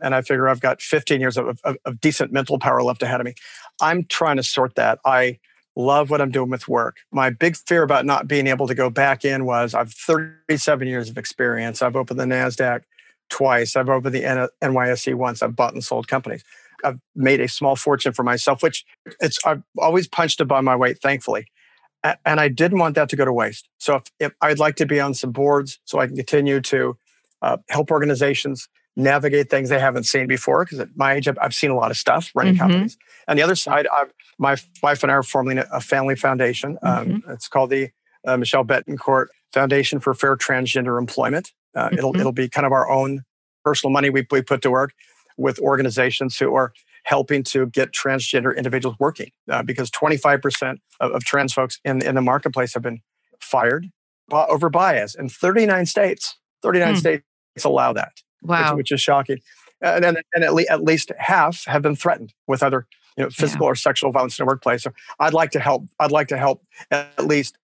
and 0.04 0.13
I 0.13 0.22
figure 0.22 0.48
I've 0.48 0.60
got 0.60 0.82
15 0.82 1.20
years 1.20 1.38
of, 1.38 1.60
of, 1.63 1.78
of, 1.86 2.02
decent 2.02 2.32
mental 2.32 2.60
power 2.60 2.84
left 2.84 3.02
ahead 3.02 3.22
of 3.22 3.26
me. 3.26 3.34
I'm 3.82 4.06
trying 4.06 4.36
to 4.36 4.44
sort 4.44 4.76
that. 4.76 5.00
I 5.06 5.39
love 5.76 6.10
what 6.10 6.22
I'm 6.22 6.30
doing 6.30 6.50
with 6.50 6.68
work. 6.68 6.98
My 7.12 7.30
big 7.30 7.56
fear 7.56 7.82
about 7.82 8.06
not 8.06 8.28
being 8.28 8.46
able 8.48 8.68
to 8.68 8.76
go 8.76 8.89
back 8.89 9.26
in 9.26 9.46
was 9.46 9.74
I've 9.74 9.92
37 9.92 10.88
years 10.88 11.10
of 11.10 11.18
experience. 11.18 11.82
I've 11.82 11.96
opened 11.96 12.20
the 12.20 12.26
NASDAQ 12.26 12.82
twice, 13.30 13.76
I've 13.76 13.89
opened 13.89 14.13
the 14.13 14.50
NYSE 14.62 15.16
once, 15.16 15.42
I've 15.42 15.56
bought 15.56 15.74
and 15.74 15.84
sold 15.84 16.08
companies. 16.08 16.44
I've 16.84 17.00
made 17.16 17.39
a 17.39 17.48
small 17.48 17.76
fortune 17.76 18.12
for 18.12 18.24
myself, 18.24 18.62
which 18.62 18.86
it's 19.22 19.39
I've 19.46 19.63
always 19.80 20.08
punched 20.08 20.42
above 20.42 20.63
my 20.66 20.76
weight, 20.76 21.00
thankfully. 21.02 21.48
And 22.26 22.42
I 22.42 22.50
didn't 22.50 22.80
want 22.80 22.96
that 22.96 23.08
to 23.10 23.16
go 23.16 23.24
to 23.24 23.32
waste. 23.32 23.70
So 23.78 23.96
if, 23.96 24.04
if 24.20 24.34
I'd 24.42 24.60
like 24.60 24.76
to 24.76 24.86
be 24.86 25.00
on 25.00 25.13
some 25.13 25.32
boards 25.32 25.80
so 25.86 26.00
I 26.00 26.08
can 26.08 26.18
continue 26.18 26.60
to 26.60 26.98
uh, 27.42 27.58
help 27.70 27.92
organizations 27.92 28.68
navigate 28.95 29.49
things 29.49 29.69
they 29.69 29.79
haven't 29.79 30.03
seen 30.03 30.27
before. 30.27 30.65
Because 30.65 30.79
at 30.79 30.89
my 30.95 31.13
age, 31.13 31.27
I've, 31.27 31.38
I've, 31.41 31.53
seen 31.53 31.71
a 31.71 31.75
lot 31.75 31.91
of 31.91 31.97
stuff 31.97 32.32
running 32.36 32.53
mm-hmm. 32.53 32.62
companies. 32.62 32.97
And 33.27 33.39
the 33.39 33.43
other 33.43 33.56
side, 33.56 33.88
I've, 33.88 34.13
my 34.38 34.56
wife 34.82 35.03
and 35.03 35.12
I 35.12 35.15
are 35.15 35.23
forming 35.23 35.58
a, 35.58 35.82
family 35.82 36.15
foundation. 36.15 36.77
Um, 36.84 37.08
mm-hmm. 37.08 37.32
it's 37.32 37.47
called 37.47 37.69
the 37.69 37.89
uh, 38.25 38.38
Michele 38.38 38.63
Bettencourt 38.63 39.27
Foundation 39.51 39.99
for 39.99 40.13
Fair 40.13 40.36
Transgender 40.36 40.99
Employment. 40.99 41.51
Uh, 41.75 41.88
mm-hmm. 41.88 41.97
It'll 41.97 42.15
it'll 42.15 42.32
be 42.32 42.49
kind 42.49 42.65
of 42.65 42.71
our 42.71 42.89
own 42.89 43.23
personal 43.63 43.91
money 43.91 44.10
we, 44.10 44.25
we 44.29 44.41
put 44.41 44.62
to 44.62 44.71
work 44.71 44.93
with 45.38 45.60
organizations 45.60 46.38
who 46.38 46.53
are 46.56 46.73
helping 47.03 47.43
to 47.43 47.65
get 47.67 47.91
transgender 47.91 48.56
individuals 48.56 48.95
working 48.99 49.32
uh, 49.49 49.62
because 49.63 49.89
25% 49.91 50.77
of, 50.99 51.12
of, 51.12 51.23
trans 51.23 51.53
folks 51.53 51.79
in, 51.84 52.03
in 52.03 52.15
the 52.15 52.21
marketplace 52.21 52.73
have 52.73 52.84
been 52.84 53.01
fired 53.39 53.88
over 54.32 54.70
bias 54.70 55.15
in 55.15 55.28
39 55.28 55.86
states 55.86 56.38
39 56.61 56.93
mm. 56.93 56.97
states 56.97 57.24
allow 57.65 57.91
that 57.91 58.13
wow. 58.44 58.72
which, 58.72 58.78
which 58.78 58.91
is 58.91 59.02
shocking. 59.02 59.39
And, 59.82 60.06
and, 60.06 60.18
and 60.34 60.44
at, 60.44 60.54
le- 60.54 60.66
at, 60.70 60.84
least 60.84 61.12
half 61.18 61.66
have 61.66 61.82
been 61.82 61.96
threatened 61.96 62.34
with 62.48 62.64
other 62.64 62.88
you 63.18 63.24
know, 63.24 63.30
physical 63.30 63.68
yeah. 63.68 63.72
or 63.72 63.76
sexual 63.76 64.12
violence 64.12 64.39
in 64.39 64.46
the 64.46 64.48
workplace. 64.48 64.84
So 64.84 64.91
I'd 65.20 65.34
like 65.34 65.52
to 65.52 65.60
help. 65.60 65.86
I'd 66.00 66.12
like 66.12 66.30
to 66.30 66.38
help 66.38 66.64
at 66.91 67.26
least 67.26 67.58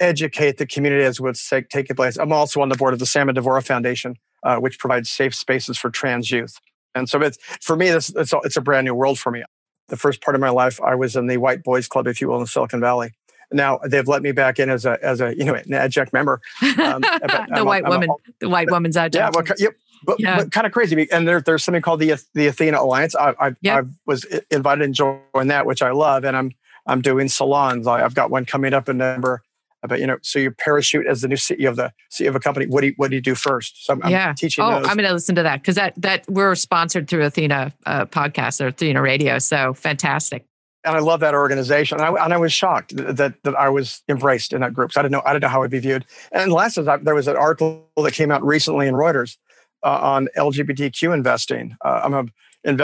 educate 0.00 0.58
the 0.58 0.66
community 0.66 1.04
as 1.04 1.20
what's 1.20 1.48
taking 1.48 1.96
place. 1.96 2.16
I'm 2.16 2.32
also 2.32 2.60
on 2.60 2.68
the 2.68 2.76
board 2.76 2.92
of 2.92 3.00
the 3.00 3.06
Sam 3.06 3.28
and 3.28 3.36
Devorah 3.36 3.64
Foundation, 3.66 4.16
uh, 4.42 4.56
which 4.56 4.78
provides 4.78 5.10
safe 5.10 5.34
spaces 5.34 5.78
for 5.78 5.90
trans 5.90 6.30
youth. 6.30 6.58
And 6.94 7.08
so 7.08 7.20
it's 7.20 7.38
for 7.60 7.76
me, 7.76 7.90
this 7.90 8.10
it's 8.16 8.32
a, 8.32 8.38
it's 8.44 8.56
a 8.56 8.60
brand 8.60 8.86
new 8.86 8.94
world 8.94 9.18
for 9.18 9.30
me. 9.30 9.42
The 9.88 9.96
first 9.96 10.22
part 10.22 10.34
of 10.34 10.40
my 10.40 10.50
life, 10.50 10.80
I 10.80 10.94
was 10.94 11.14
in 11.14 11.26
the 11.26 11.36
White 11.36 11.62
Boys 11.62 11.86
Club, 11.86 12.06
if 12.06 12.20
you 12.20 12.28
will, 12.28 12.40
in 12.40 12.46
Silicon 12.46 12.80
Valley. 12.80 13.12
Now 13.52 13.78
they've 13.86 14.06
let 14.06 14.22
me 14.22 14.32
back 14.32 14.58
in 14.58 14.70
as 14.70 14.84
a 14.84 14.98
as 15.02 15.20
a 15.20 15.36
you 15.36 15.44
know 15.44 15.54
an 15.54 15.72
adjunct 15.72 16.12
member. 16.12 16.40
Um, 16.62 16.76
the 17.00 17.46
I'm 17.52 17.64
white 17.64 17.84
a, 17.86 17.88
woman, 17.88 18.10
a, 18.10 18.32
the 18.40 18.48
white 18.48 18.70
woman's 18.70 18.96
adjunct. 18.96 19.36
Yeah, 19.36 19.42
well, 19.42 19.56
yep. 19.58 19.74
But, 20.04 20.20
yeah. 20.20 20.36
but 20.36 20.52
kind 20.52 20.66
of 20.66 20.72
crazy. 20.72 21.10
And 21.10 21.26
there, 21.26 21.40
there's 21.40 21.64
something 21.64 21.82
called 21.82 22.00
the 22.00 22.22
the 22.34 22.48
Athena 22.48 22.80
Alliance. 22.80 23.14
I, 23.16 23.34
I, 23.40 23.54
yep. 23.62 23.84
I 23.84 23.88
was 24.04 24.24
invited 24.50 24.86
to 24.86 24.92
join 24.92 25.46
that, 25.48 25.66
which 25.66 25.82
I 25.82 25.90
love, 25.90 26.24
and 26.24 26.36
I'm 26.36 26.52
I'm 26.86 27.00
doing 27.00 27.28
salons. 27.28 27.86
I've 27.86 28.14
got 28.14 28.30
one 28.30 28.44
coming 28.44 28.74
up 28.74 28.88
in 28.88 28.98
November 28.98 29.42
but 29.86 30.00
you 30.00 30.06
know, 30.06 30.18
so 30.22 30.38
you 30.38 30.50
parachute 30.50 31.06
as 31.06 31.20
the 31.22 31.28
new 31.28 31.36
CEO 31.36 31.68
of 31.68 31.76
the 31.76 31.92
CEO 32.10 32.28
of 32.28 32.36
a 32.36 32.40
company. 32.40 32.66
What 32.66 32.80
do 32.80 32.88
you, 32.88 32.94
what 32.96 33.10
do 33.10 33.16
you 33.16 33.22
do 33.22 33.34
first? 33.34 33.84
So 33.84 33.94
I'm, 33.94 34.10
yeah. 34.10 34.28
I'm 34.28 34.34
teaching. 34.34 34.64
Oh, 34.64 34.80
those. 34.80 34.88
I'm 34.88 34.96
going 34.96 35.08
to 35.08 35.12
listen 35.12 35.34
to 35.36 35.42
that 35.42 35.60
because 35.60 35.76
that 35.76 35.94
that 35.96 36.28
we're 36.28 36.54
sponsored 36.54 37.08
through 37.08 37.24
Athena 37.24 37.72
uh, 37.84 38.06
podcast 38.06 38.60
or 38.60 38.68
Athena 38.68 39.00
Radio. 39.02 39.38
So 39.38 39.74
fantastic. 39.74 40.44
And 40.86 40.96
I 40.96 41.00
love 41.00 41.20
that 41.20 41.34
organization. 41.34 41.98
And 42.00 42.06
I, 42.06 42.24
and 42.24 42.32
I 42.32 42.36
was 42.36 42.52
shocked 42.52 42.96
that 42.96 43.34
that 43.42 43.56
I 43.56 43.68
was 43.68 44.02
embraced 44.08 44.52
in 44.52 44.60
that 44.60 44.72
group. 44.72 44.92
So 44.92 45.00
I 45.00 45.02
didn't 45.02 45.12
know 45.12 45.22
I 45.26 45.32
didn't 45.32 45.42
know 45.42 45.48
how 45.48 45.62
I'd 45.62 45.70
be 45.70 45.80
viewed. 45.80 46.06
And 46.32 46.52
last 46.52 46.78
is 46.78 46.88
I, 46.88 46.96
there 46.98 47.14
was 47.14 47.28
an 47.28 47.36
article 47.36 47.88
that 47.96 48.12
came 48.12 48.30
out 48.30 48.44
recently 48.44 48.86
in 48.86 48.94
Reuters 48.94 49.36
uh, 49.82 49.98
on 50.00 50.28
LGBTQ 50.36 51.12
investing. 51.12 51.76
Uh, 51.84 52.00
I'm 52.04 52.14
a 52.14 52.24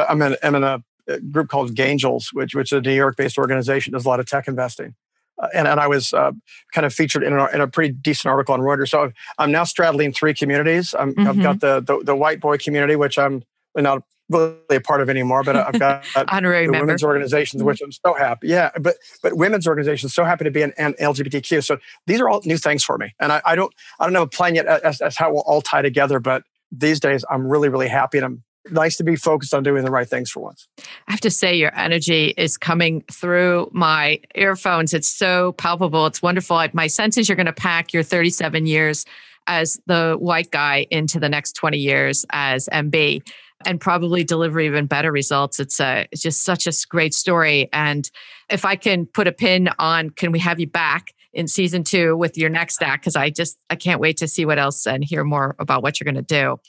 I'm 0.09 0.23
in, 0.23 0.37
I'm 0.43 0.55
in 0.55 0.65
a 0.65 0.83
group 1.31 1.49
called 1.49 1.75
Gaingels, 1.75 2.27
which 2.33 2.55
which 2.55 2.73
is 2.73 2.79
a 2.79 2.81
New 2.81 2.95
York 2.95 3.17
based 3.17 3.39
organization 3.39 3.93
does 3.93 4.05
a 4.05 4.09
lot 4.09 4.21
of 4.21 4.27
tech 4.27 4.49
investing. 4.49 4.95
Uh, 5.41 5.49
and, 5.55 5.67
and 5.67 5.81
I 5.81 5.89
was 5.89 6.13
uh, 6.13 6.33
kind 6.73 6.87
of 6.87 6.93
featured 6.93 7.23
in 7.23 7.33
a, 7.33 7.47
in 7.49 7.61
a 7.61 7.67
pretty 7.67 7.93
decent 7.95 8.31
article 8.31 8.55
on 8.55 8.61
Reuters. 8.61 8.91
So 8.91 9.11
I'm 9.39 9.51
now 9.51 9.65
straddling 9.65 10.13
three 10.13 10.35
communities. 10.35 10.95
i 10.95 11.07
have 11.07 11.15
mm-hmm. 11.15 11.43
got 11.43 11.61
the, 11.61 11.81
the, 11.81 12.05
the 12.05 12.15
white 12.15 12.41
boy 12.41 12.59
community, 12.59 12.97
which 12.97 13.19
I'm 13.19 13.43
not 13.75 14.03
really 14.33 14.77
a 14.77 14.81
part 14.81 15.01
of 15.01 15.09
anymore, 15.09 15.43
but 15.43 15.57
I've 15.57 15.79
got 15.79 16.05
honorary 16.29 16.67
the 16.67 16.73
women's 16.73 17.05
organizations, 17.05 17.63
which 17.63 17.81
I'm 17.81 17.93
so 17.93 18.15
happy. 18.15 18.49
Yeah, 18.49 18.71
but 18.81 18.97
but 19.23 19.37
women's 19.37 19.67
organizations 19.67 20.15
so 20.15 20.25
happy 20.25 20.45
to 20.45 20.51
be 20.51 20.63
an, 20.63 20.73
an 20.79 20.95
LGBTQ. 20.95 21.65
So 21.65 21.79
these 22.07 22.21
are 22.21 22.29
all 22.29 22.41
new 22.45 22.59
things 22.59 22.85
for 22.85 22.99
me, 22.99 23.15
and 23.21 23.33
I, 23.33 23.43
I 23.45 23.55
don't 23.55 23.73
I 24.01 24.07
don't 24.07 24.15
have 24.15 24.25
a 24.25 24.29
plan 24.29 24.55
yet 24.55 24.67
as, 24.67 25.01
as 25.01 25.17
how 25.17 25.31
it 25.31 25.35
will 25.35 25.45
all 25.47 25.63
tie 25.63 25.83
together. 25.83 26.21
But 26.21 26.45
these 26.71 27.01
days, 27.01 27.25
I'm 27.31 27.47
really 27.47 27.69
really 27.69 27.89
happy, 27.89 28.19
and 28.19 28.25
I'm 28.25 28.43
nice 28.71 28.97
to 28.97 29.05
be 29.05 29.17
focused 29.17 29.55
on 29.55 29.63
doing 29.63 29.85
the 29.85 29.91
right 29.91 30.09
things 30.09 30.31
for 30.31 30.41
once. 30.41 30.69
I 30.79 31.13
have 31.13 31.21
to 31.21 31.31
say, 31.31 31.55
your 31.55 31.75
energy 31.77 32.35
is 32.37 32.57
coming 32.57 33.03
through 33.11 33.69
my 33.73 34.21
earphones. 34.35 34.95
It's 34.95 35.09
so 35.09 35.53
palpable. 35.53 36.07
It's 36.07 36.23
wonderful. 36.23 36.65
My 36.73 36.87
sense 36.87 37.17
is 37.17 37.29
you're 37.29 37.37
going 37.37 37.47
to 37.47 37.53
pack 37.53 37.93
your 37.93 38.03
37 38.03 38.67
years 38.67 39.05
as 39.47 39.81
the 39.87 40.17
white 40.19 40.51
guy 40.51 40.87
into 40.91 41.19
the 41.19 41.29
next 41.29 41.53
20 41.53 41.79
years 41.79 42.25
as 42.31 42.69
MB 42.73 43.27
and 43.67 43.81
probably 43.81 44.25
deliver 44.25 44.61
even 44.61 44.87
better 44.87 45.13
results. 45.13 45.61
It's, 45.61 45.81
a, 45.81 46.07
it's 46.13 46.23
just 46.23 46.45
such 46.45 46.67
a 46.67 46.73
great 46.89 47.15
story. 47.15 47.69
And 47.73 48.11
if 48.51 48.65
I 48.65 48.77
can 48.77 49.07
put 49.07 49.27
a 49.27 49.33
pin 49.33 49.69
on, 49.79 50.11
can 50.11 50.33
we 50.33 50.39
have 50.41 50.61
you 50.61 50.67
back? 50.67 51.15
in 51.35 51.49
season 51.49 51.83
two 51.83 52.17
with 52.17 52.37
your 52.37 52.51
next 52.51 52.83
act 52.83 53.03
because 53.03 53.17
I 53.17 53.31
just 53.31 53.59
I 53.71 53.77
can't 53.77 54.01
wait 54.01 54.19
to 54.19 54.29
see 54.29 54.45
what 54.45 54.59
else 54.59 54.87
and 54.87 55.03
hear 55.03 55.25
more 55.25 55.57
about 55.59 55.83
what 55.83 55.99
you're 55.99 56.05
going 56.05 56.23
to 56.23 56.23
do. 56.23 56.61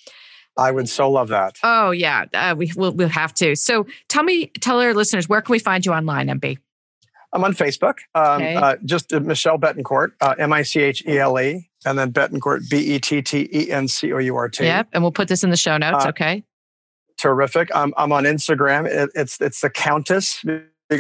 I 0.57 0.71
would 0.71 0.87
so 0.87 1.09
love 1.09 1.29
that. 1.29 1.57
Oh 1.63 1.91
yeah, 1.91 2.25
uh, 2.33 2.55
we 2.57 2.71
will 2.75 2.93
we'll 2.93 3.09
have 3.09 3.33
to. 3.35 3.55
So 3.55 3.87
tell 4.07 4.23
me, 4.23 4.47
tell 4.61 4.79
our 4.79 4.93
listeners 4.93 5.27
where 5.27 5.41
can 5.41 5.51
we 5.51 5.59
find 5.59 5.85
you 5.85 5.93
online, 5.93 6.27
MB? 6.27 6.57
I'm 7.33 7.43
on 7.43 7.53
Facebook. 7.53 7.97
Um, 8.13 8.35
okay. 8.35 8.55
uh, 8.55 8.75
just 8.85 9.11
uh, 9.11 9.19
Michele 9.19 9.57
Bettencourt, 9.57 10.11
uh, 10.21 10.35
M 10.37 10.53
I 10.53 10.61
C 10.61 10.81
H 10.81 11.03
E 11.07 11.17
L 11.17 11.39
E, 11.39 11.67
and 11.85 11.97
then 11.97 12.13
Bettencourt, 12.13 12.69
B 12.69 12.77
E 12.93 12.99
T 12.99 13.23
T 13.23 13.49
E 13.51 13.71
N 13.71 13.87
C 13.87 14.13
O 14.13 14.19
U 14.19 14.35
R 14.35 14.49
T. 14.49 14.63
Yep, 14.63 14.89
and 14.93 15.01
we'll 15.01 15.11
put 15.11 15.27
this 15.27 15.43
in 15.43 15.49
the 15.49 15.57
show 15.57 15.77
notes. 15.77 16.05
Uh, 16.05 16.09
okay. 16.09 16.43
Terrific. 17.23 17.73
I'm 17.73 17.93
I'm 17.95 18.11
on 18.11 18.25
Instagram. 18.25 18.85
It, 18.85 19.09
it's 19.15 19.39
it's 19.39 19.61
the 19.61 19.69
Countess 19.69 20.43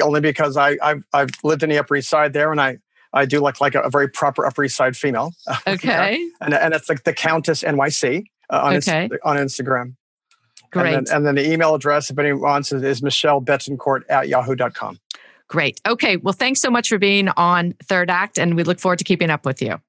only 0.01 0.21
because 0.21 0.55
I 0.55 0.77
I've, 0.81 1.03
I've 1.11 1.31
lived 1.43 1.63
in 1.63 1.69
the 1.69 1.77
Upper 1.77 1.97
East 1.97 2.07
Side 2.09 2.31
there, 2.31 2.49
and 2.49 2.61
I 2.61 2.77
I 3.11 3.25
do 3.25 3.41
look 3.41 3.59
like 3.59 3.75
a, 3.75 3.81
a 3.81 3.89
very 3.89 4.07
proper 4.07 4.45
Upper 4.45 4.63
East 4.63 4.77
Side 4.77 4.95
female. 4.95 5.33
Okay. 5.67 6.25
and 6.39 6.53
and 6.53 6.73
it's 6.73 6.87
like 6.87 7.03
the 7.03 7.11
Countess 7.11 7.61
NYC 7.61 8.23
uh, 8.49 8.61
on, 8.63 8.75
okay. 8.77 9.09
on 9.25 9.35
Instagram. 9.35 9.95
Great. 10.71 10.93
And 10.93 11.07
then, 11.07 11.15
and 11.15 11.25
then, 11.25 11.35
the 11.35 11.51
email 11.51 11.75
address, 11.75 12.09
if 12.09 12.17
anyone 12.17 12.41
wants, 12.41 12.71
is, 12.71 12.81
is 12.83 13.03
Michele 13.03 13.41
Bettencourt 13.41 14.03
at 14.07 14.29
yahoo.com. 14.29 15.01
Great. 15.49 15.81
Okay. 15.85 16.15
Well, 16.15 16.31
thanks 16.31 16.61
so 16.61 16.71
much 16.71 16.87
for 16.87 16.97
being 16.97 17.27
on 17.35 17.73
Third 17.83 18.09
Act, 18.09 18.39
and 18.39 18.55
we 18.55 18.63
look 18.63 18.79
forward 18.79 18.99
to 18.99 19.03
keeping 19.03 19.29
up 19.29 19.45
with 19.45 19.61
you. 19.61 19.81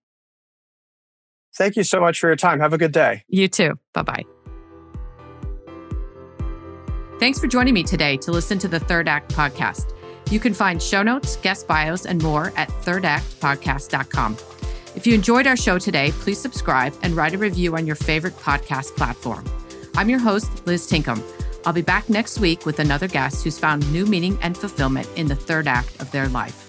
Thank 1.57 1.77
you 1.77 1.85
so 1.85 2.01
much 2.01 2.19
for 2.19 2.27
your 2.27 2.35
time. 2.35 2.59
Have 2.59 2.73
a 2.73 2.79
good 2.79 2.93
day. 2.93 3.23
You 3.29 3.47
too. 3.47 3.79
Bye 3.93 4.03
bye. 4.03 4.25
Thanks 7.25 7.41
for 7.41 7.47
joining 7.47 7.73
me 7.73 7.83
today 7.83 8.19
to 8.19 8.33
listen 8.33 8.59
to 8.59 8.69
the 8.69 8.79
Third 8.79 9.09
Act 9.09 9.35
podcast. 9.35 9.95
You 10.31 10.39
can 10.39 10.53
find 10.53 10.83
show 10.83 11.03
notes, 11.03 11.37
guest 11.37 11.67
bios, 11.67 12.05
and 12.05 12.23
more 12.23 12.53
at 12.55 12.69
thirdactpodcast.com. 12.69 14.37
If 14.95 15.07
you 15.07 15.15
enjoyed 15.15 15.47
our 15.47 15.57
show 15.57 15.79
today, 15.79 16.13
please 16.13 16.39
subscribe 16.39 16.93
and 17.01 17.17
write 17.17 17.33
a 17.33 17.39
review 17.39 17.77
on 17.77 17.87
your 17.87 17.97
favorite 17.97 18.37
podcast 18.37 18.95
platform. 18.95 19.43
I'm 19.97 20.11
your 20.11 20.19
host, 20.19 20.67
Liz 20.67 20.87
Tinkham. 20.87 21.23
I'll 21.65 21.73
be 21.73 21.81
back 21.81 22.11
next 22.11 22.41
week 22.41 22.67
with 22.67 22.79
another 22.79 23.09
guest 23.09 23.43
who's 23.43 23.59
found 23.59 23.91
new 23.91 24.05
meaning 24.05 24.39
and 24.43 24.55
fulfillment 24.55 25.09
in 25.17 25.27
the 25.27 25.35
third 25.35 25.67
act 25.67 26.03
of 26.03 26.11
their 26.11 26.29
life. 26.29 26.64